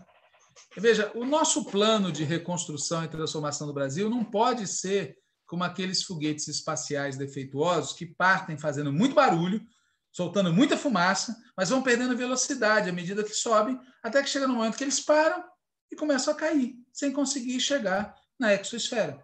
Veja, 0.77 1.11
o 1.15 1.25
nosso 1.25 1.65
plano 1.65 2.11
de 2.11 2.23
reconstrução 2.23 3.03
e 3.03 3.07
transformação 3.07 3.67
do 3.67 3.73
Brasil 3.73 4.09
não 4.09 4.23
pode 4.23 4.67
ser 4.67 5.17
como 5.45 5.63
aqueles 5.63 6.03
foguetes 6.03 6.47
espaciais 6.47 7.17
defeituosos 7.17 7.93
que 7.93 8.05
partem 8.05 8.57
fazendo 8.57 8.91
muito 8.91 9.15
barulho, 9.15 9.65
soltando 10.11 10.51
muita 10.51 10.77
fumaça, 10.77 11.35
mas 11.55 11.69
vão 11.69 11.83
perdendo 11.83 12.17
velocidade 12.17 12.89
à 12.89 12.93
medida 12.93 13.23
que 13.23 13.33
sobem, 13.33 13.79
até 14.01 14.23
que 14.23 14.29
chega 14.29 14.47
no 14.47 14.55
momento 14.55 14.77
que 14.77 14.83
eles 14.83 14.99
param 14.99 15.43
e 15.91 15.95
começam 15.95 16.33
a 16.33 16.37
cair, 16.37 16.75
sem 16.91 17.11
conseguir 17.11 17.59
chegar 17.59 18.15
na 18.39 18.53
exoesfera. 18.53 19.21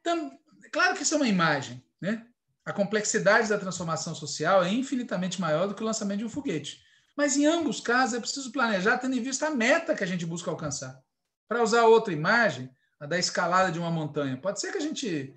Então, 0.00 0.30
claro 0.72 0.96
que 0.96 1.02
isso 1.02 1.14
é 1.14 1.18
uma 1.18 1.28
imagem, 1.28 1.84
né? 2.00 2.26
A 2.64 2.72
complexidade 2.72 3.48
da 3.48 3.58
transformação 3.58 4.14
social 4.14 4.62
é 4.62 4.70
infinitamente 4.70 5.40
maior 5.40 5.66
do 5.66 5.74
que 5.74 5.82
o 5.82 5.86
lançamento 5.86 6.18
de 6.18 6.24
um 6.24 6.30
foguete. 6.30 6.82
Mas 7.18 7.36
em 7.36 7.46
ambos 7.46 7.80
casos 7.80 8.14
é 8.14 8.20
preciso 8.20 8.52
planejar 8.52 8.96
tendo 8.96 9.16
em 9.16 9.20
vista 9.20 9.48
a 9.48 9.50
meta 9.50 9.92
que 9.92 10.04
a 10.04 10.06
gente 10.06 10.24
busca 10.24 10.52
alcançar. 10.52 11.02
Para 11.48 11.64
usar 11.64 11.84
outra 11.86 12.12
imagem, 12.12 12.70
a 13.00 13.06
da 13.06 13.18
escalada 13.18 13.72
de 13.72 13.78
uma 13.80 13.90
montanha, 13.90 14.36
pode 14.36 14.60
ser 14.60 14.70
que 14.70 14.78
a 14.78 14.80
gente 14.80 15.34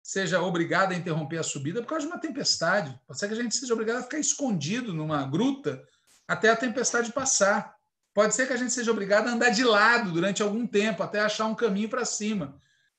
seja 0.00 0.40
obrigado 0.40 0.92
a 0.92 0.94
interromper 0.94 1.38
a 1.38 1.42
subida 1.42 1.82
por 1.82 1.88
causa 1.88 2.06
de 2.06 2.12
uma 2.12 2.20
tempestade. 2.20 2.96
Pode 3.08 3.18
ser 3.18 3.26
que 3.26 3.34
a 3.34 3.42
gente 3.42 3.56
seja 3.56 3.72
obrigado 3.74 3.96
a 3.96 4.02
ficar 4.04 4.20
escondido 4.20 4.94
numa 4.94 5.24
gruta 5.24 5.82
até 6.28 6.48
a 6.48 6.54
tempestade 6.54 7.10
passar. 7.10 7.74
Pode 8.14 8.32
ser 8.32 8.46
que 8.46 8.52
a 8.52 8.56
gente 8.56 8.72
seja 8.72 8.92
obrigado 8.92 9.26
a 9.26 9.32
andar 9.32 9.50
de 9.50 9.64
lado 9.64 10.12
durante 10.12 10.44
algum 10.44 10.64
tempo 10.64 11.02
até 11.02 11.18
achar 11.18 11.46
um 11.46 11.56
caminho 11.56 11.88
para 11.88 12.04
cima. 12.04 12.56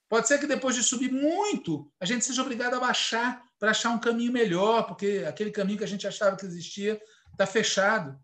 Pode 0.09 0.27
ser 0.27 0.37
que 0.37 0.47
depois 0.47 0.75
de 0.75 0.83
subir 0.83 1.13
muito, 1.13 1.89
a 1.97 2.05
gente 2.05 2.25
seja 2.25 2.41
obrigado 2.41 2.73
a 2.73 2.79
baixar 2.81 3.41
para 3.57 3.71
achar 3.71 3.91
um 3.91 3.99
caminho 3.99 4.33
melhor, 4.33 4.85
porque 4.85 5.23
aquele 5.25 5.49
caminho 5.49 5.77
que 5.77 5.85
a 5.85 5.87
gente 5.87 6.05
achava 6.05 6.35
que 6.35 6.45
existia 6.45 6.99
está 7.31 7.45
fechado. 7.45 8.19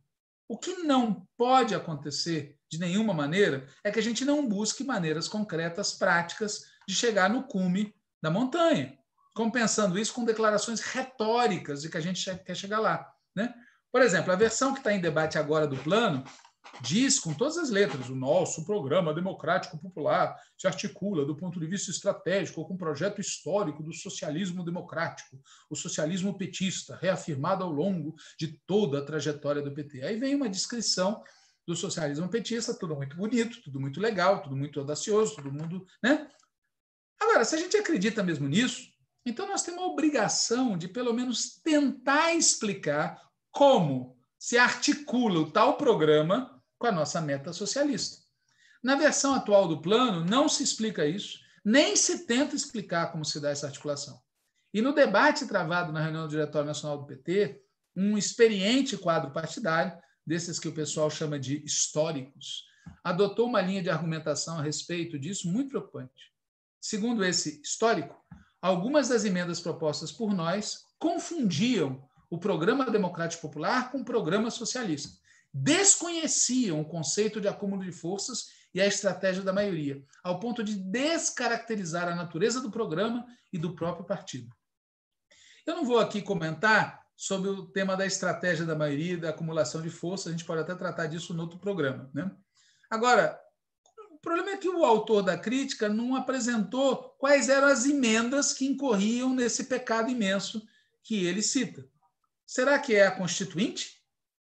O 0.47 0.57
que 0.57 0.83
não 0.83 1.27
pode 1.37 1.73
acontecer 1.73 2.57
de 2.69 2.79
nenhuma 2.79 3.13
maneira 3.13 3.67
é 3.83 3.91
que 3.91 3.99
a 3.99 4.03
gente 4.03 4.25
não 4.25 4.47
busque 4.47 4.83
maneiras 4.83 5.27
concretas, 5.27 5.93
práticas, 5.93 6.65
de 6.87 6.95
chegar 6.95 7.29
no 7.29 7.43
cume 7.43 7.95
da 8.21 8.29
montanha, 8.29 8.97
compensando 9.35 9.97
isso 9.97 10.13
com 10.13 10.25
declarações 10.25 10.81
retóricas 10.81 11.81
de 11.81 11.89
que 11.89 11.97
a 11.97 12.01
gente 12.01 12.23
quer 12.39 12.55
chegar 12.55 12.79
lá. 12.79 13.11
Né? 13.35 13.53
Por 13.91 14.01
exemplo, 14.01 14.31
a 14.31 14.35
versão 14.35 14.73
que 14.73 14.79
está 14.79 14.93
em 14.93 14.99
debate 14.99 15.37
agora 15.37 15.67
do 15.67 15.77
plano 15.77 16.23
diz 16.81 17.19
com 17.19 17.33
todas 17.33 17.57
as 17.57 17.69
letras: 17.69 18.09
o 18.09 18.15
nosso 18.15 18.65
programa 18.65 19.13
democrático 19.13 19.77
popular 19.77 20.35
se 20.57 20.67
articula 20.67 21.25
do 21.25 21.35
ponto 21.35 21.59
de 21.59 21.67
vista 21.67 21.91
estratégico 21.91 22.65
com 22.65 22.73
um 22.73 22.77
projeto 22.77 23.19
histórico 23.19 23.83
do 23.83 23.93
socialismo 23.93 24.63
democrático, 24.63 25.39
o 25.69 25.75
socialismo 25.75 26.37
petista, 26.37 26.97
reafirmado 27.01 27.63
ao 27.63 27.71
longo 27.71 28.15
de 28.37 28.59
toda 28.65 28.99
a 28.99 29.05
trajetória 29.05 29.61
do 29.61 29.73
PT. 29.73 30.03
Aí 30.03 30.17
vem 30.17 30.35
uma 30.35 30.49
descrição 30.49 31.21
do 31.65 31.75
socialismo 31.75 32.29
petista, 32.29 32.73
tudo 32.73 32.95
muito 32.95 33.15
bonito, 33.15 33.61
tudo 33.63 33.79
muito 33.79 33.99
legal, 33.99 34.41
tudo 34.41 34.55
muito 34.55 34.79
audacioso, 34.79 35.35
todo 35.35 35.51
mundo. 35.51 35.85
Né? 36.01 36.27
Agora, 37.19 37.45
se 37.45 37.55
a 37.55 37.57
gente 37.57 37.77
acredita 37.77 38.21
mesmo 38.21 38.47
nisso, 38.47 38.91
então 39.25 39.47
nós 39.47 39.63
temos 39.63 39.81
a 39.81 39.87
obrigação 39.87 40.77
de, 40.77 40.89
pelo 40.89 41.13
menos, 41.13 41.61
tentar 41.63 42.33
explicar 42.33 43.21
como 43.49 44.17
se 44.37 44.57
articula 44.57 45.39
o 45.39 45.49
tal 45.49 45.77
programa 45.77 46.52
com 46.83 46.87
a 46.87 46.91
nossa 46.91 47.21
meta 47.21 47.53
socialista. 47.53 48.21
Na 48.83 48.97
versão 48.97 49.33
atual 49.33 49.69
do 49.69 49.81
plano, 49.81 50.25
não 50.25 50.49
se 50.49 50.63
explica 50.63 51.05
isso, 51.05 51.39
nem 51.63 51.95
se 51.95 52.25
tenta 52.25 52.57
explicar 52.57 53.09
como 53.09 53.23
se 53.23 53.39
dá 53.39 53.51
essa 53.51 53.67
articulação. 53.67 54.21
E 54.73 54.81
no 54.81 54.93
debate 54.93 55.47
travado 55.47 55.93
na 55.93 56.01
reunião 56.01 56.23
do 56.23 56.31
Diretório 56.31 56.67
Nacional 56.67 56.97
do 56.97 57.05
PT, 57.05 57.61
um 57.95 58.17
experiente 58.17 58.97
quadro 58.97 59.31
partidário, 59.31 59.97
desses 60.27 60.59
que 60.59 60.67
o 60.67 60.73
pessoal 60.73 61.09
chama 61.09 61.39
de 61.39 61.63
históricos, 61.63 62.65
adotou 63.01 63.47
uma 63.47 63.61
linha 63.61 63.81
de 63.81 63.89
argumentação 63.89 64.59
a 64.59 64.61
respeito 64.61 65.17
disso 65.17 65.49
muito 65.49 65.69
preocupante. 65.69 66.33
Segundo 66.81 67.23
esse 67.23 67.61
histórico, 67.61 68.21
algumas 68.61 69.07
das 69.07 69.23
emendas 69.23 69.61
propostas 69.61 70.11
por 70.11 70.33
nós 70.33 70.83
confundiam 70.99 72.03
o 72.29 72.37
programa 72.37 72.91
democrático 72.91 73.43
popular 73.43 73.89
com 73.89 73.99
o 73.99 74.05
programa 74.05 74.51
socialista 74.51 75.22
desconheciam 75.53 76.81
o 76.81 76.85
conceito 76.85 77.39
de 77.39 77.47
acúmulo 77.47 77.83
de 77.83 77.91
forças 77.91 78.47
e 78.73 78.81
a 78.81 78.87
estratégia 78.87 79.43
da 79.43 79.53
maioria, 79.53 80.03
ao 80.23 80.39
ponto 80.39 80.63
de 80.63 80.75
descaracterizar 80.75 82.07
a 82.07 82.15
natureza 82.15 82.59
do 82.59 82.71
programa 82.71 83.25
e 83.51 83.57
do 83.57 83.75
próprio 83.75 84.05
partido. 84.05 84.49
Eu 85.65 85.75
não 85.75 85.85
vou 85.85 85.99
aqui 85.99 86.21
comentar 86.21 87.03
sobre 87.15 87.49
o 87.49 87.67
tema 87.67 87.95
da 87.95 88.05
estratégia 88.05 88.65
da 88.65 88.75
maioria 88.75 89.17
da 89.17 89.29
acumulação 89.29 89.81
de 89.81 89.89
forças, 89.89 90.27
a 90.27 90.31
gente 90.31 90.45
pode 90.45 90.61
até 90.61 90.73
tratar 90.73 91.05
disso 91.05 91.33
no 91.33 91.43
outro 91.43 91.59
programa. 91.59 92.09
Né? 92.13 92.29
Agora, 92.89 93.39
o 94.09 94.17
problema 94.17 94.51
é 94.51 94.57
que 94.57 94.67
o 94.67 94.83
autor 94.83 95.21
da 95.21 95.37
crítica 95.37 95.87
não 95.87 96.15
apresentou 96.15 97.15
quais 97.19 97.47
eram 97.49 97.67
as 97.67 97.85
emendas 97.85 98.53
que 98.53 98.65
incorriam 98.65 99.33
nesse 99.33 99.65
pecado 99.65 100.09
imenso 100.09 100.65
que 101.03 101.25
ele 101.25 101.41
cita. 101.41 101.87
Será 102.45 102.79
que 102.79 102.95
é 102.95 103.05
a 103.05 103.11
Constituinte, 103.11 104.01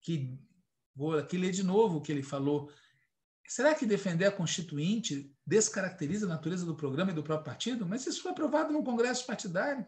que 0.02 0.38
Vou 0.96 1.18
aqui 1.18 1.38
ler 1.38 1.52
de 1.52 1.64
novo 1.64 1.98
o 1.98 2.02
que 2.02 2.12
ele 2.12 2.24
falou. 2.24 2.72
Será 3.48 3.76
que 3.76 3.86
defender 3.86 4.26
a 4.26 4.32
Constituinte 4.32 5.32
descaracteriza 5.46 6.26
a 6.26 6.30
natureza 6.30 6.66
do 6.66 6.76
programa 6.76 7.12
e 7.12 7.14
do 7.14 7.24
próprio 7.24 7.46
partido? 7.46 7.86
Mas 7.86 8.06
isso 8.06 8.22
foi 8.22 8.32
aprovado 8.32 8.72
no 8.72 8.84
Congresso 8.84 9.26
partidário. 9.26 9.86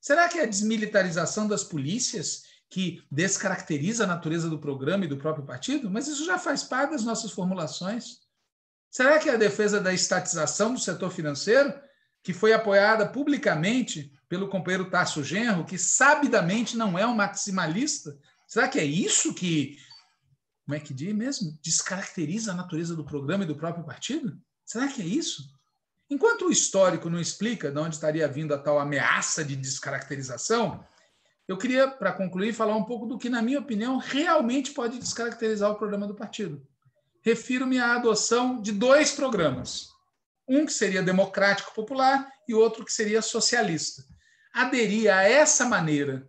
Será 0.00 0.28
que 0.28 0.38
a 0.38 0.46
desmilitarização 0.46 1.48
das 1.48 1.64
polícias 1.64 2.44
que 2.68 3.02
descaracteriza 3.10 4.04
a 4.04 4.06
natureza 4.06 4.48
do 4.48 4.58
programa 4.58 5.04
e 5.04 5.08
do 5.08 5.16
próprio 5.16 5.44
partido? 5.44 5.90
Mas 5.90 6.06
isso 6.06 6.24
já 6.24 6.38
faz 6.38 6.62
parte 6.62 6.92
das 6.92 7.04
nossas 7.04 7.32
formulações. 7.32 8.20
Será 8.90 9.18
que 9.18 9.28
a 9.28 9.36
defesa 9.36 9.80
da 9.80 9.92
estatização 9.92 10.72
do 10.72 10.80
setor 10.80 11.10
financeiro, 11.10 11.74
que 12.22 12.32
foi 12.32 12.52
apoiada 12.52 13.06
publicamente 13.06 14.12
pelo 14.28 14.48
companheiro 14.48 14.90
Tasso 14.90 15.22
Genro, 15.22 15.64
que 15.64 15.78
sabidamente 15.78 16.76
não 16.76 16.98
é 16.98 17.06
um 17.06 17.14
maximalista? 17.14 18.16
Será 18.46 18.68
que 18.68 18.78
é 18.78 18.84
isso 18.84 19.34
que 19.34 19.76
como 20.66 20.76
é 20.76 20.80
que 20.80 20.92
diz 20.92 21.14
mesmo? 21.14 21.56
Descaracteriza 21.62 22.50
a 22.50 22.54
natureza 22.54 22.96
do 22.96 23.04
programa 23.04 23.44
e 23.44 23.46
do 23.46 23.54
próprio 23.54 23.84
partido? 23.84 24.36
Será 24.64 24.88
que 24.88 25.00
é 25.00 25.04
isso? 25.04 25.48
Enquanto 26.10 26.46
o 26.46 26.50
histórico 26.50 27.08
não 27.08 27.20
explica 27.20 27.70
de 27.70 27.78
onde 27.78 27.94
estaria 27.94 28.26
vindo 28.26 28.52
a 28.52 28.58
tal 28.58 28.80
ameaça 28.80 29.44
de 29.44 29.54
descaracterização, 29.54 30.84
eu 31.46 31.56
queria, 31.56 31.88
para 31.88 32.12
concluir, 32.12 32.52
falar 32.52 32.74
um 32.74 32.82
pouco 32.82 33.06
do 33.06 33.16
que, 33.16 33.28
na 33.28 33.40
minha 33.40 33.60
opinião, 33.60 33.98
realmente 33.98 34.72
pode 34.72 34.98
descaracterizar 34.98 35.70
o 35.70 35.76
programa 35.76 36.04
do 36.04 36.16
partido. 36.16 36.66
Refiro-me 37.22 37.78
à 37.78 37.94
adoção 37.94 38.60
de 38.60 38.72
dois 38.72 39.12
programas. 39.12 39.90
Um 40.48 40.66
que 40.66 40.72
seria 40.72 41.02
democrático 41.02 41.72
popular 41.74 42.28
e 42.48 42.54
outro 42.54 42.84
que 42.84 42.92
seria 42.92 43.22
socialista. 43.22 44.04
Aderir 44.52 45.14
a 45.14 45.22
essa 45.22 45.64
maneira 45.64 46.28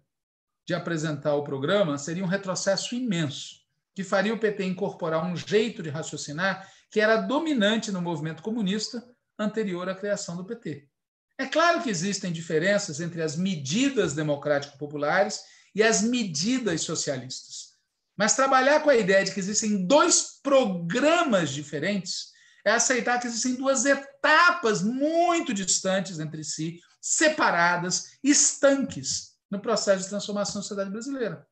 de 0.63 0.75
apresentar 0.75 1.33
o 1.33 1.43
programa 1.43 1.97
seria 1.97 2.23
um 2.23 2.27
retrocesso 2.27 2.93
imenso 2.93 3.66
que 3.97 4.03
faria 4.03 4.31
o 4.31 4.37
PT 4.37 4.63
incorporar 4.63 5.25
um 5.25 5.35
jeito 5.35 5.81
de 5.81 5.89
raciocinar 5.89 6.71
que 6.91 6.99
era 6.99 7.17
dominante 7.17 7.91
no 7.91 7.99
movimento 7.99 8.43
comunista 8.43 9.03
anterior 9.39 9.89
à 9.89 9.95
criação 9.95 10.37
do 10.37 10.45
PT. 10.45 10.87
É 11.35 11.47
claro 11.47 11.81
que 11.81 11.89
existem 11.89 12.31
diferenças 12.31 12.99
entre 12.99 13.23
as 13.23 13.35
medidas 13.35 14.13
democrático-populares 14.13 15.39
e 15.73 15.81
as 15.81 16.03
medidas 16.03 16.81
socialistas. 16.81 17.69
Mas 18.15 18.35
trabalhar 18.35 18.81
com 18.81 18.91
a 18.91 18.95
ideia 18.95 19.25
de 19.25 19.31
que 19.31 19.39
existem 19.39 19.87
dois 19.87 20.39
programas 20.43 21.49
diferentes 21.49 22.27
é 22.63 22.69
aceitar 22.69 23.19
que 23.19 23.25
existem 23.25 23.55
duas 23.55 23.83
etapas 23.83 24.83
muito 24.83 25.55
distantes 25.55 26.19
entre 26.19 26.43
si, 26.43 26.79
separadas, 27.01 28.19
estanques 28.23 29.31
no 29.49 29.59
processo 29.59 30.03
de 30.03 30.09
transformação 30.09 30.57
da 30.57 30.61
sociedade 30.61 30.91
brasileira. 30.91 31.47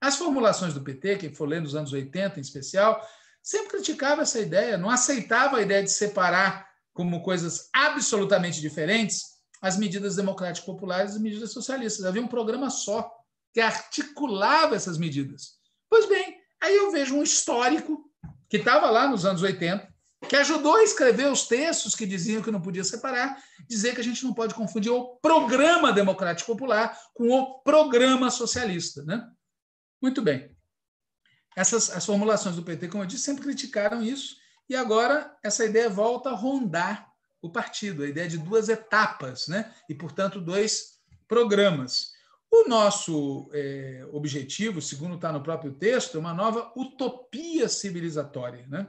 As 0.00 0.16
formulações 0.16 0.72
do 0.72 0.80
PT, 0.80 1.16
que 1.16 1.34
foi 1.34 1.48
lendo 1.48 1.64
nos 1.64 1.74
anos 1.74 1.92
80 1.92 2.38
em 2.38 2.42
especial, 2.42 3.00
sempre 3.42 3.68
criticava 3.68 4.22
essa 4.22 4.40
ideia, 4.40 4.78
não 4.78 4.90
aceitava 4.90 5.58
a 5.58 5.62
ideia 5.62 5.82
de 5.82 5.90
separar 5.90 6.68
como 6.92 7.22
coisas 7.22 7.68
absolutamente 7.72 8.60
diferentes 8.60 9.40
as 9.60 9.76
medidas 9.76 10.16
democráticas 10.16 10.64
populares 10.64 11.12
e 11.12 11.16
as 11.16 11.22
medidas 11.22 11.52
socialistas. 11.52 12.04
Havia 12.04 12.22
um 12.22 12.28
programa 12.28 12.70
só 12.70 13.10
que 13.52 13.60
articulava 13.60 14.74
essas 14.74 14.96
medidas. 14.96 15.58
Pois 15.88 16.08
bem, 16.08 16.36
aí 16.62 16.76
eu 16.76 16.90
vejo 16.90 17.14
um 17.14 17.22
histórico 17.22 18.04
que 18.48 18.56
estava 18.56 18.90
lá 18.90 19.06
nos 19.08 19.24
anos 19.24 19.42
80, 19.42 19.88
que 20.28 20.36
ajudou 20.36 20.76
a 20.76 20.82
escrever 20.82 21.30
os 21.30 21.46
textos 21.46 21.94
que 21.94 22.06
diziam 22.06 22.42
que 22.42 22.50
não 22.50 22.60
podia 22.60 22.84
separar, 22.84 23.36
dizer 23.68 23.94
que 23.94 24.00
a 24.00 24.04
gente 24.04 24.24
não 24.24 24.34
pode 24.34 24.54
confundir 24.54 24.92
o 24.92 25.16
programa 25.16 25.92
democrático 25.92 26.52
popular 26.52 26.96
com 27.14 27.30
o 27.30 27.60
programa 27.62 28.30
socialista. 28.30 29.02
Né? 29.02 29.22
Muito 30.00 30.22
bem. 30.22 30.54
Essas 31.56 31.90
as 31.90 32.06
formulações 32.06 32.56
do 32.56 32.62
PT, 32.62 32.88
como 32.88 33.02
eu 33.02 33.06
disse, 33.06 33.24
sempre 33.24 33.42
criticaram 33.42 34.02
isso, 34.02 34.36
e 34.68 34.76
agora 34.76 35.36
essa 35.42 35.64
ideia 35.64 35.90
volta 35.90 36.30
a 36.30 36.34
rondar 36.34 37.10
o 37.42 37.50
partido, 37.50 38.02
a 38.02 38.08
ideia 38.08 38.28
de 38.28 38.38
duas 38.38 38.68
etapas, 38.68 39.48
né? 39.48 39.74
e, 39.88 39.94
portanto, 39.94 40.40
dois 40.40 41.00
programas. 41.26 42.12
O 42.50 42.68
nosso 42.68 43.48
é, 43.52 44.06
objetivo, 44.12 44.82
segundo 44.82 45.14
está 45.14 45.32
no 45.32 45.42
próprio 45.42 45.72
texto, 45.72 46.16
é 46.16 46.20
uma 46.20 46.34
nova 46.34 46.72
utopia 46.76 47.68
civilizatória. 47.68 48.66
Né? 48.68 48.88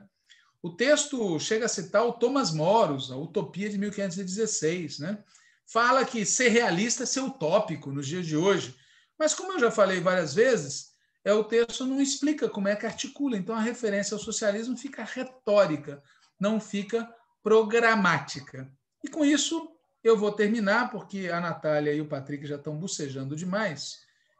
O 0.61 0.71
texto 0.71 1.39
chega 1.39 1.65
a 1.65 1.69
citar 1.69 2.05
o 2.05 2.13
Thomas 2.13 2.51
Moros, 2.51 3.11
a 3.11 3.15
Utopia 3.15 3.69
de 3.69 3.77
1516. 3.77 4.99
Né? 4.99 5.23
Fala 5.65 6.03
que 6.03 6.25
ser 6.25 6.49
realista 6.49 7.03
é 7.03 7.05
ser 7.05 7.21
utópico 7.21 7.91
nos 7.91 8.07
dias 8.07 8.25
de 8.25 8.35
hoje. 8.35 8.75
Mas, 9.17 9.33
como 9.33 9.53
eu 9.53 9.59
já 9.59 9.71
falei 9.71 9.99
várias 9.99 10.33
vezes, 10.33 10.90
é 11.23 11.33
o 11.33 11.43
texto 11.43 11.85
não 11.85 12.01
explica 12.01 12.49
como 12.49 12.67
é 12.67 12.75
que 12.75 12.85
articula. 12.85 13.37
Então, 13.37 13.55
a 13.55 13.61
referência 13.61 14.15
ao 14.15 14.19
socialismo 14.19 14.77
fica 14.77 15.03
retórica, 15.03 16.01
não 16.39 16.59
fica 16.59 17.13
programática. 17.43 18.71
E 19.03 19.07
com 19.07 19.23
isso, 19.23 19.71
eu 20.03 20.17
vou 20.17 20.31
terminar, 20.31 20.89
porque 20.89 21.29
a 21.29 21.39
Natália 21.39 21.93
e 21.93 22.01
o 22.01 22.07
Patrick 22.07 22.45
já 22.45 22.55
estão 22.55 22.77
bocejando 22.77 23.35
demais. 23.35 23.99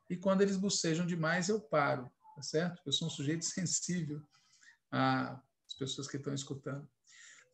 E 0.09 0.17
quando 0.17 0.41
eles 0.41 0.57
bocejam 0.57 1.05
demais, 1.05 1.49
eu 1.49 1.59
paro, 1.59 2.11
tá 2.35 2.41
certo? 2.41 2.81
Eu 2.85 2.91
sou 2.91 3.07
um 3.07 3.11
sujeito 3.11 3.45
sensível 3.45 4.21
às 4.91 5.73
pessoas 5.77 6.07
que 6.07 6.17
estão 6.17 6.33
escutando. 6.33 6.87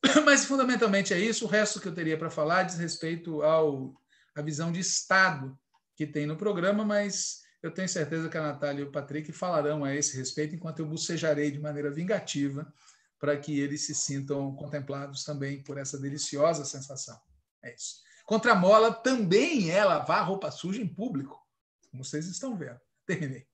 Mas, 0.26 0.46
fundamentalmente, 0.46 1.14
é 1.14 1.20
isso. 1.20 1.46
O 1.46 1.50
resto 1.50 1.80
que 1.80 1.88
eu 1.88 1.94
teria 1.94 2.18
para 2.18 2.30
falar 2.30 2.64
diz 2.64 2.78
respeito 2.78 3.42
ao, 3.42 3.94
à 4.36 4.42
visão 4.42 4.72
de 4.72 4.80
Estado 4.80 5.58
que 5.96 6.06
tem 6.06 6.28
no 6.28 6.38
programa, 6.38 6.86
mas 6.86 7.42
eu 7.62 7.72
tenho 7.72 7.90
certeza 7.90 8.30
que 8.30 8.38
a 8.38 8.42
Natália 8.42 8.82
e 8.82 8.84
o 8.84 8.92
Patrick 8.92 9.32
falarão 9.32 9.84
a 9.84 9.96
esse 9.96 10.16
respeito, 10.16 10.56
enquanto 10.56 10.80
eu 10.80 10.86
bocejarei 10.86 11.52
de 11.52 11.60
maneira 11.60 11.92
vingativa 11.92 12.72
para 13.20 13.36
que 13.36 13.60
eles 13.60 13.86
se 13.86 13.96
sintam 13.96 14.56
contemplados 14.56 15.24
também 15.24 15.64
por 15.64 15.78
essa 15.78 16.00
deliciosa 16.00 16.64
sensação. 16.66 17.20
É 17.64 17.74
isso. 17.74 18.02
Contra 18.26 18.52
a 18.52 18.56
mola 18.56 18.94
também 18.94 19.72
é 19.72 19.84
lavar 19.84 20.28
roupa 20.28 20.52
suja 20.52 20.82
em 20.82 20.88
público, 20.88 21.42
como 21.90 22.04
vocês 22.04 22.28
estão 22.28 22.56
vendo. 22.56 22.80
Terminei. 23.06 23.48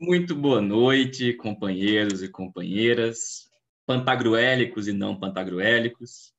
Muito 0.00 0.34
boa 0.34 0.62
noite, 0.62 1.34
companheiros 1.34 2.22
e 2.22 2.28
companheiras, 2.28 3.50
pantagruélicos 3.86 4.88
e 4.88 4.92
não 4.92 5.18
pantagruélicos. 5.18 6.32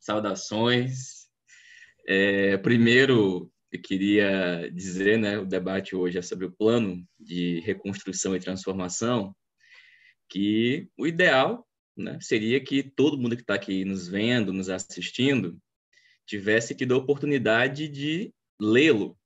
Saudações. 0.00 1.28
É, 2.06 2.56
primeiro, 2.58 3.52
eu 3.74 3.80
queria 3.82 4.70
dizer, 4.72 5.18
né, 5.18 5.36
o 5.36 5.44
debate 5.44 5.96
hoje 5.96 6.16
é 6.16 6.22
sobre 6.22 6.46
o 6.46 6.52
plano 6.52 7.04
de 7.18 7.58
reconstrução 7.60 8.36
e 8.36 8.40
transformação, 8.40 9.34
que 10.28 10.88
o 10.96 11.06
ideal 11.06 11.66
né, 11.96 12.16
seria 12.20 12.62
que 12.62 12.84
todo 12.84 13.18
mundo 13.18 13.34
que 13.34 13.42
está 13.42 13.54
aqui 13.54 13.84
nos 13.84 14.06
vendo, 14.06 14.52
nos 14.52 14.68
assistindo, 14.68 15.58
tivesse 16.24 16.74
tido 16.74 16.94
a 16.94 16.98
oportunidade 16.98 17.88
de 17.88 18.32
lê-lo 18.60 19.18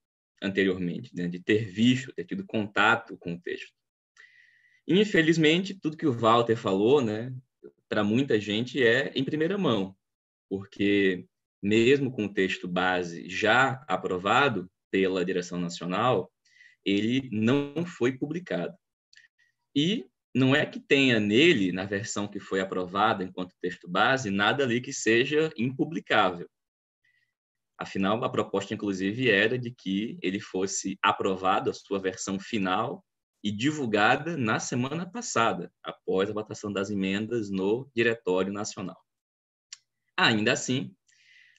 anteriormente, 0.43 1.15
né, 1.15 1.29
de 1.29 1.41
ter 1.41 1.67
visto, 1.67 2.11
ter 2.15 2.25
tido 2.25 2.47
contato 2.47 3.19
com 3.19 3.35
o 3.35 3.41
texto. 3.41 3.73
Infelizmente, 4.87 5.79
tudo 5.79 5.97
que 5.97 6.07
o 6.07 6.13
Walter 6.13 6.57
falou, 6.57 7.03
né, 7.03 7.35
para 7.87 8.03
muita 8.03 8.41
gente 8.41 8.83
é 8.83 9.13
em 9.15 9.25
primeira 9.25 9.59
mão, 9.59 9.95
porque 10.49 11.27
mesmo 11.63 12.11
com 12.11 12.27
o 12.27 12.33
texto 12.33 12.69
base 12.69 13.29
já 13.29 13.85
aprovado 13.89 14.71
pela 14.91 15.25
direção 15.25 15.59
nacional, 15.59 16.31
ele 16.85 17.29
não 17.33 17.85
foi 17.85 18.17
publicado. 18.17 18.77
E 19.75 20.07
não 20.35 20.55
é 20.55 20.65
que 20.65 20.81
tenha 20.81 21.19
nele, 21.19 21.73
na 21.73 21.85
versão 21.85 22.29
que 22.29 22.39
foi 22.39 22.61
aprovada 22.61 23.25
enquanto 23.25 23.57
texto 23.61 23.89
base, 23.89 24.31
nada 24.31 24.65
ali 24.65 24.81
que 24.81 24.93
seja 24.93 25.53
impublicável. 25.57 26.49
Afinal, 27.79 28.23
a 28.25 28.29
proposta, 28.29 28.75
inclusive, 28.75 29.31
era 29.31 29.59
de 29.59 29.71
que 29.71 30.19
ele 30.21 30.41
fosse 30.41 30.99
aprovado, 31.03 31.71
a 31.71 31.75
sua 31.75 32.01
versão 32.01 32.39
final, 32.39 33.05
e 33.43 33.53
divulgada 33.53 34.37
na 34.37 34.59
semana 34.59 35.09
passada, 35.09 35.73
após 35.83 36.29
a 36.29 36.33
votação 36.33 36.73
das 36.73 36.91
emendas 36.91 37.51
no 37.51 37.89
Diretório 37.95 38.53
Nacional. 38.53 39.01
Ainda 40.17 40.53
assim, 40.53 40.93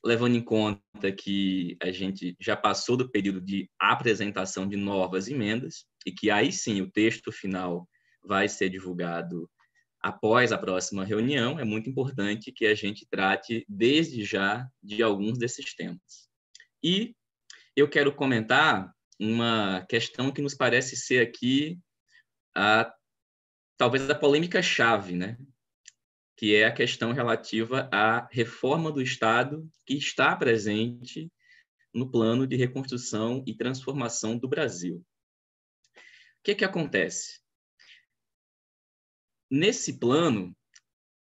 levando 0.03 0.35
em 0.35 0.41
conta 0.41 1.11
que 1.11 1.77
a 1.81 1.91
gente 1.91 2.35
já 2.39 2.55
passou 2.55 2.95
do 2.95 3.09
período 3.09 3.41
de 3.41 3.69
apresentação 3.79 4.67
de 4.67 4.77
novas 4.77 5.27
emendas, 5.27 5.85
e 6.05 6.11
que 6.11 6.31
aí 6.31 6.51
sim 6.51 6.81
o 6.81 6.89
texto 6.89 7.31
final 7.31 7.87
vai 8.23 8.47
ser 8.47 8.69
divulgado 8.69 9.49
após 10.01 10.51
a 10.51 10.57
próxima 10.57 11.03
reunião, 11.03 11.59
é 11.59 11.63
muito 11.63 11.89
importante 11.89 12.51
que 12.51 12.65
a 12.65 12.73
gente 12.73 13.05
trate 13.09 13.65
desde 13.67 14.23
já 14.23 14.65
de 14.81 15.03
alguns 15.03 15.37
desses 15.37 15.75
temas. 15.75 16.29
E 16.81 17.13
eu 17.75 17.89
quero 17.89 18.15
comentar 18.15 18.93
uma 19.19 19.85
questão 19.89 20.31
que 20.31 20.41
nos 20.41 20.55
parece 20.55 20.95
ser 20.95 21.21
aqui 21.21 21.77
a 22.55 22.91
talvez 23.77 24.09
a 24.09 24.15
polêmica 24.15 24.61
chave, 24.61 25.13
né? 25.15 25.37
Que 26.39 26.55
é 26.55 26.63
a 26.63 26.71
questão 26.71 27.11
relativa 27.11 27.89
à 27.91 28.25
reforma 28.31 28.93
do 28.93 29.01
Estado 29.01 29.69
que 29.85 29.95
está 29.95 30.33
presente 30.37 31.29
no 31.93 32.09
plano 32.09 32.47
de 32.47 32.55
reconstrução 32.55 33.43
e 33.45 33.53
transformação 33.53 34.37
do 34.37 34.47
Brasil. 34.47 35.05
O 35.97 36.41
que, 36.41 36.55
que 36.55 36.63
acontece? 36.63 37.41
Nesse 39.51 39.99
plano, 39.99 40.55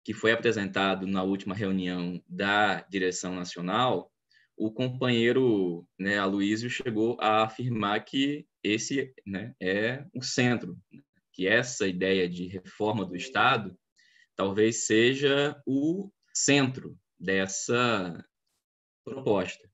que 0.04 0.12
foi 0.12 0.32
apresentado 0.32 1.06
na 1.06 1.22
última 1.22 1.54
reunião 1.54 2.20
da 2.26 2.80
direção 2.80 3.32
nacional, 3.32 4.12
o 4.56 4.72
companheiro 4.72 5.86
né, 5.96 6.18
Aloysio 6.18 6.68
chegou 6.68 7.16
a 7.20 7.44
afirmar 7.44 8.04
que 8.04 8.44
esse 8.60 9.14
né, 9.24 9.54
é 9.62 10.04
o 10.12 10.20
centro, 10.20 10.76
que 11.32 11.46
essa 11.46 11.86
ideia 11.86 12.28
de 12.28 12.48
reforma 12.48 13.04
do 13.04 13.14
Estado 13.14 13.78
talvez 14.36 14.86
seja 14.86 15.60
o 15.66 16.10
centro 16.32 16.96
dessa 17.18 18.24
proposta. 19.04 19.68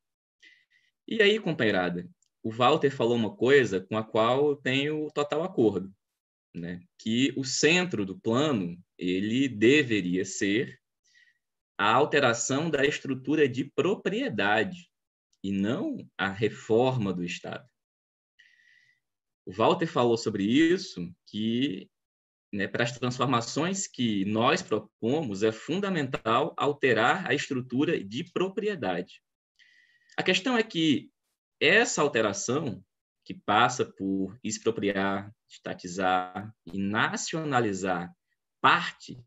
E 1.06 1.20
aí, 1.20 1.38
companheirada, 1.40 2.08
o 2.42 2.50
Walter 2.50 2.90
falou 2.90 3.16
uma 3.16 3.34
coisa 3.36 3.80
com 3.80 3.96
a 3.96 4.04
qual 4.04 4.50
eu 4.50 4.56
tenho 4.56 5.10
total 5.12 5.42
acordo 5.42 5.92
né, 6.54 6.82
que 6.98 7.32
o 7.36 7.44
centro 7.44 8.04
do 8.04 8.18
plano 8.18 8.78
ele 8.98 9.48
deveria 9.48 10.24
ser 10.24 10.78
a 11.78 11.92
alteração 11.92 12.70
da 12.70 12.84
estrutura 12.84 13.48
de 13.48 13.64
propriedade 13.64 14.90
e 15.42 15.50
não 15.50 15.96
a 16.16 16.28
reforma 16.28 17.12
do 17.12 17.24
Estado. 17.24 17.68
O 19.44 19.52
Walter 19.52 19.86
falou 19.86 20.16
sobre 20.16 20.44
isso, 20.44 21.12
que 21.26 21.90
né, 22.52 22.68
para 22.68 22.84
as 22.84 22.92
transformações 22.92 23.86
que 23.86 24.24
nós 24.26 24.60
propomos, 24.60 25.42
é 25.42 25.50
fundamental 25.50 26.54
alterar 26.56 27.26
a 27.28 27.34
estrutura 27.34 28.02
de 28.02 28.24
propriedade. 28.30 29.22
A 30.16 30.22
questão 30.22 30.56
é 30.56 30.62
que 30.62 31.10
essa 31.58 32.02
alteração, 32.02 32.84
que 33.24 33.32
passa 33.32 33.84
por 33.84 34.38
expropriar, 34.44 35.32
estatizar 35.48 36.52
e 36.66 36.78
nacionalizar 36.78 38.12
parte 38.60 39.24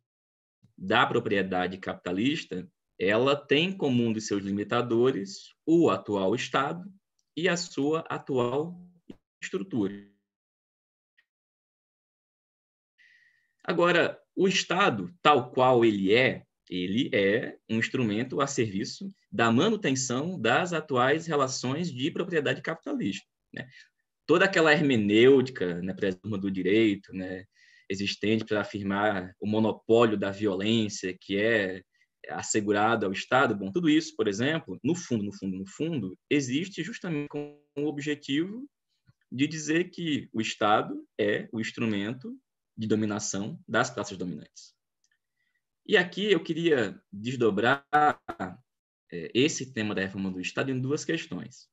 da 0.77 1.05
propriedade 1.05 1.77
capitalista, 1.77 2.69
ela 2.99 3.35
tem 3.35 3.75
como 3.75 4.03
um 4.03 4.13
dos 4.13 4.27
seus 4.27 4.43
limitadores 4.43 5.53
o 5.65 5.89
atual 5.89 6.35
Estado 6.35 6.83
e 7.35 7.49
a 7.49 7.57
sua 7.57 8.01
atual 8.01 8.79
estrutura. 9.41 10.14
Agora, 13.65 14.19
o 14.35 14.47
Estado, 14.47 15.13
tal 15.21 15.51
qual 15.51 15.83
ele 15.83 16.13
é, 16.13 16.43
ele 16.69 17.09
é 17.13 17.57
um 17.69 17.77
instrumento 17.77 18.41
a 18.41 18.47
serviço 18.47 19.11
da 19.31 19.51
manutenção 19.51 20.39
das 20.39 20.73
atuais 20.73 21.27
relações 21.27 21.91
de 21.91 22.09
propriedade 22.11 22.61
capitalista. 22.61 23.25
Né? 23.53 23.67
toda 24.25 24.45
aquela 24.45 24.71
hermenêutica 24.71 25.81
né, 25.81 25.93
para 25.93 26.11
do 26.37 26.51
direito 26.51 27.13
né, 27.13 27.45
existente 27.89 28.43
para 28.43 28.61
afirmar 28.61 29.33
o 29.39 29.47
monopólio 29.47 30.17
da 30.17 30.31
violência 30.31 31.15
que 31.19 31.37
é 31.37 31.81
assegurado 32.29 33.05
ao 33.05 33.11
Estado, 33.11 33.55
bom, 33.55 33.71
tudo 33.71 33.87
isso, 33.87 34.15
por 34.15 34.27
exemplo, 34.27 34.79
no 34.83 34.95
fundo, 34.95 35.23
no 35.23 35.31
fundo, 35.31 35.57
no 35.57 35.67
fundo, 35.67 36.17
existe 36.27 36.83
justamente 36.83 37.27
com 37.27 37.61
o 37.77 37.85
objetivo 37.85 38.67
de 39.31 39.45
dizer 39.45 39.91
que 39.91 40.27
o 40.33 40.41
Estado 40.41 41.05
é 41.19 41.47
o 41.51 41.59
instrumento 41.59 42.35
de 42.77 42.87
dominação 42.87 43.59
das 43.67 43.89
classes 43.89 44.17
dominantes. 44.17 44.75
E 45.85 45.95
aqui 45.97 46.31
eu 46.31 46.43
queria 46.43 46.99
desdobrar 47.11 47.85
é, 49.11 49.31
esse 49.33 49.71
tema 49.71 49.93
da 49.93 50.01
reforma 50.01 50.31
do 50.31 50.41
Estado 50.41 50.71
em 50.71 50.79
duas 50.79 51.05
questões. 51.05 51.69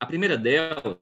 A 0.00 0.06
primeira 0.06 0.38
delas 0.38 0.96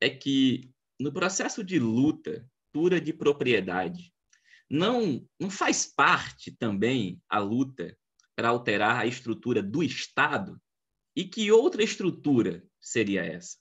é 0.00 0.10
que 0.10 0.72
no 0.98 1.12
processo 1.12 1.62
de 1.62 1.78
luta 1.78 2.46
pura 2.72 3.00
de 3.00 3.12
propriedade, 3.12 4.12
não, 4.68 5.26
não 5.38 5.50
faz 5.50 5.86
parte 5.86 6.56
também 6.56 7.20
a 7.28 7.38
luta 7.38 7.96
para 8.36 8.48
alterar 8.48 9.00
a 9.00 9.06
estrutura 9.06 9.62
do 9.62 9.82
Estado? 9.82 10.60
E 11.14 11.24
que 11.24 11.50
outra 11.50 11.82
estrutura 11.82 12.64
seria 12.80 13.24
essa? 13.24 13.58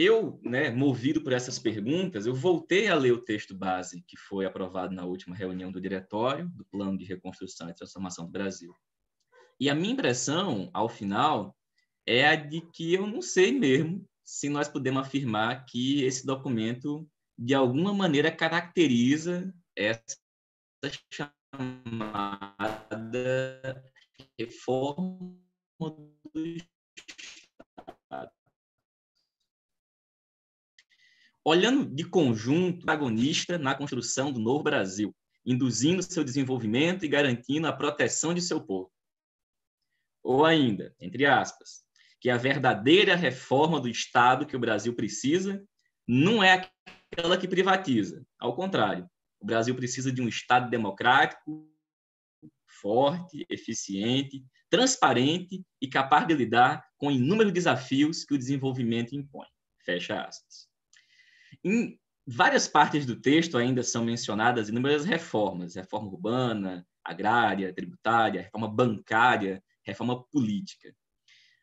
Eu, 0.00 0.38
né, 0.44 0.70
movido 0.70 1.24
por 1.24 1.32
essas 1.32 1.58
perguntas, 1.58 2.24
eu 2.24 2.32
voltei 2.32 2.86
a 2.86 2.94
ler 2.94 3.10
o 3.10 3.20
texto 3.20 3.52
base 3.52 4.00
que 4.06 4.16
foi 4.16 4.46
aprovado 4.46 4.94
na 4.94 5.04
última 5.04 5.34
reunião 5.34 5.72
do 5.72 5.80
Diretório 5.80 6.48
do 6.50 6.64
Plano 6.66 6.96
de 6.96 7.04
Reconstrução 7.04 7.68
e 7.68 7.74
Transformação 7.74 8.24
do 8.24 8.30
Brasil. 8.30 8.72
E 9.58 9.68
a 9.68 9.74
minha 9.74 9.90
impressão, 9.90 10.70
ao 10.72 10.88
final, 10.88 11.58
é 12.06 12.28
a 12.28 12.36
de 12.36 12.60
que 12.60 12.94
eu 12.94 13.08
não 13.08 13.20
sei 13.20 13.50
mesmo 13.50 14.08
se 14.24 14.48
nós 14.48 14.68
podemos 14.68 15.04
afirmar 15.04 15.66
que 15.66 16.04
esse 16.04 16.24
documento, 16.24 17.04
de 17.36 17.52
alguma 17.52 17.92
maneira, 17.92 18.30
caracteriza 18.30 19.52
essa 19.76 20.16
chamada 21.12 21.42
reforma 24.38 25.36
do 25.80 26.14
Estado. 28.06 28.37
Olhando 31.44 31.84
de 31.84 32.04
conjunto, 32.04 32.78
protagonista 32.78 33.58
na 33.58 33.74
construção 33.74 34.32
do 34.32 34.40
novo 34.40 34.62
Brasil, 34.62 35.14
induzindo 35.44 36.02
seu 36.02 36.22
desenvolvimento 36.22 37.04
e 37.04 37.08
garantindo 37.08 37.66
a 37.66 37.72
proteção 37.72 38.34
de 38.34 38.42
seu 38.42 38.60
povo. 38.60 38.92
Ou 40.22 40.44
ainda, 40.44 40.94
entre 41.00 41.24
aspas, 41.24 41.82
que 42.20 42.28
a 42.28 42.36
verdadeira 42.36 43.14
reforma 43.14 43.80
do 43.80 43.88
Estado 43.88 44.46
que 44.46 44.56
o 44.56 44.60
Brasil 44.60 44.94
precisa 44.94 45.64
não 46.06 46.42
é 46.42 46.70
aquela 47.12 47.38
que 47.38 47.48
privatiza. 47.48 48.24
Ao 48.38 48.54
contrário, 48.54 49.08
o 49.40 49.46
Brasil 49.46 49.74
precisa 49.74 50.12
de 50.12 50.20
um 50.20 50.28
Estado 50.28 50.68
democrático, 50.68 51.66
forte, 52.66 53.46
eficiente, 53.48 54.44
transparente 54.68 55.64
e 55.80 55.88
capaz 55.88 56.26
de 56.26 56.34
lidar 56.34 56.84
com 56.96 57.10
inúmeros 57.10 57.52
desafios 57.52 58.24
que 58.24 58.34
o 58.34 58.38
desenvolvimento 58.38 59.14
impõe. 59.14 59.46
Fecha 59.84 60.20
aspas. 60.20 60.67
Em 61.68 62.00
várias 62.26 62.66
partes 62.66 63.04
do 63.04 63.14
texto 63.14 63.58
ainda 63.58 63.82
são 63.82 64.02
mencionadas 64.02 64.70
inúmeras 64.70 65.04
reformas: 65.04 65.74
reforma 65.74 66.08
urbana, 66.08 66.88
agrária, 67.04 67.74
tributária, 67.74 68.40
reforma 68.40 68.68
bancária, 68.68 69.62
reforma 69.84 70.24
política. 70.30 70.96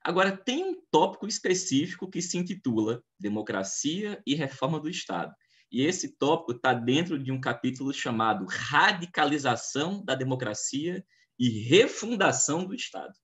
Agora, 0.03 0.37
tem 0.37 0.63
um 0.63 0.79
tópico 0.91 1.25
específico 1.25 2.07
que 2.07 2.21
se 2.21 2.37
intitula 2.37 3.03
Democracia 3.19 4.21
e 4.27 4.35
Reforma 4.35 4.79
do 4.79 4.87
Estado. 4.87 5.33
E 5.71 5.83
esse 5.83 6.15
tópico 6.15 6.51
está 6.51 6.71
dentro 6.71 7.17
de 7.17 7.31
um 7.31 7.41
capítulo 7.41 7.91
chamado 7.91 8.45
Radicalização 8.47 10.05
da 10.05 10.13
Democracia 10.13 11.03
e 11.39 11.49
Refundação 11.49 12.63
do 12.63 12.75
Estado. 12.75 13.15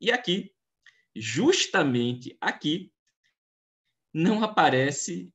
E 0.00 0.12
aqui, 0.12 0.52
justamente 1.16 2.36
aqui, 2.40 2.92
não 4.14 4.44
aparece 4.44 5.32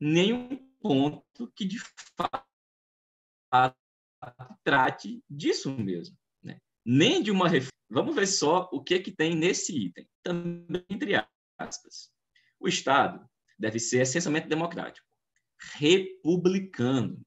nenhum 0.00 0.56
ponto 0.80 1.50
que 1.54 1.64
de 1.64 1.78
fato 2.16 2.44
trate 4.62 5.22
disso 5.28 5.70
mesmo, 5.70 6.16
né? 6.42 6.58
nem 6.84 7.22
de 7.22 7.30
uma 7.30 7.48
reforma. 7.48 7.72
Vamos 7.90 8.14
ver 8.14 8.26
só 8.26 8.68
o 8.72 8.82
que, 8.82 8.98
que 8.98 9.12
tem 9.12 9.34
nesse 9.34 9.76
item, 9.76 10.08
também 10.22 10.84
entre 10.88 11.14
aspas. 11.58 12.10
O 12.58 12.66
Estado 12.66 13.24
deve 13.58 13.78
ser 13.78 14.00
essencialmente 14.00 14.48
democrático, 14.48 15.06
republicano, 15.74 17.20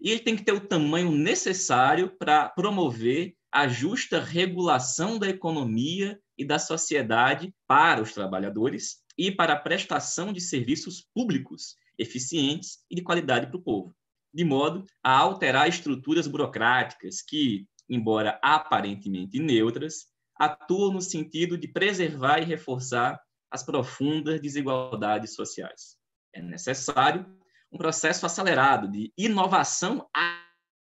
e 0.00 0.10
ele 0.10 0.20
tem 0.20 0.36
que 0.36 0.44
ter 0.44 0.52
o 0.52 0.66
tamanho 0.66 1.10
necessário 1.10 2.14
para 2.18 2.48
promover 2.50 3.34
a 3.50 3.68
justa 3.68 4.20
regulação 4.20 5.18
da 5.18 5.28
economia 5.28 6.20
e 6.36 6.44
da 6.44 6.58
sociedade 6.58 7.54
para 7.66 8.02
os 8.02 8.12
trabalhadores 8.12 9.02
e 9.16 9.30
para 9.30 9.52
a 9.52 9.58
prestação 9.58 10.32
de 10.32 10.40
serviços 10.40 11.08
públicos 11.14 11.76
eficientes 11.98 12.78
e 12.90 12.94
de 12.94 13.02
qualidade 13.02 13.46
para 13.46 13.56
o 13.56 13.62
povo, 13.62 13.94
de 14.32 14.44
modo 14.44 14.84
a 15.02 15.16
alterar 15.16 15.68
estruturas 15.68 16.26
burocráticas 16.26 17.22
que, 17.22 17.66
embora 17.88 18.38
aparentemente 18.42 19.38
neutras, 19.38 20.06
atuam 20.36 20.92
no 20.92 21.00
sentido 21.00 21.56
de 21.56 21.68
preservar 21.68 22.40
e 22.40 22.44
reforçar 22.44 23.20
as 23.50 23.62
profundas 23.62 24.40
desigualdades 24.40 25.34
sociais. 25.34 25.96
É 26.32 26.42
necessário 26.42 27.24
um 27.70 27.78
processo 27.78 28.26
acelerado 28.26 28.90
de 28.90 29.12
inovação 29.16 30.08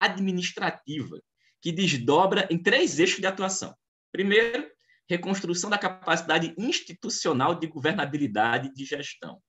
administrativa, 0.00 1.20
que 1.60 1.72
desdobra 1.72 2.46
em 2.50 2.60
três 2.60 2.98
eixos 2.98 3.20
de 3.20 3.26
atuação. 3.26 3.74
Primeiro, 4.12 4.68
reconstrução 5.08 5.70
da 5.70 5.78
capacidade 5.78 6.54
institucional 6.58 7.54
de 7.54 7.66
governabilidade 7.66 8.68
e 8.68 8.74
de 8.74 8.84
gestão. 8.84 9.40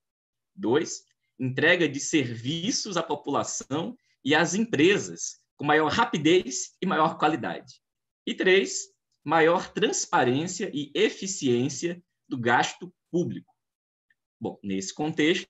Dois, 0.55 1.03
entrega 1.39 1.87
de 1.87 1.99
serviços 1.99 2.97
à 2.97 3.03
população 3.03 3.95
e 4.23 4.33
às 4.35 4.53
empresas 4.53 5.39
com 5.55 5.65
maior 5.65 5.91
rapidez 5.91 6.75
e 6.81 6.85
maior 6.85 7.17
qualidade. 7.17 7.81
E 8.25 8.33
três, 8.33 8.87
maior 9.23 9.71
transparência 9.71 10.69
e 10.73 10.91
eficiência 10.93 12.01
do 12.27 12.37
gasto 12.37 12.93
público. 13.11 13.53
Bom, 14.39 14.59
nesse 14.63 14.93
contexto, 14.93 15.47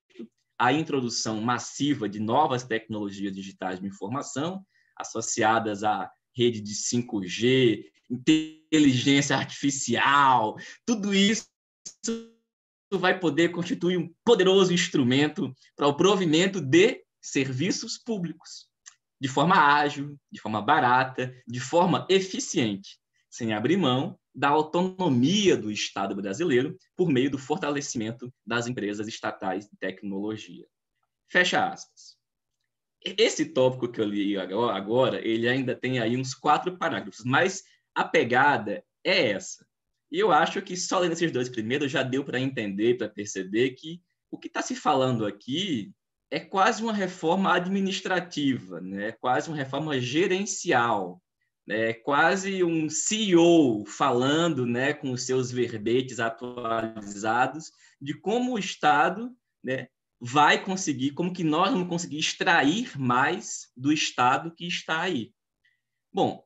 a 0.57 0.71
introdução 0.71 1.41
massiva 1.41 2.07
de 2.07 2.19
novas 2.19 2.63
tecnologias 2.63 3.35
digitais 3.35 3.79
de 3.79 3.87
informação 3.87 4.65
associadas 4.95 5.83
à 5.83 6.09
rede 6.35 6.61
de 6.61 6.73
5G, 6.73 7.83
inteligência 8.09 9.35
artificial, 9.35 10.55
tudo 10.85 11.13
isso 11.13 11.45
vai 12.91 13.19
poder 13.19 13.49
constituir 13.49 13.97
um 13.97 14.13
poderoso 14.23 14.73
instrumento 14.73 15.53
para 15.75 15.87
o 15.87 15.95
provimento 15.95 16.61
de 16.61 17.03
serviços 17.21 17.97
públicos, 17.97 18.67
de 19.19 19.27
forma 19.27 19.55
ágil, 19.55 20.17
de 20.31 20.39
forma 20.39 20.61
barata, 20.61 21.33
de 21.45 21.59
forma 21.59 22.05
eficiente, 22.09 22.97
sem 23.29 23.53
abrir 23.53 23.77
mão 23.77 24.17
da 24.33 24.49
autonomia 24.49 25.57
do 25.57 25.71
Estado 25.71 26.15
brasileiro 26.15 26.77
por 26.95 27.09
meio 27.09 27.29
do 27.29 27.37
fortalecimento 27.37 28.31
das 28.45 28.67
empresas 28.67 29.07
estatais 29.07 29.65
de 29.65 29.75
tecnologia. 29.77 30.65
Fecha 31.27 31.67
aspas. 31.67 32.15
Esse 33.01 33.45
tópico 33.45 33.91
que 33.91 33.99
eu 33.99 34.05
li 34.05 34.37
agora, 34.37 35.25
ele 35.25 35.47
ainda 35.47 35.75
tem 35.75 35.99
aí 35.99 36.15
uns 36.15 36.33
quatro 36.33 36.77
parágrafos, 36.77 37.23
mas 37.25 37.63
a 37.93 38.03
pegada 38.03 38.83
é 39.03 39.31
essa. 39.31 39.66
E 40.11 40.19
eu 40.19 40.31
acho 40.31 40.61
que 40.61 40.77
só 40.77 40.99
lendo 40.99 41.13
esses 41.13 41.31
dois 41.31 41.49
primeiros 41.49 41.91
já 41.91 42.03
deu 42.03 42.23
para 42.23 42.39
entender, 42.39 42.97
para 42.97 43.09
perceber 43.09 43.71
que 43.71 44.01
o 44.31 44.37
que 44.37 44.47
está 44.47 44.61
se 44.61 44.75
falando 44.75 45.25
aqui 45.25 45.91
é 46.29 46.39
quase 46.39 46.83
uma 46.83 46.93
reforma 46.93 47.53
administrativa, 47.53 48.81
né? 48.81 49.13
quase 49.13 49.49
uma 49.49 49.57
reforma 49.57 49.99
gerencial, 49.99 51.21
né? 51.65 51.93
quase 51.93 52.63
um 52.63 52.89
CEO 52.89 53.85
falando 53.85 54.65
né, 54.65 54.93
com 54.93 55.11
os 55.11 55.25
seus 55.25 55.51
verbetes 55.51 56.19
atualizados 56.19 57.71
de 57.99 58.13
como 58.13 58.53
o 58.53 58.59
Estado 58.59 59.31
né, 59.63 59.87
vai 60.19 60.63
conseguir, 60.63 61.11
como 61.11 61.33
que 61.33 61.43
nós 61.43 61.71
vamos 61.71 61.87
conseguir 61.87 62.19
extrair 62.19 62.97
mais 62.99 63.69
do 63.75 63.91
Estado 63.91 64.53
que 64.53 64.67
está 64.67 65.01
aí. 65.01 65.31
Bom, 66.11 66.43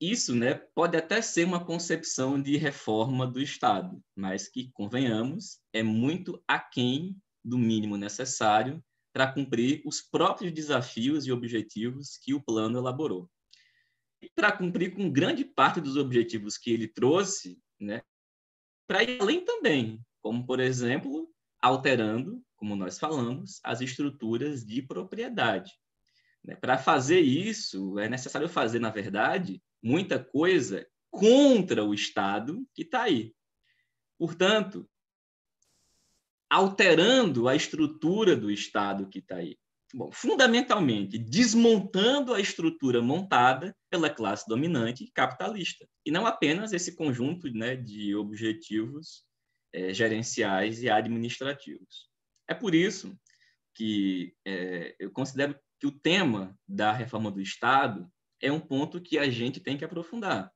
isso 0.00 0.34
né, 0.34 0.54
pode 0.74 0.96
até 0.96 1.22
ser 1.22 1.44
uma 1.44 1.64
concepção 1.64 2.40
de 2.40 2.56
reforma 2.56 3.26
do 3.26 3.40
Estado, 3.40 4.02
mas 4.14 4.48
que, 4.48 4.70
convenhamos, 4.72 5.58
é 5.72 5.82
muito 5.82 6.42
aquém 6.46 7.16
do 7.42 7.56
mínimo 7.56 7.96
necessário 7.96 8.84
para 9.12 9.32
cumprir 9.32 9.80
os 9.86 10.02
próprios 10.02 10.52
desafios 10.52 11.26
e 11.26 11.32
objetivos 11.32 12.18
que 12.18 12.34
o 12.34 12.42
plano 12.42 12.78
elaborou. 12.78 13.30
E 14.20 14.28
para 14.34 14.52
cumprir 14.52 14.94
com 14.94 15.10
grande 15.10 15.44
parte 15.44 15.80
dos 15.80 15.96
objetivos 15.96 16.58
que 16.58 16.70
ele 16.70 16.88
trouxe, 16.88 17.58
né, 17.80 18.02
para 18.86 19.02
ir 19.02 19.20
além 19.20 19.44
também, 19.44 20.04
como, 20.20 20.46
por 20.46 20.60
exemplo, 20.60 21.28
alterando, 21.60 22.42
como 22.56 22.76
nós 22.76 22.98
falamos, 22.98 23.60
as 23.64 23.80
estruturas 23.80 24.64
de 24.64 24.82
propriedade. 24.82 25.72
Né. 26.44 26.54
Para 26.54 26.76
fazer 26.76 27.20
isso, 27.20 27.98
é 27.98 28.08
necessário 28.08 28.48
fazer, 28.48 28.78
na 28.78 28.90
verdade, 28.90 29.62
muita 29.86 30.18
coisa 30.18 30.84
contra 31.10 31.84
o 31.84 31.94
Estado 31.94 32.66
que 32.74 32.82
está 32.82 33.02
aí. 33.02 33.32
Portanto, 34.18 34.88
alterando 36.50 37.48
a 37.48 37.54
estrutura 37.54 38.36
do 38.36 38.50
Estado 38.50 39.08
que 39.08 39.20
está 39.20 39.36
aí. 39.36 39.56
Bom, 39.94 40.10
fundamentalmente, 40.10 41.16
desmontando 41.16 42.34
a 42.34 42.40
estrutura 42.40 43.00
montada 43.00 43.74
pela 43.88 44.10
classe 44.10 44.44
dominante 44.48 45.08
capitalista. 45.14 45.88
E 46.04 46.10
não 46.10 46.26
apenas 46.26 46.72
esse 46.72 46.96
conjunto 46.96 47.48
né, 47.52 47.76
de 47.76 48.14
objetivos 48.16 49.24
é, 49.72 49.94
gerenciais 49.94 50.82
e 50.82 50.90
administrativos. 50.90 52.10
É 52.48 52.54
por 52.54 52.74
isso 52.74 53.16
que 53.72 54.34
é, 54.44 54.96
eu 54.98 55.12
considero 55.12 55.56
que 55.78 55.86
o 55.86 55.92
tema 55.92 56.58
da 56.66 56.90
reforma 56.90 57.30
do 57.30 57.40
Estado 57.40 58.10
é 58.40 58.50
um 58.50 58.60
ponto 58.60 59.00
que 59.00 59.18
a 59.18 59.28
gente 59.30 59.60
tem 59.60 59.76
que 59.76 59.84
aprofundar. 59.84 60.52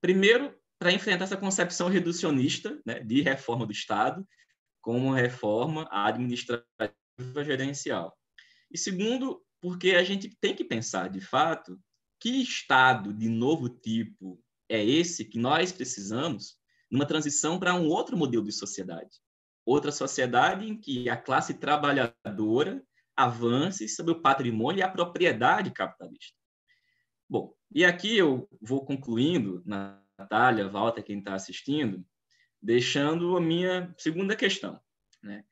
Primeiro, 0.00 0.54
para 0.78 0.92
enfrentar 0.92 1.24
essa 1.24 1.36
concepção 1.36 1.88
reducionista 1.88 2.80
né, 2.86 3.00
de 3.00 3.20
reforma 3.20 3.66
do 3.66 3.72
Estado 3.72 4.26
como 4.80 5.12
reforma 5.12 5.88
administrativa 5.90 6.94
gerencial. 7.44 8.16
E 8.70 8.78
segundo, 8.78 9.42
porque 9.60 9.90
a 9.90 10.04
gente 10.04 10.36
tem 10.40 10.54
que 10.54 10.64
pensar, 10.64 11.08
de 11.08 11.20
fato, 11.20 11.78
que 12.20 12.42
Estado 12.42 13.12
de 13.12 13.28
novo 13.28 13.68
tipo 13.68 14.40
é 14.68 14.84
esse 14.84 15.24
que 15.24 15.38
nós 15.38 15.72
precisamos 15.72 16.56
numa 16.90 17.06
transição 17.06 17.58
para 17.58 17.74
um 17.74 17.88
outro 17.88 18.16
modelo 18.16 18.44
de 18.44 18.52
sociedade. 18.52 19.10
Outra 19.64 19.92
sociedade 19.92 20.66
em 20.66 20.78
que 20.78 21.08
a 21.08 21.16
classe 21.16 21.54
trabalhadora 21.54 22.82
avance 23.16 23.88
sobre 23.88 24.12
o 24.12 24.22
patrimônio 24.22 24.78
e 24.78 24.82
a 24.82 24.88
propriedade 24.88 25.70
capitalista. 25.70 26.37
Bom, 27.28 27.54
e 27.74 27.84
aqui 27.84 28.16
eu 28.16 28.48
vou 28.60 28.84
concluindo, 28.84 29.62
Natália, 29.66 30.68
Walter, 30.68 31.02
quem 31.02 31.18
está 31.18 31.34
assistindo, 31.34 32.04
deixando 32.60 33.36
a 33.36 33.40
minha 33.40 33.94
segunda 33.98 34.34
questão. 34.34 34.80
Né? 35.22 35.44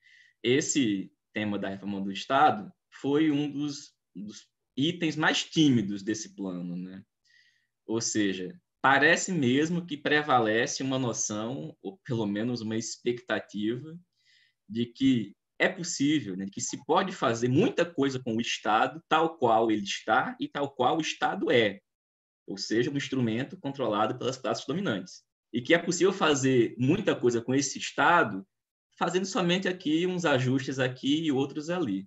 Esse 0.42 1.12
tema 1.32 1.58
da 1.58 1.68
reforma 1.68 2.00
do 2.00 2.10
Estado 2.10 2.72
foi 2.90 3.30
um 3.30 3.50
dos, 3.50 3.94
dos 4.14 4.48
itens 4.76 5.16
mais 5.16 5.44
tímidos 5.44 6.02
desse 6.02 6.34
plano. 6.34 6.76
Né? 6.76 7.04
Ou 7.86 8.00
seja, 8.00 8.58
parece 8.80 9.30
mesmo 9.30 9.84
que 9.86 9.98
prevalece 9.98 10.82
uma 10.82 10.98
noção, 10.98 11.76
ou 11.82 11.98
pelo 11.98 12.26
menos 12.26 12.62
uma 12.62 12.76
expectativa, 12.76 13.98
de 14.68 14.86
que 14.86 15.36
é 15.59 15.68
possível, 15.68 16.36
né, 16.36 16.46
que 16.50 16.61
se 16.61 16.84
pode 16.84 17.12
fazer 17.12 17.48
muita 17.48 17.84
coisa 17.84 18.18
com 18.18 18.36
o 18.36 18.40
Estado, 18.40 19.02
tal 19.09 19.38
qual 19.38 19.70
ele 19.70 19.84
está 19.84 20.36
e 20.38 20.48
tal 20.48 20.70
qual 20.70 20.98
o 20.98 21.00
Estado 21.00 21.50
é, 21.50 21.80
ou 22.46 22.57
seja, 22.57 22.90
um 22.90 22.96
instrumento 22.96 23.59
controlado 23.59 24.18
pelas 24.18 24.36
classes 24.36 24.66
dominantes. 24.66 25.24
E 25.52 25.62
que 25.62 25.74
é 25.74 25.78
possível 25.78 26.12
fazer 26.12 26.74
muita 26.78 27.14
coisa 27.16 27.40
com 27.40 27.54
esse 27.54 27.78
Estado, 27.78 28.46
fazendo 28.98 29.26
somente 29.26 29.68
aqui 29.68 30.07
uns 30.07 30.24
ajustes 30.24 30.78
aqui 30.78 31.24
e 31.24 31.32
outros 31.32 31.70
ali. 31.70 32.07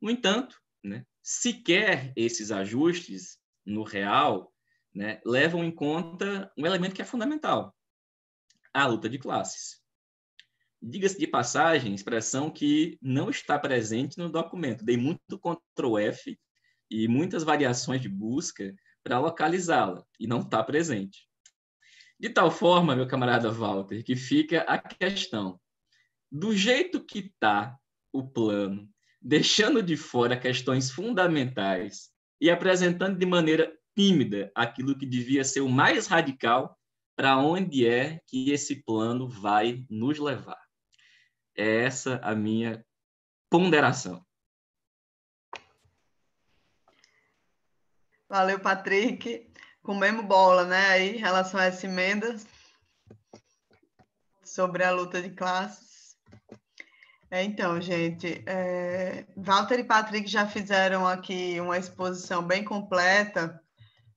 No 0.00 0.10
entanto, 0.10 0.60
né, 0.82 1.04
sequer 1.22 2.12
esses 2.16 2.50
ajustes 2.50 3.38
no 3.64 3.82
real 3.82 4.52
né, 4.94 5.20
levam 5.24 5.62
em 5.62 5.70
conta 5.70 6.50
um 6.56 6.66
elemento 6.66 6.94
que 6.94 7.02
é 7.02 7.04
fundamental: 7.04 7.74
a 8.72 8.86
luta 8.86 9.08
de 9.08 9.18
classes. 9.18 9.82
Diga-se 10.82 11.18
de 11.18 11.26
passagem, 11.26 11.94
expressão 11.94 12.50
que 12.50 12.98
não 13.00 13.30
está 13.30 13.58
presente 13.58 14.18
no 14.18 14.30
documento. 14.30 14.84
Dei 14.84 14.96
muito 14.96 15.38
Ctrl 15.38 15.98
F 15.98 16.38
e 16.90 17.08
muitas 17.08 17.42
variações 17.42 18.00
de 18.00 18.08
busca 18.08 18.74
para 19.02 19.18
localizá-la, 19.18 20.04
e 20.18 20.26
não 20.26 20.40
está 20.40 20.62
presente. 20.62 21.28
De 22.18 22.28
tal 22.30 22.50
forma, 22.50 22.96
meu 22.96 23.06
camarada 23.06 23.50
Walter, 23.50 24.02
que 24.02 24.16
fica 24.16 24.62
a 24.62 24.78
questão. 24.78 25.60
Do 26.30 26.56
jeito 26.56 27.04
que 27.04 27.20
está 27.20 27.76
o 28.12 28.26
plano, 28.26 28.88
deixando 29.20 29.82
de 29.82 29.96
fora 29.96 30.36
questões 30.36 30.90
fundamentais 30.90 32.10
e 32.40 32.50
apresentando 32.50 33.18
de 33.18 33.26
maneira 33.26 33.72
tímida 33.96 34.50
aquilo 34.54 34.96
que 34.96 35.06
devia 35.06 35.44
ser 35.44 35.60
o 35.60 35.68
mais 35.68 36.06
radical, 36.06 36.76
para 37.16 37.38
onde 37.38 37.86
é 37.86 38.20
que 38.26 38.50
esse 38.50 38.82
plano 38.84 39.28
vai 39.28 39.86
nos 39.88 40.18
levar? 40.18 40.65
É 41.56 41.84
essa 41.84 42.20
a 42.22 42.34
minha 42.34 42.84
ponderação. 43.50 44.24
Valeu, 48.28 48.58
Patrick. 48.60 49.50
Comemos 49.82 50.24
bola, 50.24 50.64
né, 50.64 50.88
aí, 50.88 51.16
em 51.16 51.18
relação 51.18 51.60
a 51.60 51.66
essa 51.66 51.86
emenda 51.86 52.36
sobre 54.42 54.82
a 54.82 54.90
luta 54.90 55.22
de 55.22 55.30
classes. 55.30 56.16
É, 57.30 57.42
então, 57.42 57.80
gente, 57.80 58.42
é, 58.46 59.26
Walter 59.36 59.80
e 59.80 59.84
Patrick 59.84 60.28
já 60.28 60.46
fizeram 60.46 61.06
aqui 61.06 61.60
uma 61.60 61.78
exposição 61.78 62.42
bem 62.42 62.64
completa 62.64 63.60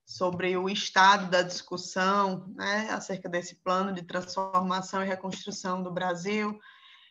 sobre 0.06 0.58
o 0.58 0.70
estado 0.70 1.30
da 1.30 1.42
discussão 1.42 2.48
né, 2.56 2.90
acerca 2.92 3.30
desse 3.30 3.56
plano 3.56 3.94
de 3.94 4.04
transformação 4.04 5.04
e 5.04 5.08
reconstrução 5.08 5.84
do 5.84 5.92
Brasil. 5.92 6.60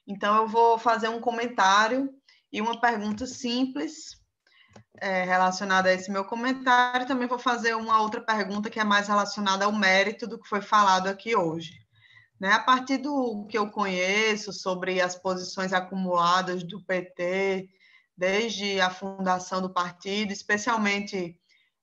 Então, 0.09 0.35
eu 0.37 0.49
vou 0.49 0.79
fazer 0.79 1.09
um 1.09 1.21
comentário 1.21 2.09
e 2.51 2.63
uma 2.63 2.81
pergunta 2.81 3.27
simples 3.27 4.19
é, 4.99 5.23
relacionada 5.25 5.91
a 5.91 5.93
esse 5.93 6.11
meu 6.11 6.25
comentário. 6.25 7.07
Também 7.07 7.29
vou 7.29 7.39
fazer 7.39 7.77
uma 7.77 8.01
outra 8.01 8.23
pergunta 8.23 8.71
que 8.71 8.81
é 8.81 8.85
mais 8.85 9.07
relacionada 9.07 9.67
ao 9.67 9.73
mérito 9.73 10.27
do 10.27 10.41
que 10.41 10.49
foi 10.49 10.63
falado 10.63 11.09
aqui 11.09 11.37
hoje. 11.37 11.75
Né? 12.41 12.51
A 12.53 12.61
partir 12.61 12.97
do 12.97 13.47
que 13.51 13.59
eu 13.59 13.71
conheço 13.71 14.51
sobre 14.51 14.99
as 14.99 15.15
posições 15.15 15.75
acumuladas 15.75 16.63
do 16.63 16.83
PT, 16.83 17.69
desde 18.17 18.81
a 18.81 18.89
fundação 18.89 19.61
do 19.61 19.73
partido, 19.73 20.33
especialmente 20.33 21.39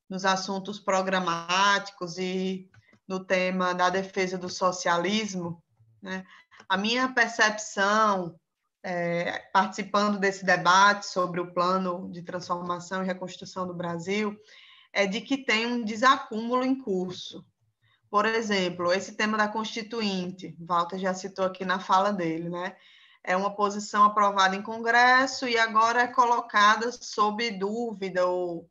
nos 0.10 0.26
assuntos 0.26 0.80
programáticos 0.80 2.18
e 2.18 2.70
no 3.08 3.24
tema 3.24 3.74
da 3.74 3.90
defesa 3.90 4.36
do 4.36 4.50
socialismo, 4.50 5.64
né? 6.02 6.24
A 6.68 6.78
minha 6.78 7.07
percepção 7.09 8.39
é, 8.84 9.39
participando 9.51 10.20
desse 10.20 10.45
debate 10.45 11.07
sobre 11.07 11.41
o 11.41 11.51
plano 11.51 12.09
de 12.11 12.22
transformação 12.22 13.03
e 13.03 13.05
reconstrução 13.07 13.66
do 13.66 13.74
Brasil, 13.74 14.38
é 14.93 15.07
de 15.07 15.22
que 15.22 15.38
tem 15.38 15.66
um 15.66 15.84
desacúmulo 15.84 16.63
em 16.63 16.80
curso. 16.80 17.43
Por 18.09 18.26
exemplo, 18.26 18.93
esse 18.93 19.13
tema 19.13 19.38
da 19.38 19.47
Constituinte, 19.47 20.55
Walter 20.59 20.99
já 20.99 21.13
citou 21.13 21.45
aqui 21.45 21.66
na 21.66 21.80
fala 21.80 22.13
dele, 22.13 22.47
né? 22.47 22.76
É 23.24 23.36
uma 23.36 23.55
posição 23.55 24.03
aprovada 24.03 24.55
em 24.55 24.61
Congresso 24.61 25.49
e 25.49 25.57
agora 25.57 26.03
é 26.03 26.07
colocada 26.07 26.91
sob 26.91 27.49
dúvida 27.51 28.28
ou 28.28 28.70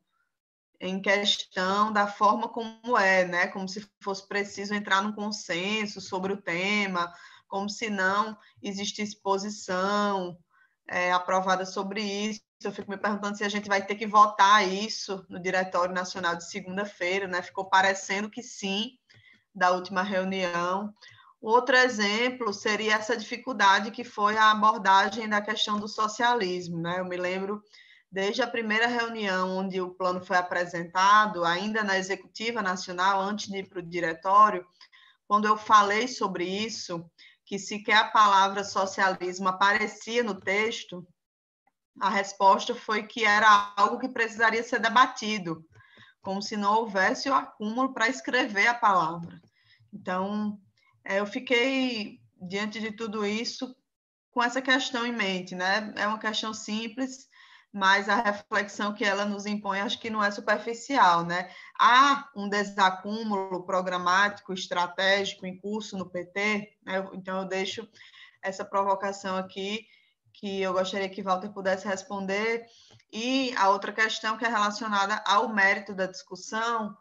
em 0.81 1.03
questão 1.03 1.93
da 1.93 2.07
forma 2.07 2.49
como 2.49 2.97
é, 2.97 3.25
né? 3.25 3.47
Como 3.49 3.69
se 3.69 3.85
fosse 4.01 4.27
preciso 4.27 4.75
entrar 4.75 5.03
num 5.03 5.13
consenso 5.13 6.01
sobre 6.01 6.33
o 6.33 6.41
tema, 6.41 7.13
como 7.49 7.69
se 7.69 7.91
não 7.91 8.37
existisse 8.63 9.21
posição 9.21 10.37
é, 10.89 11.13
aprovada 11.13 11.65
sobre 11.65 12.03
isso. 12.03 12.41
Eu 12.63 12.73
fico 12.73 12.91
me 12.91 12.97
perguntando 12.97 13.37
se 13.37 13.45
a 13.45 13.49
gente 13.49 13.69
vai 13.69 13.85
ter 13.85 13.95
que 13.95 14.07
votar 14.07 14.67
isso 14.67 15.25
no 15.29 15.41
Diretório 15.41 15.95
Nacional 15.95 16.37
de 16.37 16.49
segunda-feira, 16.49 17.27
né? 17.27 17.43
Ficou 17.43 17.67
parecendo 17.67 18.31
que 18.31 18.43
sim, 18.43 18.93
da 19.55 19.71
última 19.71 20.03
reunião. 20.03 20.93
Outro 21.41 21.77
exemplo 21.77 22.55
seria 22.55 22.95
essa 22.95 23.17
dificuldade 23.17 23.91
que 23.91 24.03
foi 24.03 24.37
a 24.37 24.51
abordagem 24.51 25.29
da 25.29 25.43
questão 25.43 25.79
do 25.79 25.87
socialismo, 25.87 26.81
né? 26.81 27.01
Eu 27.01 27.05
me 27.05 27.17
lembro 27.17 27.63
desde 28.11 28.41
a 28.41 28.47
primeira 28.47 28.87
reunião 28.87 29.59
onde 29.59 29.81
o 29.81 29.91
plano 29.91 30.25
foi 30.25 30.37
apresentado, 30.37 31.45
ainda 31.45 31.83
na 31.83 31.99
Executiva 31.99 32.63
Nacional, 32.63 33.21
antes 33.21 33.49
de 33.49 33.59
ir 33.59 33.69
para 33.69 33.81
o 33.81 33.83
diretório, 33.83 34.65
quando 35.27 35.47
eu 35.47 35.57
falei 35.57 36.07
sobre 36.07 36.45
isso, 36.45 37.05
que 37.45 37.59
sequer 37.59 37.97
a 37.97 38.11
palavra 38.11 38.65
socialismo 38.65 39.49
aparecia 39.49 40.23
no 40.23 40.35
texto, 40.41 41.07
a 42.01 42.09
resposta 42.09 42.75
foi 42.75 43.07
que 43.07 43.25
era 43.25 43.73
algo 43.77 43.99
que 43.99 44.09
precisaria 44.09 44.63
ser 44.63 44.81
debatido, 44.81 45.65
como 46.23 46.43
se 46.43 46.57
não 46.57 46.75
houvesse 46.75 47.29
o 47.29 47.35
acúmulo 47.35 47.93
para 47.93 48.09
escrever 48.09 48.67
a 48.67 48.75
palavra. 48.75 49.41
Então, 49.93 50.59
é, 51.05 51.21
eu 51.21 51.27
fiquei, 51.27 52.19
diante 52.41 52.81
de 52.81 52.91
tudo 52.91 53.25
isso, 53.25 53.77
com 54.31 54.43
essa 54.43 54.61
questão 54.61 55.07
em 55.07 55.13
mente, 55.13 55.55
né? 55.55 55.93
É 55.97 56.07
uma 56.07 56.19
questão 56.19 56.53
simples, 56.53 57.29
mas 57.75 58.09
a 58.09 58.15
reflexão 58.15 58.95
que 58.95 59.05
ela 59.05 59.25
nos 59.25 59.47
impõe 59.47 59.81
acho 59.81 59.99
que 59.99 60.09
não 60.09 60.23
é 60.23 60.31
superficial, 60.31 61.25
né? 61.25 61.51
Há 61.77 62.31
um 62.37 62.49
desacúmulo 62.49 63.65
programático, 63.65 64.53
estratégico 64.53 65.45
em 65.45 65.59
curso 65.59 65.99
no 65.99 66.09
PT, 66.09 66.73
né? 66.87 67.05
então 67.15 67.41
eu 67.41 67.49
deixo 67.49 67.89
essa 68.41 68.65
provocação 68.65 69.37
aqui 69.37 69.89
que 70.33 70.63
eu 70.63 70.73
gostaria 70.73 71.09
que 71.09 71.21
Walter 71.21 71.49
pudesse 71.49 71.89
responder 71.89 72.65
e 73.13 73.53
a 73.57 73.69
outra 73.71 73.93
questão 73.93 74.37
que 74.39 74.45
é 74.45 74.49
relacionada 74.49 75.21
ao 75.27 75.49
mérito 75.49 75.93
da 75.93 76.07
discussão, 76.07 76.97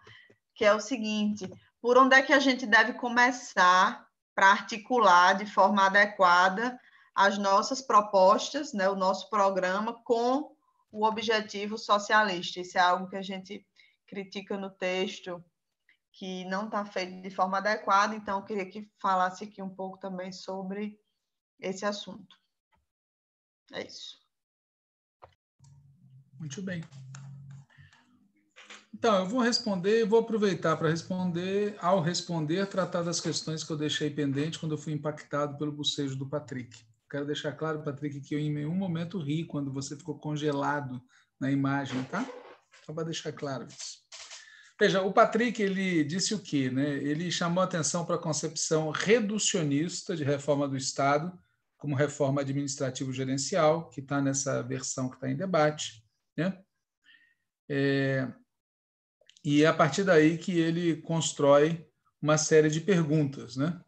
que 0.55 0.65
é 0.65 0.73
o 0.73 0.81
seguinte: 0.81 1.47
por 1.79 1.99
onde 1.99 2.15
é 2.15 2.23
que 2.23 2.33
a 2.33 2.39
gente 2.39 2.65
deve 2.65 2.93
começar 2.93 4.07
para 4.33 4.49
articular 4.49 5.33
de 5.33 5.45
forma 5.45 5.85
adequada 5.85 6.79
as 7.13 7.37
nossas 7.37 7.79
propostas, 7.79 8.73
né, 8.73 8.89
o 8.89 8.95
nosso 8.95 9.29
programa 9.29 10.01
com 10.03 10.52
o 10.93 11.05
objetivo 11.05 11.75
socialista. 11.75 12.59
Isso 12.59 12.77
é 12.77 12.81
algo 12.81 13.09
que 13.09 13.15
a 13.15 13.21
gente 13.21 13.65
critica 14.05 14.55
no 14.55 14.69
texto, 14.69 15.43
que 16.11 16.45
não 16.45 16.65
está 16.65 16.85
feito 16.85 17.19
de 17.19 17.31
forma 17.31 17.57
adequada, 17.57 18.15
então 18.15 18.39
eu 18.39 18.45
queria 18.45 18.69
que 18.69 18.87
falasse 19.01 19.43
aqui 19.43 19.61
um 19.61 19.73
pouco 19.73 19.97
também 19.97 20.31
sobre 20.31 20.99
esse 21.59 21.83
assunto. 21.83 22.37
É 23.73 23.83
isso. 23.83 24.21
Muito 26.39 26.61
bem. 26.61 26.83
Então, 28.93 29.15
eu 29.15 29.25
vou 29.25 29.41
responder, 29.41 30.05
vou 30.05 30.19
aproveitar 30.19 30.77
para 30.77 30.89
responder, 30.89 31.75
ao 31.81 31.99
responder, 31.99 32.67
tratar 32.67 33.01
das 33.01 33.19
questões 33.19 33.63
que 33.63 33.71
eu 33.71 33.77
deixei 33.77 34.11
pendente 34.11 34.59
quando 34.59 34.73
eu 34.73 34.77
fui 34.77 34.93
impactado 34.93 35.57
pelo 35.57 35.71
bocejo 35.71 36.15
do 36.15 36.29
Patrick. 36.29 36.85
Quero 37.13 37.27
deixar 37.27 37.51
claro, 37.51 37.83
Patrick, 37.83 38.21
que 38.21 38.33
eu 38.33 38.39
em 38.39 38.51
nenhum 38.51 38.73
momento 38.73 39.19
ri 39.19 39.45
quando 39.45 39.71
você 39.71 39.95
ficou 39.95 40.17
congelado 40.17 40.99
na 41.39 41.51
imagem, 41.51 42.03
tá? 42.05 42.27
Só 42.83 42.91
para 42.91 43.03
deixar 43.03 43.31
claro 43.31 43.67
isso. 43.67 43.99
Veja, 44.79 44.99
o 45.03 45.13
Patrick 45.13 45.61
ele 45.61 46.03
disse 46.03 46.33
o 46.33 46.39
quê? 46.39 46.71
Né? 46.71 46.95
Ele 46.95 47.29
chamou 47.29 47.63
atenção 47.63 48.03
para 48.03 48.15
a 48.15 48.19
concepção 48.19 48.89
reducionista 48.89 50.15
de 50.15 50.23
reforma 50.23 50.67
do 50.67 50.75
Estado 50.75 51.39
como 51.77 51.93
reforma 51.93 52.41
administrativo-gerencial, 52.41 53.91
que 53.91 53.99
está 53.99 54.19
nessa 54.19 54.63
versão 54.63 55.07
que 55.07 55.13
está 55.13 55.29
em 55.29 55.37
debate. 55.37 56.03
Né? 56.35 56.63
É, 57.69 58.27
e 59.45 59.61
é 59.61 59.67
a 59.67 59.73
partir 59.73 60.03
daí 60.03 60.35
que 60.35 60.59
ele 60.59 60.99
constrói 61.03 61.87
uma 62.19 62.39
série 62.39 62.71
de 62.71 62.81
perguntas. 62.81 63.55
Né? 63.55 63.79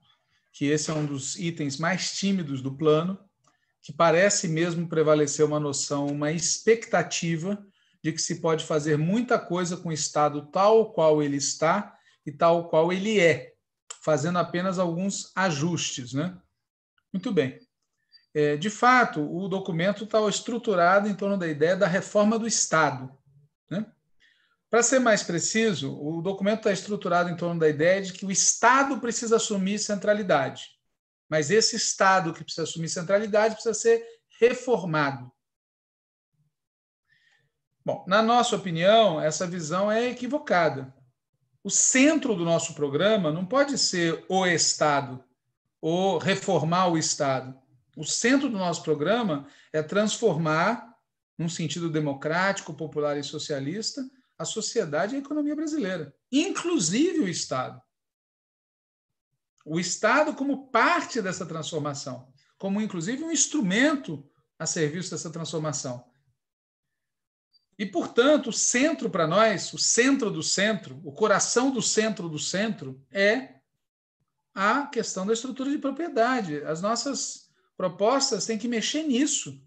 Que 0.55 0.67
esse 0.67 0.89
é 0.89 0.93
um 0.93 1.05
dos 1.05 1.35
itens 1.35 1.77
mais 1.77 2.13
tímidos 2.13 2.61
do 2.61 2.73
plano, 2.73 3.19
que 3.81 3.91
parece 3.91 4.47
mesmo 4.47 4.87
prevalecer 4.87 5.45
uma 5.45 5.59
noção, 5.59 6.07
uma 6.07 6.31
expectativa 6.31 7.61
de 8.01 8.13
que 8.13 8.21
se 8.21 8.39
pode 8.39 8.63
fazer 8.63 8.97
muita 8.97 9.37
coisa 9.37 9.75
com 9.75 9.89
o 9.89 9.93
Estado 9.93 10.49
tal 10.53 10.93
qual 10.93 11.21
ele 11.21 11.35
está 11.35 11.93
e 12.25 12.31
tal 12.31 12.69
qual 12.69 12.93
ele 12.93 13.19
é, 13.19 13.53
fazendo 14.01 14.39
apenas 14.39 14.79
alguns 14.79 15.29
ajustes. 15.35 16.13
Né? 16.13 16.37
Muito 17.11 17.33
bem. 17.33 17.59
É, 18.33 18.55
de 18.55 18.69
fato, 18.69 19.21
o 19.21 19.49
documento 19.49 20.05
está 20.05 20.25
estruturado 20.29 21.09
em 21.09 21.15
torno 21.15 21.37
da 21.37 21.49
ideia 21.49 21.75
da 21.75 21.87
reforma 21.87 22.39
do 22.39 22.47
Estado. 22.47 23.11
Né? 23.69 23.85
Para 24.76 24.84
ser 24.84 24.99
mais 24.99 25.23
preciso, 25.23 25.97
o 25.97 26.21
documento 26.21 26.57
está 26.57 26.71
estruturado 26.73 27.30
em 27.30 27.38
torno 27.38 27.57
da 27.57 27.69
ideia 27.69 28.01
de 28.01 28.11
que 28.11 28.26
o 28.26 28.30
Estado 28.30 28.99
precisa 28.99 29.38
assumir 29.38 29.80
centralidade. 29.80 30.71
Mas 31.30 31.49
esse 31.49 31.78
Estado 31.78 32.34
que 32.34 32.43
precisa 32.43 32.63
assumir 32.63 32.89
centralidade 32.89 33.53
precisa 33.53 33.73
ser 33.73 34.05
reformado. 34.38 35.32
Bom, 37.86 38.03
na 38.05 38.21
nossa 38.21 38.57
opinião, 38.57 39.21
essa 39.21 39.47
visão 39.47 39.89
é 39.89 40.09
equivocada. 40.09 40.93
O 41.63 41.69
centro 41.69 42.36
do 42.36 42.43
nosso 42.43 42.73
programa 42.73 43.32
não 43.32 43.45
pode 43.45 43.78
ser 43.78 44.26
o 44.28 44.45
Estado 44.45 45.23
ou 45.80 46.17
reformar 46.17 46.88
o 46.89 46.97
Estado. 46.97 47.57
O 47.95 48.03
centro 48.03 48.49
do 48.49 48.57
nosso 48.57 48.84
programa 48.84 49.47
é 49.71 49.82
transformar, 49.82 50.97
num 51.38 51.47
sentido 51.47 51.89
democrático, 51.89 52.73
popular 52.73 53.17
e 53.17 53.23
socialista, 53.23 54.03
a 54.38 54.45
sociedade 54.45 55.13
e 55.13 55.17
a 55.17 55.21
economia 55.21 55.55
brasileira, 55.55 56.15
inclusive 56.31 57.19
o 57.19 57.27
Estado. 57.27 57.81
O 59.65 59.79
Estado 59.79 60.33
como 60.33 60.69
parte 60.69 61.21
dessa 61.21 61.45
transformação, 61.45 62.31
como 62.57 62.81
inclusive 62.81 63.23
um 63.23 63.31
instrumento 63.31 64.29
a 64.59 64.65
serviço 64.65 65.11
dessa 65.11 65.29
transformação. 65.29 66.05
E, 67.77 67.86
portanto, 67.86 68.49
o 68.49 68.53
centro 68.53 69.09
para 69.09 69.27
nós, 69.27 69.73
o 69.73 69.77
centro 69.77 70.31
do 70.31 70.41
centro, 70.41 71.01
o 71.03 71.11
coração 71.11 71.71
do 71.71 71.81
centro 71.81 72.29
do 72.29 72.39
centro, 72.39 73.03
é 73.11 73.55
a 74.53 74.88
questão 74.88 75.25
da 75.25 75.33
estrutura 75.33 75.69
de 75.69 75.77
propriedade. 75.77 76.63
As 76.63 76.81
nossas 76.81 77.49
propostas 77.75 78.45
têm 78.45 78.57
que 78.57 78.69
mexer 78.69 79.03
nisso. 79.03 79.61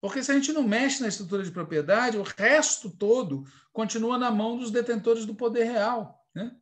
Porque 0.00 0.22
se 0.22 0.30
a 0.30 0.34
gente 0.34 0.52
não 0.52 0.62
mexe 0.62 1.00
na 1.02 1.08
estrutura 1.08 1.42
de 1.42 1.50
propriedade, 1.50 2.18
o 2.18 2.22
resto 2.22 2.90
todo 2.90 3.44
continua 3.72 4.18
na 4.18 4.30
mão 4.30 4.58
dos 4.58 4.70
detentores 4.70 5.24
do 5.24 5.34
poder 5.34 5.64
real. 5.64 6.24
Né? 6.34 6.54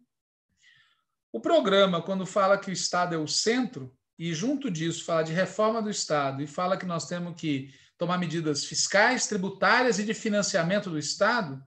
O 1.32 1.41
programa, 1.41 2.01
quando 2.01 2.24
fala 2.24 2.59
que 2.59 2.70
o 2.70 2.72
Estado 2.72 3.14
é 3.14 3.18
o 3.18 3.26
centro, 3.26 3.95
e 4.18 4.32
junto 4.32 4.70
disso 4.70 5.05
fala 5.05 5.22
de 5.22 5.32
reforma 5.32 5.82
do 5.82 5.91
Estado 5.91 6.43
e 6.43 6.47
fala 6.47 6.76
que 6.76 6.87
nós 6.87 7.09
temos 7.09 7.35
que 7.37 7.74
tomar 7.99 8.18
medidas 8.18 8.64
fiscais, 8.64 9.26
tributárias 9.26 9.99
e 9.99 10.05
de 10.05 10.14
financiamento 10.14 10.91
do 10.91 10.99
Estado, 10.99 11.62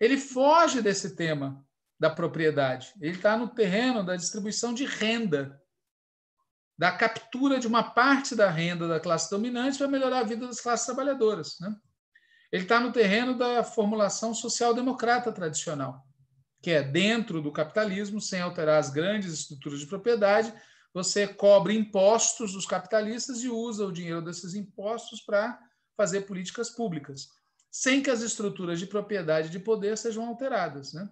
ele 0.00 0.16
foge 0.16 0.80
desse 0.80 1.14
tema 1.14 1.64
da 1.98 2.10
propriedade. 2.10 2.92
Ele 3.00 3.16
está 3.16 3.36
no 3.36 3.48
terreno 3.48 4.04
da 4.04 4.16
distribuição 4.16 4.74
de 4.74 4.84
renda, 4.84 5.61
da 6.78 6.90
captura 6.90 7.58
de 7.58 7.66
uma 7.66 7.82
parte 7.82 8.34
da 8.34 8.50
renda 8.50 8.88
da 8.88 9.00
classe 9.00 9.30
dominante 9.30 9.78
para 9.78 9.88
melhorar 9.88 10.20
a 10.20 10.24
vida 10.24 10.46
das 10.46 10.60
classes 10.60 10.86
trabalhadoras. 10.86 11.56
Né? 11.60 11.74
Ele 12.50 12.64
está 12.64 12.80
no 12.80 12.92
terreno 12.92 13.36
da 13.36 13.62
formulação 13.62 14.34
social-democrata 14.34 15.32
tradicional, 15.32 16.06
que 16.62 16.70
é 16.70 16.82
dentro 16.82 17.40
do 17.40 17.52
capitalismo, 17.52 18.20
sem 18.20 18.40
alterar 18.40 18.78
as 18.78 18.90
grandes 18.90 19.32
estruturas 19.32 19.80
de 19.80 19.86
propriedade, 19.86 20.52
você 20.94 21.26
cobre 21.26 21.74
impostos 21.74 22.52
dos 22.52 22.66
capitalistas 22.66 23.42
e 23.42 23.48
usa 23.48 23.86
o 23.86 23.92
dinheiro 23.92 24.20
desses 24.20 24.54
impostos 24.54 25.22
para 25.22 25.58
fazer 25.96 26.22
políticas 26.22 26.68
públicas, 26.68 27.28
sem 27.70 28.02
que 28.02 28.10
as 28.10 28.20
estruturas 28.20 28.78
de 28.78 28.86
propriedade 28.86 29.48
e 29.48 29.50
de 29.50 29.58
poder 29.58 29.96
sejam 29.96 30.26
alteradas. 30.26 30.92
Né? 30.92 31.08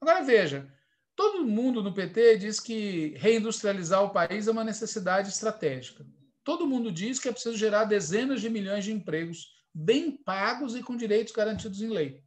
Agora, 0.00 0.24
veja, 0.24 0.68
todo 1.16 1.46
mundo 1.46 1.82
no 1.82 1.92
PT 1.92 2.36
diz 2.36 2.60
que 2.60 3.14
reindustrializar 3.16 4.04
o 4.04 4.10
país 4.10 4.46
é 4.46 4.50
uma 4.52 4.62
necessidade 4.62 5.30
estratégica. 5.30 6.06
Todo 6.44 6.66
mundo 6.66 6.92
diz 6.92 7.18
que 7.18 7.28
é 7.28 7.32
preciso 7.32 7.56
gerar 7.56 7.84
dezenas 7.84 8.40
de 8.40 8.48
milhões 8.48 8.84
de 8.84 8.92
empregos 8.92 9.56
bem 9.74 10.12
pagos 10.12 10.76
e 10.76 10.82
com 10.82 10.96
direitos 10.96 11.32
garantidos 11.32 11.82
em 11.82 11.88
lei. 11.88 12.22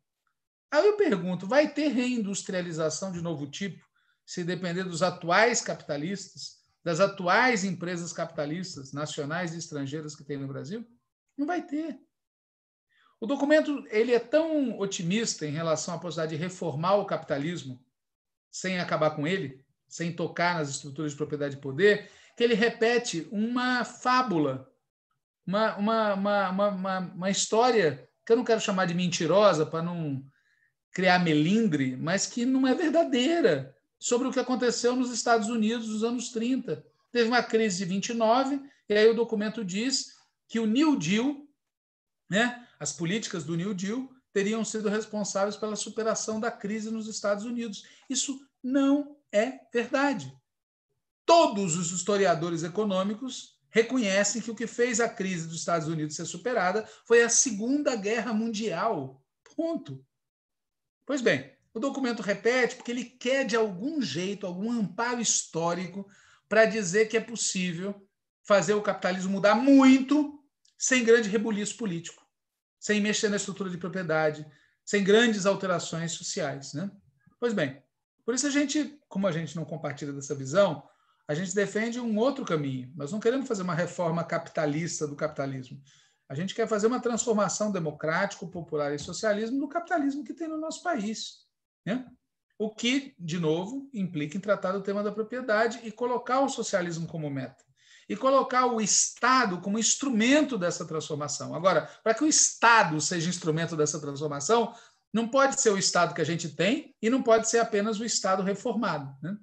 Aí 0.72 0.86
eu 0.86 0.98
pergunto: 0.98 1.48
vai 1.48 1.72
ter 1.72 1.88
reindustrialização 1.88 3.12
de 3.12 3.22
novo 3.22 3.48
tipo 3.48 3.88
se 4.26 4.44
depender 4.44 4.84
dos 4.84 5.02
atuais 5.02 5.62
capitalistas 5.62 6.60
das 6.84 7.00
atuais 7.00 7.64
empresas 7.64 8.14
capitalistas, 8.14 8.94
nacionais 8.94 9.54
e 9.54 9.58
estrangeiras 9.58 10.16
que 10.16 10.24
tem 10.24 10.38
no 10.38 10.48
Brasil? 10.48 10.86
Não 11.38 11.46
vai 11.46 11.62
ter. 11.66 12.00
O 13.20 13.28
documento 13.28 13.86
ele 13.90 14.14
é 14.14 14.20
tão 14.20 14.80
otimista 14.80 15.46
em 15.46 15.52
relação 15.52 15.96
à 15.96 16.00
possibilidade 16.00 16.38
de 16.38 16.42
reformar 16.42 16.96
o 16.96 17.06
capitalismo 17.06 17.84
sem 18.52 18.80
acabar 18.80 19.12
com 19.12 19.28
ele, 19.28 19.64
sem 19.88 20.14
tocar 20.14 20.56
nas 20.56 20.70
estruturas 20.70 21.12
de 21.12 21.18
propriedade 21.18 21.56
e 21.56 21.60
poder, 21.60 22.10
que 22.36 22.44
ele 22.44 22.54
repete 22.54 23.28
uma 23.32 23.84
fábula, 23.84 24.70
uma, 25.46 25.76
uma, 25.78 26.14
uma, 26.14 26.50
uma, 26.70 27.00
uma 27.00 27.30
história 27.30 28.08
que 28.26 28.32
eu 28.32 28.38
não 28.38 28.44
quero 28.44 28.62
chamar 28.62 28.86
de 28.86 28.94
mentirosa 28.94 29.66
para 29.66 29.82
não 29.82 30.24
criar 30.92 31.20
melindre, 31.20 31.96
mas 31.98 32.26
que 32.26 32.46
não 32.46 32.68
é 32.68 32.74
verdadeira 32.74 33.76
sobre 34.00 34.28
o 34.28 34.32
que 34.32 34.40
aconteceu 34.40 34.96
nos 34.96 35.12
Estados 35.12 35.50
Unidos 35.50 35.88
nos 35.88 36.04
anos 36.04 36.30
30. 36.30 36.86
Teve 37.12 37.28
uma 37.28 37.44
crise 37.44 37.80
de 37.80 37.86
29, 37.86 38.62
e 38.88 38.94
aí 38.94 39.10
o 39.10 39.16
documento 39.16 39.66
diz 39.66 40.14
que 40.48 40.60
o 40.60 40.66
New 40.66 40.98
Deal, 40.98 41.36
né, 42.30 42.66
as 42.80 42.94
políticas 42.94 43.44
do 43.44 43.56
New 43.56 43.74
Deal, 43.74 44.10
teriam 44.34 44.64
sido 44.64 44.90
responsáveis 44.90 45.56
pela 45.56 45.76
superação 45.76 46.40
da 46.40 46.52
crise 46.52 46.92
nos 46.92 47.08
Estados 47.08 47.46
Unidos. 47.46 47.86
Isso 48.10 48.40
não 48.64 49.18
é 49.32 49.60
verdade. 49.72 50.36
Todos 51.26 51.76
os 51.76 51.92
historiadores 51.92 52.64
econômicos 52.64 53.58
reconhecem 53.70 54.42
que 54.42 54.52
o 54.52 54.56
que 54.56 54.68
fez 54.68 55.00
a 55.00 55.08
crise 55.08 55.48
dos 55.48 55.60
Estados 55.60 55.88
Unidos 55.88 56.16
ser 56.16 56.26
superada 56.26 56.88
foi 57.06 57.22
a 57.22 57.30
Segunda 57.30 57.96
Guerra 57.96 58.34
Mundial. 58.34 59.24
Ponto. 59.56 60.04
Pois 61.06 61.22
bem, 61.22 61.52
o 61.74 61.80
documento 61.80 62.22
repete 62.22 62.76
porque 62.76 62.92
ele 62.92 63.06
quer, 63.06 63.46
de 63.46 63.56
algum 63.56 64.02
jeito, 64.02 64.46
algum 64.46 64.72
amparo 64.72 65.22
histórico 65.22 66.08
para 66.48 66.66
dizer 66.66 67.08
que 67.08 67.18
é 67.18 67.22
possível 67.22 68.08
fazer 68.44 68.74
o 68.74 68.82
capitalismo 68.82 69.32
mudar 69.32 69.56
muito 69.56 70.44
sem 70.78 71.04
grande 71.04 71.30
rebuliço 71.30 71.78
político, 71.78 72.19
sem 72.80 73.02
mexer 73.02 73.30
na 73.30 73.36
estrutura 73.36 73.70
de 73.70 73.78
propriedade, 73.78 74.46
sem 74.86 75.04
grandes 75.04 75.46
alterações 75.46 76.14
sociais. 76.14 76.74
Né? 76.74 76.90
Pois 77.40 77.54
bem, 77.54 77.84
por 78.26 78.34
isso 78.34 78.48
a 78.48 78.50
gente, 78.50 79.00
como 79.08 79.28
a 79.28 79.32
gente 79.32 79.56
não 79.56 79.66
compartilha 79.66 80.14
dessa 80.14 80.34
visão, 80.34 80.88
a 81.28 81.36
gente 81.36 81.54
defende 81.54 82.00
um 82.00 82.18
outro 82.18 82.44
caminho. 82.44 82.92
Nós 82.96 83.12
não 83.12 83.20
queremos 83.20 83.48
fazer 83.48 83.62
uma 83.62 83.76
reforma 83.76 84.24
capitalista 84.24 85.08
do 85.08 85.16
capitalismo. 85.16 85.80
A 86.28 86.36
gente 86.36 86.56
quer 86.56 86.68
fazer 86.68 86.88
uma 86.88 87.00
transformação 87.00 87.72
democrática, 87.72 88.46
popular 88.48 88.94
e 88.94 89.00
socialismo 89.00 89.60
do 89.60 89.68
capitalismo 89.68 90.24
que 90.24 90.34
tem 90.34 90.48
no 90.48 90.58
nosso 90.58 90.82
país. 90.82 91.48
Né? 91.86 92.06
O 92.58 92.70
que, 92.70 93.16
de 93.18 93.40
novo, 93.40 93.90
implica 93.94 94.38
em 94.38 94.42
tratar 94.42 94.76
o 94.76 94.82
tema 94.82 95.02
da 95.02 95.12
propriedade 95.12 95.80
e 95.84 95.92
colocar 95.92 96.42
o 96.42 96.50
socialismo 96.50 97.08
como 97.08 97.30
meta. 97.30 97.64
E 98.10 98.18
colocar 98.18 98.66
o 98.66 98.82
Estado 98.82 99.62
como 99.62 99.78
instrumento 99.78 100.58
dessa 100.58 100.84
transformação. 100.86 101.54
Agora, 101.54 101.84
para 102.04 102.16
que 102.16 102.24
o 102.24 102.28
Estado 102.28 103.00
seja 103.00 103.30
instrumento 103.30 103.76
dessa 103.76 104.02
transformação, 104.02 104.74
não 105.14 105.28
pode 105.28 105.62
ser 105.62 105.70
o 105.70 105.78
Estado 105.78 106.14
que 106.16 106.22
a 106.22 106.26
gente 106.26 106.50
tem 106.50 106.96
e 107.02 107.10
não 107.10 107.22
pode 107.22 107.48
ser 107.48 107.60
apenas 107.60 108.00
o 108.00 108.06
Estado 108.06 108.42
reformado. 108.42 109.16
Né? 109.22 109.38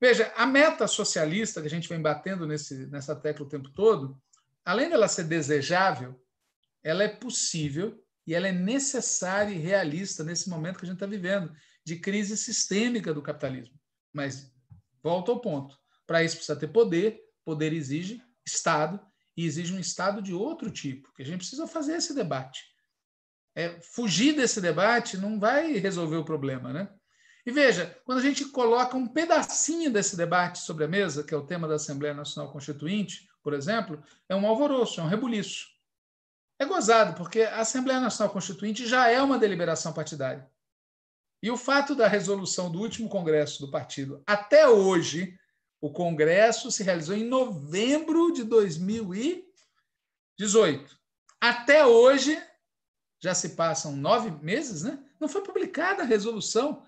Veja, 0.00 0.32
a 0.36 0.46
meta 0.46 0.86
socialista 0.86 1.60
que 1.60 1.66
a 1.66 1.70
gente 1.70 1.88
vem 1.88 2.00
batendo 2.00 2.46
nesse, 2.46 2.86
nessa 2.86 3.14
tecla 3.14 3.46
o 3.46 3.48
tempo 3.48 3.70
todo, 3.70 4.20
além 4.64 4.88
dela 4.88 5.08
ser 5.08 5.24
desejável, 5.24 6.20
ela 6.82 7.02
é 7.02 7.08
possível 7.08 8.00
e 8.26 8.34
ela 8.34 8.48
é 8.48 8.52
necessária 8.52 9.52
e 9.52 9.58
realista 9.58 10.24
nesse 10.24 10.48
momento 10.48 10.78
que 10.78 10.84
a 10.84 10.88
gente 10.88 10.96
está 10.96 11.06
vivendo, 11.06 11.52
de 11.84 11.96
crise 11.96 12.36
sistêmica 12.36 13.12
do 13.12 13.22
capitalismo. 13.22 13.78
Mas, 14.12 14.52
volto 15.02 15.30
ao 15.30 15.40
ponto, 15.40 15.78
para 16.06 16.22
isso 16.22 16.36
precisa 16.36 16.58
ter 16.58 16.68
poder, 16.68 17.20
poder 17.44 17.72
exige 17.72 18.22
Estado, 18.46 19.00
e 19.36 19.44
exige 19.44 19.72
um 19.72 19.80
Estado 19.80 20.22
de 20.22 20.32
outro 20.32 20.70
tipo, 20.70 21.12
que 21.14 21.22
a 21.22 21.26
gente 21.26 21.38
precisa 21.38 21.66
fazer 21.66 21.96
esse 21.96 22.14
debate. 22.14 22.62
É, 23.54 23.80
fugir 23.80 24.34
desse 24.34 24.60
debate 24.60 25.16
não 25.16 25.38
vai 25.38 25.72
resolver 25.74 26.16
o 26.16 26.24
problema, 26.24 26.72
né? 26.72 26.88
E 27.46 27.50
veja, 27.50 27.96
quando 28.04 28.18
a 28.18 28.22
gente 28.22 28.46
coloca 28.46 28.96
um 28.96 29.06
pedacinho 29.06 29.92
desse 29.92 30.16
debate 30.16 30.60
sobre 30.60 30.84
a 30.84 30.88
mesa, 30.88 31.22
que 31.22 31.34
é 31.34 31.36
o 31.36 31.46
tema 31.46 31.68
da 31.68 31.74
Assembleia 31.74 32.14
Nacional 32.14 32.50
Constituinte, 32.50 33.28
por 33.42 33.52
exemplo, 33.52 34.02
é 34.28 34.34
um 34.34 34.46
alvoroço, 34.46 35.00
é 35.00 35.04
um 35.04 35.08
rebuliço. 35.08 35.66
É 36.58 36.64
gozado, 36.64 37.14
porque 37.14 37.42
a 37.42 37.60
Assembleia 37.60 38.00
Nacional 38.00 38.32
Constituinte 38.32 38.86
já 38.86 39.08
é 39.08 39.20
uma 39.20 39.38
deliberação 39.38 39.92
partidária. 39.92 40.48
E 41.42 41.50
o 41.50 41.56
fato 41.58 41.94
da 41.94 42.08
resolução 42.08 42.72
do 42.72 42.80
último 42.80 43.08
congresso 43.08 43.60
do 43.60 43.70
partido 43.70 44.22
até 44.26 44.66
hoje, 44.66 45.38
o 45.84 45.90
congresso 45.90 46.72
se 46.72 46.82
realizou 46.82 47.14
em 47.14 47.26
novembro 47.26 48.32
de 48.32 48.42
2018. 48.42 50.98
Até 51.38 51.84
hoje, 51.84 52.42
já 53.20 53.34
se 53.34 53.50
passam 53.50 53.94
nove 53.94 54.30
meses, 54.42 54.82
né? 54.82 54.98
Não 55.20 55.28
foi 55.28 55.42
publicada 55.42 56.02
a 56.02 56.06
resolução. 56.06 56.82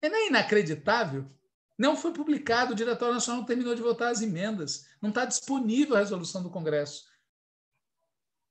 É 0.00 0.08
nem 0.08 0.28
inacreditável. 0.28 1.30
Não 1.76 1.94
foi 1.94 2.14
publicado, 2.14 2.72
o 2.72 2.74
Diretório 2.74 3.12
Nacional 3.12 3.44
terminou 3.44 3.74
de 3.74 3.82
votar 3.82 4.10
as 4.10 4.22
emendas. 4.22 4.86
Não 5.02 5.10
está 5.10 5.26
disponível 5.26 5.96
a 5.96 5.98
resolução 5.98 6.42
do 6.42 6.48
Congresso. 6.48 7.04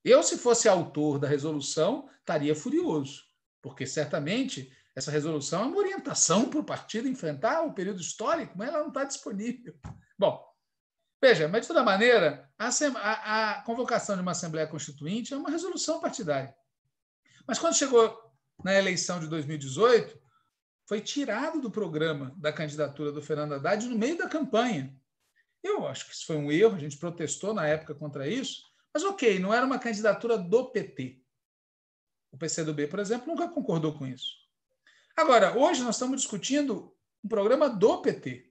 Eu, 0.05 0.21
se 0.21 0.37
fosse 0.37 0.69
autor 0.69 1.17
da 1.17 1.27
resolução, 1.27 2.07
estaria 2.19 2.53
furioso, 2.53 3.23
porque 3.59 3.87
certamente 3.87 4.71
essa 4.99 5.11
resolução 5.11 5.63
é 5.63 5.65
uma 5.65 5.77
orientação 5.77 6.49
para 6.49 6.59
o 6.59 6.63
partido 6.63 7.07
enfrentar 7.07 7.61
o 7.63 7.73
período 7.73 8.01
histórico, 8.01 8.57
mas 8.57 8.67
ela 8.67 8.79
não 8.79 8.89
está 8.89 9.05
disponível. 9.05 9.73
Bom, 10.17 10.45
veja, 11.21 11.47
mas 11.47 11.61
de 11.61 11.67
toda 11.69 11.83
maneira, 11.83 12.49
a, 12.57 12.67
a, 12.67 13.51
a 13.51 13.61
convocação 13.63 14.15
de 14.15 14.21
uma 14.21 14.31
Assembleia 14.31 14.67
Constituinte 14.67 15.33
é 15.33 15.37
uma 15.37 15.49
resolução 15.49 16.01
partidária. 16.01 16.53
Mas 17.47 17.57
quando 17.57 17.77
chegou 17.77 18.19
na 18.63 18.75
eleição 18.75 19.19
de 19.19 19.27
2018, 19.27 20.19
foi 20.85 20.99
tirado 20.99 21.61
do 21.61 21.71
programa 21.71 22.33
da 22.37 22.51
candidatura 22.51 23.11
do 23.11 23.21
Fernando 23.21 23.53
Haddad 23.53 23.87
no 23.87 23.97
meio 23.97 24.17
da 24.17 24.27
campanha. 24.27 24.93
Eu 25.63 25.87
acho 25.87 26.07
que 26.07 26.13
isso 26.13 26.25
foi 26.25 26.35
um 26.35 26.51
erro, 26.51 26.75
a 26.75 26.79
gente 26.79 26.97
protestou 26.97 27.53
na 27.53 27.65
época 27.65 27.95
contra 27.95 28.27
isso, 28.27 28.63
mas 28.93 29.03
ok, 29.03 29.39
não 29.39 29.53
era 29.53 29.65
uma 29.65 29.79
candidatura 29.79 30.37
do 30.37 30.71
PT. 30.71 31.21
O 32.31 32.37
PCdoB, 32.37 32.87
por 32.87 32.99
exemplo, 32.99 33.27
nunca 33.27 33.47
concordou 33.47 33.97
com 33.97 34.05
isso. 34.05 34.48
Agora, 35.20 35.57
hoje 35.59 35.84
nós 35.84 35.95
estamos 35.95 36.22
discutindo 36.22 36.95
um 37.22 37.28
programa 37.28 37.70
do 37.70 38.01
PT. 38.01 38.49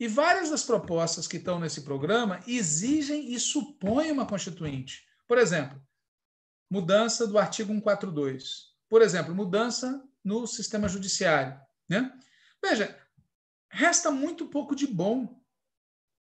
E 0.00 0.08
várias 0.08 0.48
das 0.48 0.62
propostas 0.62 1.28
que 1.28 1.36
estão 1.36 1.60
nesse 1.60 1.82
programa 1.82 2.40
exigem 2.46 3.34
e 3.34 3.38
supõem 3.38 4.10
uma 4.10 4.26
constituinte. 4.26 5.06
Por 5.28 5.36
exemplo, 5.36 5.78
mudança 6.70 7.26
do 7.26 7.38
artigo 7.38 7.70
142. 7.70 8.72
Por 8.88 9.02
exemplo, 9.02 9.34
mudança 9.34 10.02
no 10.24 10.46
sistema 10.46 10.88
judiciário. 10.88 11.60
Né? 11.86 12.10
Veja, 12.64 12.98
resta 13.68 14.10
muito 14.10 14.46
pouco 14.46 14.74
de 14.74 14.86
bom 14.86 15.38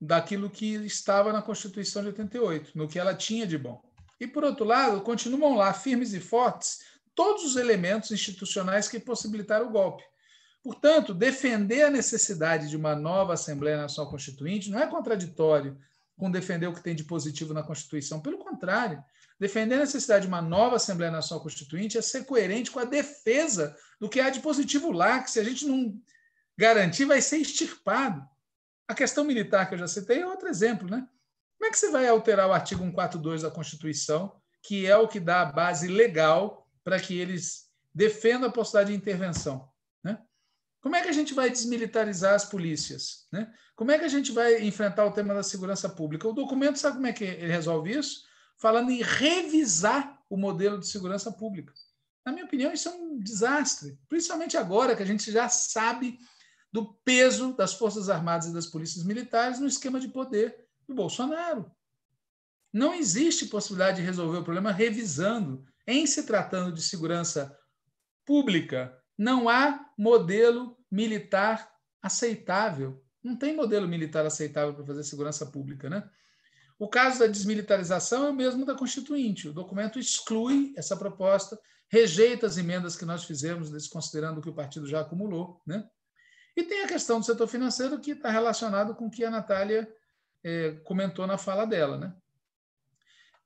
daquilo 0.01 0.49
que 0.49 0.77
estava 0.87 1.33
na 1.33 1.43
Constituição 1.43 2.03
de 2.03 2.09
88, 2.11 2.79
no 2.79 2.87
que 2.87 2.97
ela 2.97 3.13
tinha 3.13 3.45
de 3.45 3.59
bom. 3.59 3.83
E, 4.21 4.27
por 4.27 4.45
outro 4.45 4.65
lado, 4.65 5.01
continuam 5.01 5.57
lá 5.57 5.75
firmes 5.75 6.13
e 6.13 6.21
fortes 6.21 6.90
todos 7.21 7.45
os 7.45 7.57
elementos 7.57 8.11
institucionais 8.11 8.89
que 8.89 8.99
possibilitaram 8.99 9.67
o 9.67 9.71
golpe. 9.71 10.03
Portanto, 10.63 11.13
defender 11.13 11.83
a 11.83 11.91
necessidade 11.91 12.71
de 12.71 12.79
uma 12.79 12.97
nova 12.97 13.35
Assembleia 13.35 13.77
Nacional 13.77 14.11
Constituinte 14.11 14.71
não 14.71 14.79
é 14.79 14.87
contraditório 14.87 15.79
com 16.17 16.31
defender 16.31 16.67
o 16.67 16.73
que 16.73 16.83
tem 16.83 16.95
de 16.95 17.05
positivo 17.05 17.53
na 17.53 17.63
Constituição. 17.63 18.23
Pelo 18.23 18.39
contrário, 18.39 19.05
defender 19.39 19.75
a 19.75 19.81
necessidade 19.81 20.23
de 20.23 20.29
uma 20.29 20.41
nova 20.41 20.77
Assembleia 20.77 21.13
Nacional 21.13 21.43
Constituinte 21.43 21.99
é 21.99 22.01
ser 22.01 22.25
coerente 22.25 22.71
com 22.71 22.81
a 22.81 22.87
defesa 22.87 23.77
do 24.01 24.09
que 24.09 24.19
há 24.19 24.31
de 24.31 24.41
positivo 24.41 24.91
lá, 24.91 25.23
que 25.23 25.31
se 25.31 25.39
a 25.39 25.45
gente 25.45 25.67
não 25.67 25.95
garantir, 26.57 27.05
vai 27.05 27.21
ser 27.21 27.37
extirpado. 27.37 28.27
A 28.89 28.95
questão 28.95 29.25
militar 29.25 29.69
que 29.69 29.75
eu 29.75 29.79
já 29.79 29.87
citei 29.87 30.23
é 30.23 30.27
outro 30.27 30.49
exemplo, 30.49 30.89
né? 30.89 31.07
Como 31.59 31.69
é 31.69 31.71
que 31.71 31.79
você 31.79 31.91
vai 31.91 32.09
alterar 32.09 32.49
o 32.49 32.53
artigo 32.55 32.83
142 32.83 33.43
da 33.43 33.51
Constituição, 33.51 34.33
que 34.63 34.87
é 34.87 34.97
o 34.97 35.07
que 35.07 35.21
dá 35.21 35.43
a 35.43 35.53
base 35.53 35.87
legal 35.87 36.60
para 36.85 36.99
que 37.01 37.19
eles 37.19 37.69
defendam 37.95 38.49
a 38.49 38.53
possibilidade 38.53 38.93
de 38.93 39.01
intervenção? 39.01 39.69
Né? 40.03 40.21
Como 40.81 40.97
é 40.97 41.03
que 41.03 41.09
a 41.09 41.13
gente 41.13 41.35
vai 41.35 41.51
desmilitarizar 41.51 42.35
as 42.35 42.45
polícias? 42.45 43.27
Né? 43.33 43.53
Como 43.77 43.91
é 43.91 43.99
que 43.99 44.05
a 44.05 44.09
gente 44.09 44.33
vai 44.33 44.63
enfrentar 44.63 45.05
o 45.07 45.13
tema 45.13 45.35
da 45.35 45.43
segurança 45.43 45.89
pública? 45.89 46.29
O 46.29 46.33
documento 46.33 46.79
sabe 46.79 46.97
como 46.97 47.07
é 47.07 47.13
que 47.13 47.25
ele 47.25 47.53
resolve 47.53 47.97
isso? 47.97 48.25
Falando 48.59 48.91
em 48.91 49.03
revisar 49.03 50.19
o 50.29 50.37
modelo 50.37 50.79
de 50.79 50.87
segurança 50.87 51.33
pública. 51.33 51.73
Na 52.25 52.33
minha 52.33 52.45
opinião, 52.45 52.73
isso 52.73 52.89
é 52.89 52.93
um 52.93 53.19
desastre, 53.19 53.99
principalmente 54.09 54.57
agora 54.57 54.95
que 54.95 55.03
a 55.03 55.07
gente 55.07 55.33
já 55.33 55.49
sabe 55.49 56.19
do 56.73 56.95
peso 57.05 57.55
das 57.55 57.75
Forças 57.75 58.09
Armadas 58.09 58.47
e 58.47 58.55
das 58.55 58.67
polícias 58.67 59.05
militares 59.05 59.59
no 59.59 59.67
esquema 59.67 59.99
de 59.99 60.09
poder 60.09 60.69
do 60.87 60.95
Bolsonaro. 60.95 61.71
Não 62.73 62.95
existe 62.95 63.47
possibilidade 63.47 63.97
de 63.97 64.07
resolver 64.07 64.39
o 64.39 64.45
problema 64.45 64.71
revisando. 64.71 65.67
Em 65.91 66.07
se 66.07 66.23
tratando 66.23 66.71
de 66.71 66.81
segurança 66.83 67.59
pública, 68.25 68.97
não 69.19 69.49
há 69.49 69.85
modelo 69.99 70.79
militar 70.89 71.69
aceitável. 72.01 73.05
Não 73.21 73.37
tem 73.37 73.57
modelo 73.57 73.89
militar 73.89 74.25
aceitável 74.25 74.73
para 74.73 74.87
fazer 74.87 75.03
segurança 75.03 75.45
pública, 75.47 75.91
né? 75.91 76.09
O 76.79 76.89
caso 76.89 77.19
da 77.19 77.27
desmilitarização 77.27 78.25
é 78.25 78.31
o 78.31 78.35
mesmo 78.35 78.65
da 78.65 78.77
Constituinte. 78.77 79.49
O 79.49 79.53
documento 79.53 79.99
exclui 79.99 80.73
essa 80.77 80.97
proposta, 80.97 81.61
rejeita 81.89 82.47
as 82.47 82.57
emendas 82.57 82.95
que 82.95 83.05
nós 83.05 83.25
fizemos, 83.25 83.69
desconsiderando 83.69 84.39
o 84.39 84.43
que 84.45 84.49
o 84.49 84.55
partido 84.55 84.87
já 84.87 85.01
acumulou, 85.01 85.61
né? 85.67 85.91
E 86.57 86.63
tem 86.63 86.85
a 86.85 86.89
questão 86.89 87.19
do 87.19 87.27
setor 87.27 87.49
financeiro 87.49 87.99
que 87.99 88.13
está 88.13 88.31
relacionado 88.31 88.95
com 88.95 89.09
o 89.09 89.11
que 89.11 89.25
a 89.25 89.31
Natália 89.31 89.93
é, 90.45 90.71
comentou 90.85 91.27
na 91.27 91.37
fala 91.37 91.65
dela. 91.65 91.99
Né? 91.99 92.15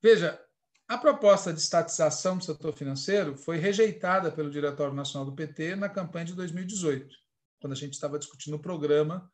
Veja, 0.03 0.43
a 0.87 0.99
proposta 0.99 1.53
de 1.53 1.61
estatização 1.61 2.37
do 2.37 2.45
setor 2.45 2.72
financeiro 2.74 3.37
foi 3.37 3.57
rejeitada 3.57 4.30
pelo 4.30 4.51
Diretório 4.51 4.95
Nacional 4.95 5.24
do 5.24 5.35
PT 5.35 5.76
na 5.76 5.89
campanha 5.89 6.26
de 6.26 6.35
2018, 6.35 7.14
quando 7.61 7.72
a 7.72 7.76
gente 7.76 7.95
estava 7.95 8.18
discutindo 8.18 8.55
o 8.55 8.62
programa 8.62 9.30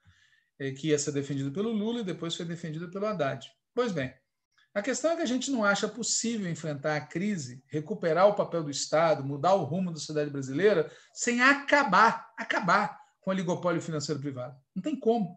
é, 0.59 0.71
que 0.71 0.89
ia 0.89 0.99
ser 0.99 1.13
defendido 1.13 1.51
pelo 1.51 1.73
Lula 1.73 2.01
e 2.01 2.05
depois 2.05 2.37
foi 2.37 2.47
defendido 2.47 2.91
pelo 2.91 3.07
Haddad. 3.07 3.51
Pois 3.75 3.91
bem, 3.91 4.15
a 4.73 4.81
questão 4.81 5.11
é 5.11 5.17
que 5.17 5.23
a 5.23 5.27
gente 5.27 5.51
não 5.51 5.65
acha 5.65 5.89
possível 5.89 6.49
enfrentar 6.49 6.97
a 6.97 7.01
crise, 7.01 7.65
recuperar 7.67 8.29
o 8.29 8.35
papel 8.35 8.63
do 8.63 8.71
Estado, 8.71 9.25
mudar 9.25 9.55
o 9.55 9.65
rumo 9.65 9.91
da 9.91 9.99
sociedade 9.99 10.31
brasileira, 10.31 10.91
sem 11.13 11.43
acabar, 11.43 12.31
acabar 12.39 12.97
com 13.21 13.31
o 13.31 13.33
oligopólio 13.33 13.83
financeiro 13.83 14.21
privado. 14.21 14.57
Não 14.75 14.81
tem 14.81 14.99
como. 14.99 15.37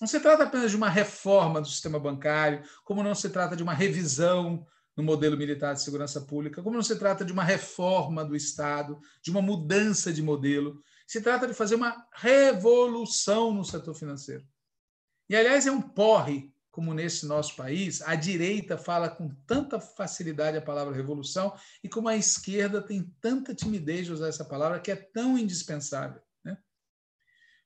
Não 0.00 0.08
se 0.08 0.18
trata 0.18 0.44
apenas 0.44 0.70
de 0.70 0.76
uma 0.76 0.88
reforma 0.88 1.60
do 1.60 1.68
sistema 1.68 2.00
bancário, 2.00 2.62
como 2.84 3.02
não 3.02 3.14
se 3.14 3.28
trata 3.28 3.54
de 3.54 3.62
uma 3.62 3.74
revisão 3.74 4.66
no 4.96 5.02
modelo 5.02 5.36
militar 5.36 5.74
de 5.74 5.82
segurança 5.82 6.20
pública, 6.20 6.62
como 6.62 6.76
não 6.76 6.82
se 6.82 6.98
trata 6.98 7.24
de 7.24 7.32
uma 7.32 7.44
reforma 7.44 8.24
do 8.24 8.36
Estado, 8.36 9.00
de 9.22 9.30
uma 9.30 9.40
mudança 9.40 10.12
de 10.12 10.22
modelo. 10.22 10.80
Se 11.06 11.20
trata 11.20 11.46
de 11.46 11.54
fazer 11.54 11.74
uma 11.74 12.06
revolução 12.14 13.52
no 13.52 13.64
setor 13.64 13.94
financeiro. 13.94 14.46
E, 15.28 15.36
aliás, 15.36 15.66
é 15.66 15.70
um 15.70 15.80
porre, 15.80 16.52
como 16.70 16.94
nesse 16.94 17.26
nosso 17.26 17.56
país, 17.56 18.02
a 18.02 18.14
direita 18.14 18.76
fala 18.78 19.08
com 19.08 19.28
tanta 19.46 19.80
facilidade 19.80 20.56
a 20.56 20.62
palavra 20.62 20.94
revolução 20.94 21.54
e 21.82 21.88
como 21.88 22.08
a 22.08 22.16
esquerda 22.16 22.80
tem 22.80 23.02
tanta 23.20 23.54
timidez 23.54 24.06
de 24.06 24.12
usar 24.12 24.28
essa 24.28 24.44
palavra 24.44 24.80
que 24.80 24.90
é 24.90 24.96
tão 24.96 25.38
indispensável. 25.38 26.20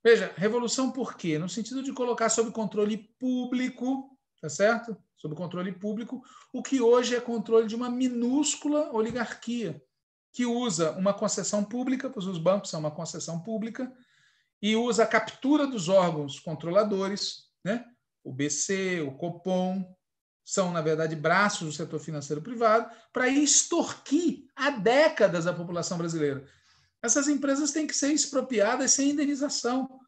Veja, 0.06 0.32
revolução 0.36 0.92
por 0.92 1.16
quê? 1.16 1.36
No 1.36 1.48
sentido 1.48 1.82
de 1.82 1.92
colocar 1.92 2.28
sob 2.28 2.52
controle 2.52 3.12
público, 3.18 4.16
tá 4.40 4.48
certo? 4.48 4.96
Sob 5.16 5.34
controle 5.34 5.72
público, 5.72 6.22
o 6.52 6.62
que 6.62 6.80
hoje 6.80 7.14
é 7.14 7.20
controle 7.20 7.66
de 7.66 7.74
uma 7.74 7.88
minúscula 7.88 8.92
oligarquia, 8.92 9.82
que 10.32 10.44
usa 10.44 10.92
uma 10.92 11.14
concessão 11.14 11.64
pública, 11.64 12.10
pois 12.10 12.26
os 12.26 12.38
bancos 12.38 12.70
são 12.70 12.80
uma 12.80 12.90
concessão 12.90 13.42
pública, 13.42 13.90
e 14.60 14.76
usa 14.76 15.04
a 15.04 15.06
captura 15.06 15.66
dos 15.66 15.88
órgãos 15.88 16.38
controladores, 16.38 17.44
né? 17.64 17.84
o 18.22 18.32
BC, 18.32 19.00
o 19.00 19.12
Copom, 19.12 19.96
são, 20.44 20.70
na 20.70 20.80
verdade, 20.80 21.16
braços 21.16 21.66
do 21.66 21.72
setor 21.72 21.98
financeiro 21.98 22.42
privado, 22.42 22.94
para 23.12 23.28
extorquir 23.28 24.44
há 24.54 24.70
décadas 24.70 25.46
a 25.46 25.52
população 25.52 25.98
brasileira 25.98 26.46
essas 27.06 27.28
empresas 27.28 27.72
têm 27.72 27.86
que 27.86 27.94
ser 27.94 28.12
expropriadas 28.12 28.90
sem 28.90 29.10
indenização. 29.10 30.00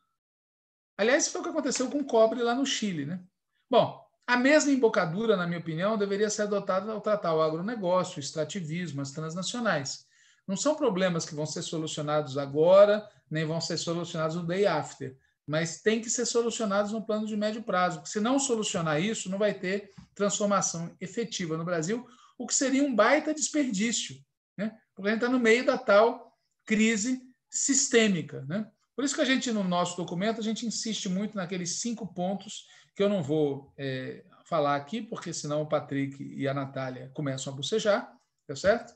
Aliás, 0.97 1.29
foi 1.29 1.41
o 1.41 1.45
que 1.45 1.51
aconteceu 1.51 1.89
com 1.89 2.01
o 2.01 2.07
cobre 2.07 2.43
lá 2.43 2.55
no 2.55 2.67
Chile. 2.67 3.07
Né? 3.07 3.23
Bom, 3.71 4.05
a 4.29 4.37
mesma 4.37 4.71
embocadura, 4.71 5.39
na 5.39 5.47
minha 5.47 5.59
opinião, 5.59 5.97
deveria 5.97 6.29
ser 6.29 6.43
adotada 6.43 6.93
ao 6.93 7.01
tratar 7.01 7.35
o 7.35 7.41
agronegócio, 7.41 8.19
o 8.19 8.21
extrativismo, 8.21 9.01
as 9.01 9.11
transnacionais. 9.11 10.05
Não 10.47 10.55
são 10.55 10.75
problemas 10.75 11.25
que 11.25 11.35
vão 11.35 11.47
ser 11.47 11.63
solucionados 11.63 12.37
agora, 12.37 13.09
nem 13.31 13.47
vão 13.47 13.59
ser 13.59 13.79
solucionados 13.79 14.37
no 14.37 14.47
day 14.47 14.67
after, 14.67 15.17
mas 15.47 15.81
tem 15.81 16.03
que 16.03 16.11
ser 16.11 16.27
solucionados 16.27 16.93
no 16.93 17.07
plano 17.07 17.27
de 17.27 17.35
médio 17.39 17.63
prazo. 17.63 18.01
Porque 18.01 18.11
se 18.11 18.21
não 18.21 18.39
solucionar 18.39 19.01
isso, 19.03 19.31
não 19.31 19.39
vai 19.39 19.55
ter 19.55 19.93
transformação 20.15 20.95
efetiva 21.01 21.57
no 21.57 21.65
Brasil, 21.65 22.07
o 22.37 22.47
que 22.47 22.55
seria 22.55 22.85
um 22.85 22.95
baita 22.95 23.33
desperdício. 23.33 24.15
Né? 24.59 24.77
Porque 24.95 25.09
a 25.09 25.13
gente 25.13 25.23
está 25.23 25.33
no 25.33 25.41
meio 25.41 25.65
da 25.65 25.79
tal 25.79 26.37
crise 26.67 27.23
sistêmica. 27.49 28.45
Né? 28.47 28.71
Por 28.95 29.07
isso 29.07 29.15
que 29.15 29.23
a 29.23 29.25
gente, 29.25 29.51
no 29.53 29.65
nosso 29.65 29.97
documento, 29.97 30.39
a 30.39 30.45
gente 30.45 30.67
insiste 30.67 31.09
muito 31.09 31.35
naqueles 31.35 31.81
cinco 31.81 32.07
pontos 32.07 32.67
que 32.99 33.03
eu 33.05 33.09
não 33.09 33.23
vou 33.23 33.73
é, 33.79 34.25
falar 34.45 34.75
aqui, 34.75 35.01
porque 35.01 35.33
senão 35.33 35.63
o 35.63 35.69
Patrick 35.69 36.21
e 36.21 36.49
a 36.49 36.53
Natália 36.53 37.13
começam 37.15 37.53
a 37.53 37.57
bocejar, 37.57 38.13
tá 38.45 38.57
certo? 38.57 38.93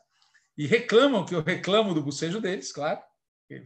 E 0.59 0.67
reclamam 0.67 1.25
que 1.25 1.37
eu 1.37 1.41
reclamo 1.41 1.95
do 1.95 2.03
bocejo 2.03 2.41
deles, 2.41 2.73
claro. 2.73 3.01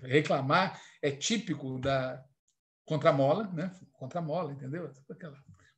Reclamar 0.03 0.79
é 1.01 1.11
típico 1.11 1.79
da 1.79 2.23
contramola, 2.85 3.45
né? 3.55 3.75
Contramola, 3.95 4.53
entendeu? 4.53 4.93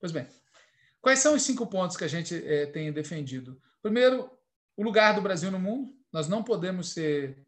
Pois 0.00 0.10
bem, 0.10 0.26
quais 1.00 1.20
são 1.20 1.36
os 1.36 1.42
cinco 1.42 1.64
pontos 1.68 1.96
que 1.96 2.02
a 2.02 2.08
gente 2.08 2.34
é, 2.34 2.66
tem 2.66 2.92
defendido? 2.92 3.62
Primeiro, 3.80 4.28
o 4.76 4.82
lugar 4.82 5.14
do 5.14 5.22
Brasil 5.22 5.52
no 5.52 5.60
mundo. 5.60 5.94
Nós 6.12 6.26
não 6.26 6.42
podemos 6.42 6.92
ser 6.92 7.46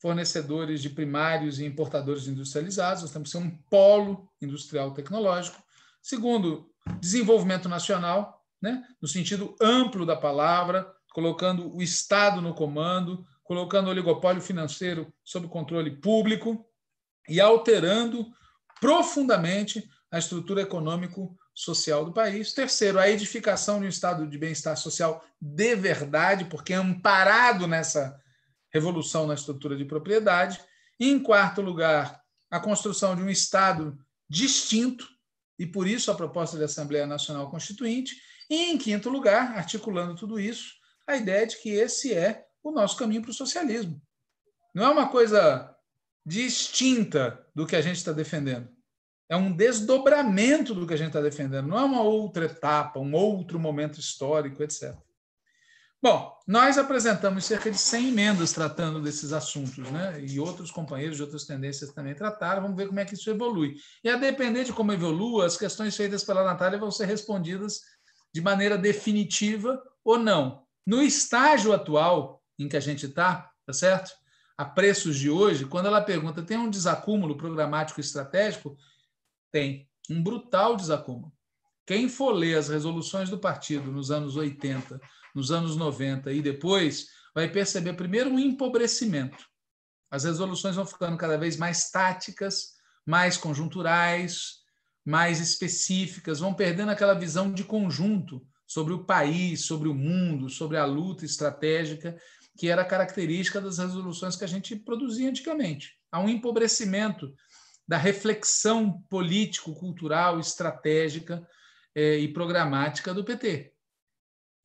fornecedores 0.00 0.82
de 0.82 0.90
primários 0.90 1.60
e 1.60 1.64
importadores 1.64 2.26
industrializados, 2.26 3.02
nós 3.02 3.12
temos 3.12 3.30
que 3.30 3.38
ser 3.38 3.44
um 3.44 3.56
polo 3.70 4.28
industrial 4.40 4.92
tecnológico. 4.92 5.61
Segundo, 6.02 6.68
desenvolvimento 7.00 7.68
nacional, 7.68 8.44
né? 8.60 8.84
no 9.00 9.06
sentido 9.06 9.54
amplo 9.60 10.04
da 10.04 10.16
palavra, 10.16 10.92
colocando 11.14 11.74
o 11.74 11.80
Estado 11.80 12.42
no 12.42 12.54
comando, 12.54 13.24
colocando 13.44 13.86
o 13.86 13.90
oligopólio 13.90 14.42
financeiro 14.42 15.12
sob 15.24 15.46
controle 15.48 15.92
público 15.92 16.66
e 17.28 17.40
alterando 17.40 18.26
profundamente 18.80 19.88
a 20.10 20.18
estrutura 20.18 20.62
econômico-social 20.62 22.04
do 22.04 22.12
país. 22.12 22.52
Terceiro, 22.52 22.98
a 22.98 23.08
edificação 23.08 23.78
de 23.78 23.86
um 23.86 23.88
estado 23.88 24.26
de 24.26 24.36
bem-estar 24.36 24.76
social 24.76 25.24
de 25.40 25.74
verdade, 25.76 26.46
porque 26.46 26.72
é 26.72 26.76
amparado 26.76 27.66
nessa 27.66 28.20
revolução 28.72 29.26
na 29.26 29.34
estrutura 29.34 29.76
de 29.76 29.84
propriedade. 29.84 30.60
E, 30.98 31.10
em 31.10 31.22
quarto 31.22 31.60
lugar, 31.60 32.20
a 32.50 32.58
construção 32.58 33.14
de 33.14 33.22
um 33.22 33.30
Estado 33.30 33.98
distinto, 34.28 35.08
e 35.58 35.66
por 35.66 35.86
isso 35.86 36.10
a 36.10 36.14
proposta 36.14 36.56
de 36.56 36.64
Assembleia 36.64 37.06
Nacional 37.06 37.50
Constituinte. 37.50 38.16
E, 38.50 38.70
em 38.70 38.78
quinto 38.78 39.08
lugar, 39.08 39.56
articulando 39.56 40.14
tudo 40.14 40.38
isso, 40.38 40.74
a 41.06 41.16
ideia 41.16 41.46
de 41.46 41.56
que 41.58 41.70
esse 41.70 42.12
é 42.12 42.44
o 42.62 42.70
nosso 42.70 42.96
caminho 42.96 43.22
para 43.22 43.30
o 43.30 43.34
socialismo. 43.34 44.00
Não 44.74 44.84
é 44.84 44.88
uma 44.88 45.08
coisa 45.08 45.74
distinta 46.24 47.44
do 47.54 47.66
que 47.66 47.76
a 47.76 47.80
gente 47.80 47.96
está 47.96 48.12
defendendo. 48.12 48.68
É 49.28 49.36
um 49.36 49.52
desdobramento 49.52 50.74
do 50.74 50.86
que 50.86 50.94
a 50.94 50.96
gente 50.96 51.08
está 51.08 51.20
defendendo, 51.20 51.68
não 51.68 51.78
é 51.78 51.84
uma 51.84 52.02
outra 52.02 52.44
etapa, 52.44 53.00
um 53.00 53.14
outro 53.14 53.58
momento 53.58 53.98
histórico, 53.98 54.62
etc. 54.62 54.94
Bom, 56.02 56.36
nós 56.48 56.78
apresentamos 56.78 57.44
cerca 57.44 57.70
de 57.70 57.78
100 57.78 58.08
emendas 58.08 58.52
tratando 58.52 59.00
desses 59.00 59.32
assuntos, 59.32 59.88
né? 59.88 60.20
E 60.20 60.40
outros 60.40 60.68
companheiros 60.72 61.16
de 61.16 61.22
outras 61.22 61.44
tendências 61.44 61.92
também 61.92 62.12
trataram. 62.12 62.62
Vamos 62.62 62.76
ver 62.76 62.88
como 62.88 62.98
é 62.98 63.04
que 63.04 63.14
isso 63.14 63.30
evolui. 63.30 63.76
E 64.02 64.10
a 64.10 64.16
depender 64.16 64.64
de 64.64 64.72
como 64.72 64.90
evolua, 64.90 65.46
as 65.46 65.56
questões 65.56 65.96
feitas 65.96 66.24
pela 66.24 66.42
Natália 66.42 66.76
vão 66.76 66.90
ser 66.90 67.06
respondidas 67.06 67.82
de 68.34 68.40
maneira 68.40 68.76
definitiva 68.76 69.80
ou 70.04 70.18
não. 70.18 70.64
No 70.84 71.00
estágio 71.00 71.72
atual 71.72 72.42
em 72.58 72.68
que 72.68 72.76
a 72.76 72.80
gente 72.80 73.06
está, 73.06 73.52
tá 73.64 73.72
certo? 73.72 74.10
A 74.58 74.64
preços 74.64 75.16
de 75.16 75.30
hoje, 75.30 75.66
quando 75.66 75.86
ela 75.86 76.00
pergunta, 76.00 76.42
tem 76.42 76.56
um 76.56 76.68
desacúmulo 76.68 77.36
programático 77.36 78.00
estratégico? 78.00 78.76
Tem 79.52 79.88
um 80.10 80.20
brutal 80.20 80.76
desacúmulo. 80.76 81.32
Quem 81.86 82.08
for 82.08 82.32
ler 82.32 82.56
as 82.56 82.68
resoluções 82.68 83.28
do 83.28 83.38
partido 83.38 83.90
nos 83.90 84.10
anos 84.10 84.36
80, 84.36 85.00
nos 85.34 85.50
anos 85.50 85.76
90 85.76 86.32
e 86.32 86.40
depois, 86.40 87.08
vai 87.34 87.50
perceber 87.50 87.94
primeiro 87.94 88.30
um 88.30 88.38
empobrecimento. 88.38 89.44
As 90.10 90.24
resoluções 90.24 90.76
vão 90.76 90.86
ficando 90.86 91.16
cada 91.16 91.36
vez 91.36 91.56
mais 91.56 91.90
táticas, 91.90 92.74
mais 93.04 93.36
conjunturais, 93.36 94.60
mais 95.04 95.40
específicas, 95.40 96.38
vão 96.38 96.54
perdendo 96.54 96.90
aquela 96.90 97.14
visão 97.14 97.52
de 97.52 97.64
conjunto 97.64 98.46
sobre 98.66 98.92
o 98.92 99.04
país, 99.04 99.64
sobre 99.64 99.88
o 99.88 99.94
mundo, 99.94 100.48
sobre 100.48 100.76
a 100.76 100.84
luta 100.84 101.24
estratégica, 101.24 102.16
que 102.56 102.68
era 102.68 102.84
característica 102.84 103.60
das 103.60 103.78
resoluções 103.78 104.36
que 104.36 104.44
a 104.44 104.48
gente 104.48 104.76
produzia 104.76 105.28
antigamente. 105.28 105.96
Há 106.12 106.20
um 106.20 106.28
empobrecimento 106.28 107.34
da 107.88 107.96
reflexão 107.96 109.02
político-cultural, 109.10 110.38
estratégica 110.38 111.44
eh, 111.94 112.18
e 112.18 112.32
programática 112.32 113.12
do 113.12 113.24
PT. 113.24 113.72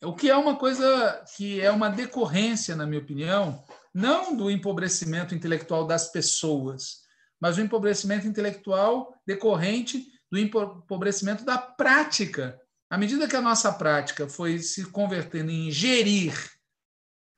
O 0.03 0.13
que 0.13 0.29
é 0.29 0.35
uma 0.35 0.55
coisa 0.55 1.25
que 1.35 1.59
é 1.59 1.71
uma 1.71 1.89
decorrência, 1.89 2.75
na 2.75 2.85
minha 2.85 3.01
opinião, 3.01 3.63
não 3.93 4.35
do 4.35 4.51
empobrecimento 4.51 5.33
intelectual 5.33 5.87
das 5.87 6.11
pessoas, 6.11 7.01
mas 7.39 7.55
do 7.55 7.63
empobrecimento 7.63 8.27
intelectual 8.27 9.13
decorrente 9.25 10.05
do 10.31 10.37
empobrecimento 10.37 11.43
da 11.43 11.57
prática. 11.57 12.59
À 12.89 12.97
medida 12.97 13.27
que 13.27 13.35
a 13.35 13.41
nossa 13.41 13.71
prática 13.73 14.29
foi 14.29 14.59
se 14.59 14.85
convertendo 14.91 15.51
em 15.51 15.71
gerir 15.71 16.33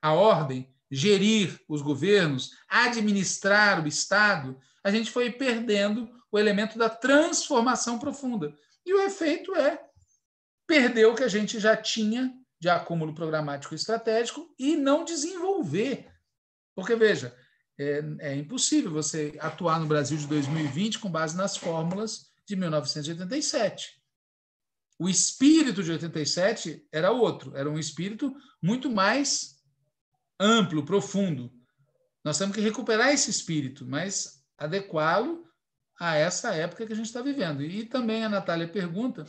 a 0.02 0.12
ordem, 0.12 0.72
gerir 0.90 1.58
os 1.68 1.82
governos, 1.82 2.50
administrar 2.68 3.82
o 3.82 3.88
Estado, 3.88 4.58
a 4.82 4.90
gente 4.90 5.10
foi 5.10 5.30
perdendo 5.30 6.08
o 6.32 6.38
elemento 6.38 6.78
da 6.78 6.88
transformação 6.88 7.98
profunda. 7.98 8.54
E 8.84 8.94
o 8.94 9.02
efeito 9.02 9.54
é 9.54 9.80
perder 10.66 11.06
o 11.06 11.14
que 11.14 11.24
a 11.24 11.28
gente 11.28 11.58
já 11.58 11.76
tinha 11.76 12.32
de 12.60 12.68
acúmulo 12.68 13.14
programático 13.14 13.74
estratégico 13.74 14.54
e 14.58 14.76
não 14.76 15.04
desenvolver. 15.04 16.08
Porque, 16.74 16.94
veja, 16.94 17.36
é, 17.78 18.02
é, 18.18 18.36
impossível 18.36 18.90
você 18.90 19.34
atuar 19.40 19.80
no 19.80 19.86
Brasil 19.86 20.18
de 20.18 20.26
2020 20.26 20.98
com 20.98 21.10
base 21.10 21.36
nas 21.36 21.56
fórmulas 21.56 22.30
de 22.46 22.54
1987. 22.54 24.00
O 24.98 25.08
espírito 25.08 25.82
de 25.82 25.92
87 25.92 26.86
era 26.92 27.10
outro, 27.10 27.56
era 27.56 27.70
um 27.70 27.78
espírito 27.78 28.36
muito 28.62 28.90
mais 28.90 29.56
amplo, 30.38 30.84
profundo. 30.84 31.50
Nós 32.22 32.36
temos 32.36 32.54
que 32.54 32.60
recuperar 32.60 33.08
esse 33.08 33.30
espírito, 33.30 33.86
mas 33.86 34.44
adequá-lo 34.58 35.49
a 36.00 36.16
essa 36.16 36.54
época 36.54 36.86
que 36.86 36.94
a 36.94 36.96
gente 36.96 37.06
está 37.06 37.20
vivendo. 37.20 37.62
E 37.62 37.84
também 37.84 38.24
a 38.24 38.28
Natália 38.28 38.66
pergunta 38.66 39.26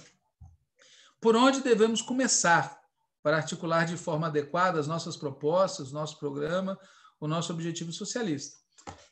por 1.20 1.36
onde 1.36 1.62
devemos 1.62 2.02
começar 2.02 2.80
para 3.22 3.36
articular 3.38 3.86
de 3.86 3.98
forma 3.98 4.28
adequada 4.28 4.80
as 4.80 4.88
nossas 4.88 5.18
propostas, 5.18 5.92
nosso 5.92 6.18
programa, 6.18 6.80
o 7.20 7.28
nosso 7.28 7.52
objetivo 7.52 7.92
socialista. 7.92 8.58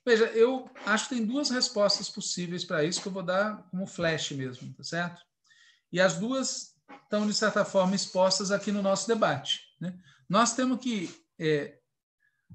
Veja, 0.04 0.26
eu 0.28 0.68
acho 0.86 1.10
que 1.10 1.16
tem 1.16 1.26
duas 1.26 1.50
respostas 1.50 2.10
possíveis 2.10 2.64
para 2.64 2.84
isso 2.84 3.02
que 3.02 3.08
eu 3.08 3.12
vou 3.12 3.22
dar 3.22 3.68
como 3.70 3.86
flash 3.86 4.32
mesmo, 4.32 4.74
tá 4.74 4.84
certo? 4.84 5.22
E 5.92 6.00
as 6.00 6.18
duas 6.18 6.76
estão, 7.04 7.28
de 7.28 7.34
certa 7.34 7.66
forma, 7.66 7.96
expostas 7.96 8.52
aqui 8.52 8.72
no 8.72 8.82
nosso 8.82 9.08
debate. 9.08 9.60
Né? 9.80 9.94
Nós 10.28 10.56
temos 10.56 10.80
que 10.80 11.14
é, 11.38 11.78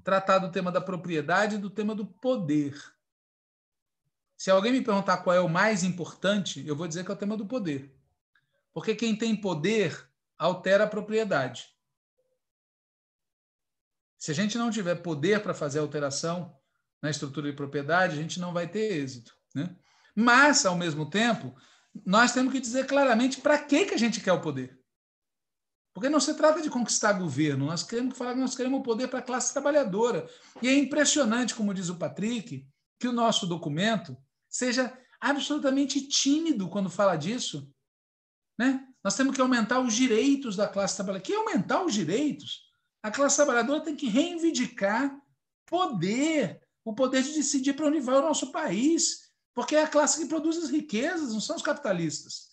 tratar 0.03 0.39
do 0.39 0.51
tema 0.51 0.73
da 0.73 0.81
propriedade 0.81 1.57
e 1.57 1.59
do 1.59 1.71
tema 1.71 1.95
do 1.95 2.07
poder. 2.07 2.75
Se 4.45 4.51
alguém 4.51 4.73
me 4.73 4.83
perguntar 4.83 5.16
qual 5.23 5.35
é 5.35 5.41
o 5.41 5.49
mais 5.49 5.83
importante, 5.83 6.62
eu 6.66 6.77
vou 6.77 6.87
dizer 6.87 7.03
que 7.03 7.11
é 7.11 7.15
o 7.15 7.16
tema 7.16 7.35
do 7.35 7.47
poder. 7.47 7.97
Porque 8.75 8.95
quem 8.95 9.16
tem 9.16 9.35
poder 9.35 10.07
altera 10.37 10.85
a 10.85 10.87
propriedade. 10.87 11.71
Se 14.19 14.31
a 14.31 14.35
gente 14.35 14.59
não 14.59 14.71
tiver 14.71 14.97
poder 14.97 15.43
para 15.43 15.55
fazer 15.55 15.79
alteração 15.79 16.55
na 17.01 17.09
estrutura 17.09 17.51
de 17.51 17.57
propriedade, 17.57 18.19
a 18.19 18.21
gente 18.21 18.39
não 18.39 18.53
vai 18.53 18.69
ter 18.69 18.93
êxito. 18.93 19.35
Né? 19.55 19.75
Mas, 20.15 20.66
ao 20.66 20.77
mesmo 20.77 21.09
tempo, 21.09 21.57
nós 22.05 22.35
temos 22.35 22.53
que 22.53 22.61
dizer 22.61 22.87
claramente 22.87 23.41
para 23.41 23.57
que, 23.57 23.87
que 23.87 23.95
a 23.95 23.99
gente 23.99 24.21
quer 24.21 24.35
o 24.35 24.43
poder. 24.43 24.79
Porque 25.95 26.11
não 26.11 26.21
se 26.21 26.35
trata 26.35 26.61
de 26.61 26.69
conquistar 26.69 27.15
governo, 27.15 27.65
nós 27.65 27.83
queremos 27.83 28.19
falar 28.19 28.35
que 28.35 28.41
nós 28.41 28.55
queremos 28.55 28.81
o 28.81 28.83
poder 28.83 29.09
para 29.09 29.21
a 29.21 29.23
classe 29.23 29.55
trabalhadora. 29.55 30.29
E 30.61 30.69
é 30.69 30.75
impressionante, 30.75 31.55
como 31.55 31.73
diz 31.73 31.89
o 31.89 31.97
Patrick, 31.97 32.69
que 33.01 33.09
o 33.09 33.12
nosso 33.12 33.47
documento 33.47 34.15
seja 34.55 34.97
absolutamente 35.21 36.07
tímido 36.07 36.69
quando 36.69 36.89
fala 36.89 37.17
disso. 37.17 37.69
Né? 38.57 38.87
Nós 39.03 39.17
temos 39.17 39.35
que 39.35 39.41
aumentar 39.41 39.81
os 39.81 39.95
direitos 39.95 40.55
da 40.55 40.69
classe 40.69 40.95
trabalhadora. 40.95 41.25
Que 41.25 41.35
aumentar 41.35 41.85
os 41.85 41.93
direitos? 41.93 42.63
A 43.03 43.11
classe 43.11 43.35
trabalhadora 43.35 43.83
tem 43.83 43.97
que 43.97 44.07
reivindicar 44.09 45.21
poder, 45.67 46.63
o 46.85 46.95
poder 46.95 47.25
de 47.25 47.35
decidir 47.35 47.73
para 47.73 47.87
onde 47.87 47.99
vai 47.99 48.15
o 48.15 48.23
nosso 48.23 48.53
país, 48.53 49.33
porque 49.53 49.75
é 49.75 49.83
a 49.83 49.89
classe 49.89 50.21
que 50.21 50.29
produz 50.29 50.57
as 50.57 50.71
riquezas, 50.71 51.33
não 51.33 51.41
são 51.41 51.57
os 51.57 51.63
capitalistas. 51.63 52.51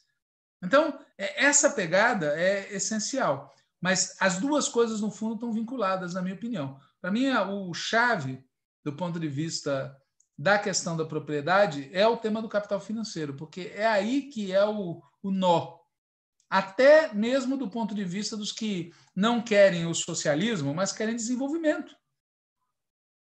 Então, 0.64 1.00
é, 1.20 1.46
essa 1.46 1.70
pegada 1.70 2.36
é 2.36 2.74
essencial. 2.74 3.54
Mas 3.80 4.16
as 4.20 4.40
duas 4.40 4.68
coisas, 4.68 5.02
no 5.02 5.12
fundo, 5.12 5.36
estão 5.36 5.54
vinculadas, 5.54 6.16
na 6.16 6.22
minha 6.22 6.36
opinião. 6.36 6.80
Para 7.00 7.12
mim, 7.12 7.30
o 7.32 7.72
chave, 7.76 8.44
do 8.84 8.94
ponto 8.94 9.20
de 9.20 9.28
vista 9.28 9.96
da 10.42 10.58
questão 10.58 10.98
da 10.98 11.06
propriedade, 11.06 11.90
é 11.94 12.08
o 12.08 12.18
tema 12.18 12.42
do 12.42 12.50
capital 12.50 12.80
financeiro, 12.80 13.36
porque 13.36 13.72
é 13.76 13.86
aí 13.86 14.24
que 14.24 14.52
é 14.52 14.66
o, 14.66 15.02
o 15.22 15.30
nó 15.30 15.80
até 16.50 17.14
mesmo 17.14 17.56
do 17.56 17.70
ponto 17.70 17.96
de 17.96 18.04
vista 18.04 18.36
dos 18.36 18.52
que 18.52 18.92
não 19.16 19.42
querem 19.42 19.86
o 19.86 19.94
socialismo, 19.94 20.74
mas 20.74 20.92
querem 20.92 21.16
desenvolvimento, 21.16 21.96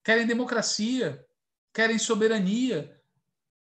querem 0.04 0.26
democracia, 0.26 1.24
querem 1.72 2.00
soberania. 2.00 3.00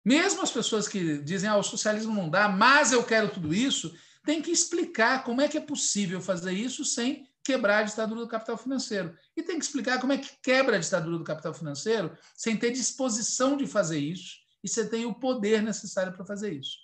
Mesmo 0.05 0.41
as 0.41 0.49
pessoas 0.51 0.87
que 0.87 1.17
dizem 1.23 1.49
ah, 1.49 1.57
o 1.57 1.63
socialismo 1.63 2.13
não 2.13 2.29
dá, 2.29 2.47
mas 2.47 2.93
eu 2.93 3.03
quero 3.03 3.31
tudo 3.31 3.53
isso, 3.53 3.93
tem 4.23 4.41
que 4.41 4.51
explicar 4.51 5.25
como 5.25 5.41
é 5.41 5.49
que 5.49 5.57
é 5.57 5.61
possível 5.61 6.21
fazer 6.21 6.53
isso 6.53 6.85
sem 6.85 7.27
quebrar 7.49 7.79
a 7.79 7.83
ditadura 7.83 8.21
do 8.21 8.27
capital 8.27 8.55
financeiro. 8.55 9.17
E 9.35 9.41
tem 9.41 9.57
que 9.57 9.65
explicar 9.65 9.99
como 9.99 10.13
é 10.13 10.19
que 10.19 10.29
quebra 10.43 10.75
a 10.75 10.79
ditadura 10.79 11.17
do 11.17 11.23
capital 11.23 11.51
financeiro 11.51 12.15
sem 12.35 12.55
ter 12.55 12.69
disposição 12.69 13.57
de 13.57 13.65
fazer 13.65 13.97
isso 13.97 14.37
e 14.63 14.69
você 14.69 14.87
tem 14.87 15.07
o 15.07 15.15
poder 15.15 15.63
necessário 15.63 16.13
para 16.13 16.23
fazer 16.23 16.53
isso. 16.53 16.77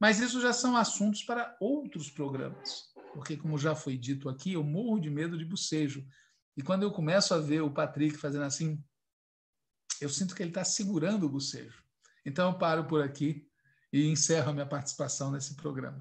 Mas 0.00 0.18
isso 0.18 0.40
já 0.40 0.50
são 0.50 0.78
assuntos 0.78 1.22
para 1.22 1.54
outros 1.60 2.10
programas, 2.10 2.90
porque, 3.12 3.36
como 3.36 3.58
já 3.58 3.74
foi 3.74 3.98
dito 3.98 4.30
aqui, 4.30 4.54
eu 4.54 4.64
morro 4.64 4.98
de 4.98 5.10
medo 5.10 5.36
de 5.36 5.44
bocejo. 5.44 6.02
E 6.56 6.62
quando 6.62 6.84
eu 6.84 6.90
começo 6.90 7.34
a 7.34 7.38
ver 7.38 7.60
o 7.60 7.70
Patrick 7.70 8.16
fazendo 8.16 8.44
assim, 8.44 8.82
eu 10.00 10.08
sinto 10.08 10.34
que 10.34 10.42
ele 10.42 10.50
está 10.50 10.64
segurando 10.64 11.26
o 11.26 11.28
bocejo. 11.28 11.84
Então, 12.24 12.50
eu 12.50 12.58
paro 12.58 12.86
por 12.86 13.02
aqui 13.02 13.46
e 13.92 14.08
encerro 14.08 14.50
a 14.50 14.54
minha 14.54 14.66
participação 14.66 15.30
nesse 15.30 15.54
programa. 15.54 15.98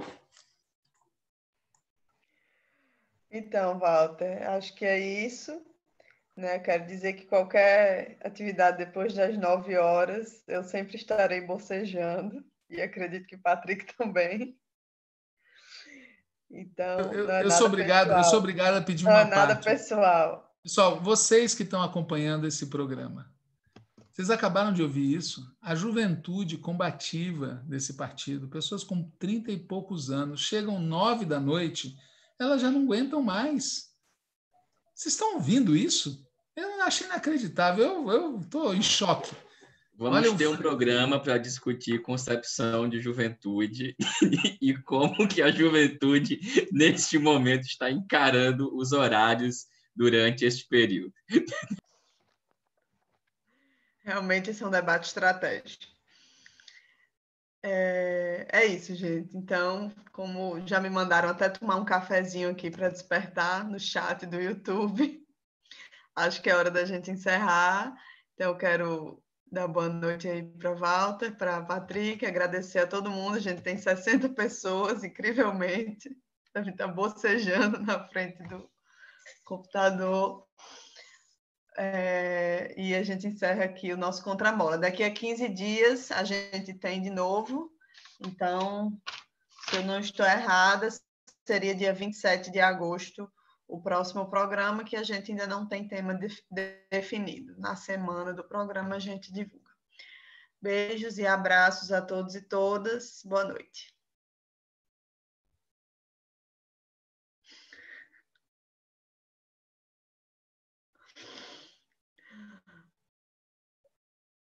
Então, 3.31 3.79
Walter, 3.79 4.49
acho 4.49 4.75
que 4.75 4.83
é 4.83 4.99
isso. 4.99 5.61
Né? 6.35 6.59
Quero 6.59 6.85
dizer 6.85 7.13
que 7.13 7.25
qualquer 7.25 8.17
atividade 8.23 8.77
depois 8.77 9.13
das 9.13 9.37
nove 9.37 9.77
horas, 9.77 10.43
eu 10.47 10.63
sempre 10.63 10.97
estarei 10.97 11.41
bocejando 11.41 12.43
e 12.69 12.81
acredito 12.81 13.27
que 13.27 13.37
Patrick 13.37 13.85
também. 13.97 14.57
Então, 16.49 16.99
eu, 17.13 17.31
é 17.31 17.45
eu 17.45 17.51
sou 17.51 17.67
obrigado, 17.67 18.07
pessoal. 18.07 18.23
eu 18.23 18.29
sou 18.29 18.39
obrigado 18.39 18.75
a 18.75 18.81
pedir 18.81 19.05
não 19.05 19.11
uma 19.11 19.21
é 19.21 19.25
nada 19.25 19.55
parte. 19.55 19.65
pessoal. 19.65 20.53
Pessoal, 20.61 20.99
vocês 20.99 21.55
que 21.55 21.63
estão 21.63 21.81
acompanhando 21.81 22.45
esse 22.45 22.67
programa, 22.67 23.31
Vocês 24.09 24.29
acabaram 24.29 24.73
de 24.73 24.83
ouvir 24.83 25.15
isso? 25.15 25.41
A 25.61 25.73
juventude 25.73 26.57
combativa 26.57 27.63
desse 27.65 27.93
partido, 27.93 28.49
pessoas 28.49 28.83
com 28.83 29.09
30 29.17 29.51
e 29.51 29.57
poucos 29.57 30.11
anos, 30.11 30.41
chegam 30.41 30.79
nove 30.79 31.23
da 31.23 31.39
noite, 31.39 31.97
elas 32.41 32.61
já 32.61 32.72
não 32.72 32.84
aguentam 32.84 33.22
mais. 33.22 33.91
Vocês 34.93 35.13
estão 35.13 35.35
ouvindo 35.35 35.76
isso? 35.76 36.26
Eu 36.55 36.81
achei 36.84 37.07
inacreditável. 37.07 38.09
Eu 38.11 38.39
estou 38.39 38.73
em 38.73 38.81
choque. 38.81 39.31
Vamos 39.95 40.18
Olha, 40.18 40.35
ter 40.35 40.47
um 40.47 40.57
programa 40.57 41.22
para 41.22 41.38
discutir 41.38 42.01
concepção 42.01 42.89
de 42.89 42.99
juventude 42.99 43.95
e 44.59 44.76
como 44.76 45.27
que 45.27 45.41
a 45.41 45.51
juventude, 45.51 46.39
neste 46.72 47.19
momento, 47.19 47.65
está 47.65 47.91
encarando 47.91 48.76
os 48.76 48.91
horários 48.91 49.68
durante 49.95 50.43
este 50.43 50.68
período. 50.68 51.13
Realmente, 54.03 54.49
esse 54.49 54.63
é 54.63 54.68
um 54.68 54.72
debate 54.72 55.05
estratégico. 55.05 55.85
É, 57.63 58.47
é, 58.51 58.65
isso, 58.65 58.95
gente. 58.95 59.38
Então, 59.38 59.93
como 60.11 60.65
já 60.67 60.79
me 60.79 60.89
mandaram 60.89 61.29
até 61.29 61.47
tomar 61.49 61.75
um 61.75 61.85
cafezinho 61.85 62.49
aqui 62.49 62.71
para 62.71 62.89
despertar 62.89 63.63
no 63.67 63.79
chat 63.79 64.25
do 64.25 64.41
YouTube, 64.41 65.23
acho 66.15 66.41
que 66.41 66.49
é 66.49 66.55
hora 66.55 66.71
da 66.71 66.85
gente 66.85 67.11
encerrar. 67.11 67.95
Então, 68.33 68.51
eu 68.51 68.57
quero 68.57 69.23
dar 69.51 69.67
boa 69.67 69.89
noite 69.89 70.27
aí 70.27 70.43
para 70.43 70.73
Walter, 70.73 71.35
para 71.38 71.61
Patrick, 71.61 72.25
agradecer 72.25 72.79
a 72.79 72.88
todo 72.88 73.11
mundo. 73.11 73.35
A 73.35 73.41
gente 73.41 73.61
tem 73.61 73.77
60 73.77 74.29
pessoas, 74.29 75.03
incrivelmente. 75.03 76.09
A 76.55 76.63
gente 76.63 76.73
está 76.73 76.88
bocejando 76.88 77.79
na 77.79 78.07
frente 78.07 78.41
do 78.43 78.69
computador. 79.45 80.47
É, 81.77 82.73
e 82.77 82.93
a 82.93 83.03
gente 83.03 83.27
encerra 83.27 83.64
aqui 83.64 83.93
o 83.93 83.98
nosso 83.98 84.23
Contramola. 84.23 84.77
Daqui 84.77 85.03
a 85.03 85.11
15 85.11 85.49
dias 85.49 86.11
a 86.11 86.23
gente 86.23 86.73
tem 86.73 87.02
de 87.02 87.10
novo. 87.10 87.72
Então, 88.19 88.98
se 89.69 89.77
eu 89.77 89.84
não 89.84 89.99
estou 89.99 90.26
errada, 90.26 90.89
seria 91.45 91.76
dia 91.76 91.93
27 91.93 92.52
de 92.52 92.60
agosto 92.60 93.31
o 93.68 93.81
próximo 93.81 94.30
programa, 94.30 94.84
que 94.84 94.98
a 94.98 95.03
gente 95.03 95.31
ainda 95.31 95.48
não 95.48 95.65
tem 95.65 95.88
tema 95.88 96.14
de, 96.14 96.27
de, 96.52 96.76
definido. 96.91 97.57
Na 97.57 97.73
semana 97.76 98.34
do 98.34 98.43
programa 98.43 98.98
a 98.98 98.99
gente 98.99 99.31
divulga. 99.31 99.72
Beijos 100.61 101.18
e 101.18 101.26
abraços 101.26 101.89
a 101.91 102.02
todos 102.02 102.35
e 102.35 102.41
todas. 102.41 103.22
Boa 103.23 103.45
noite. 103.45 104.01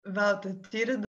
Walter, 0.09 0.55
tira 0.69 0.97
do 0.97 1.07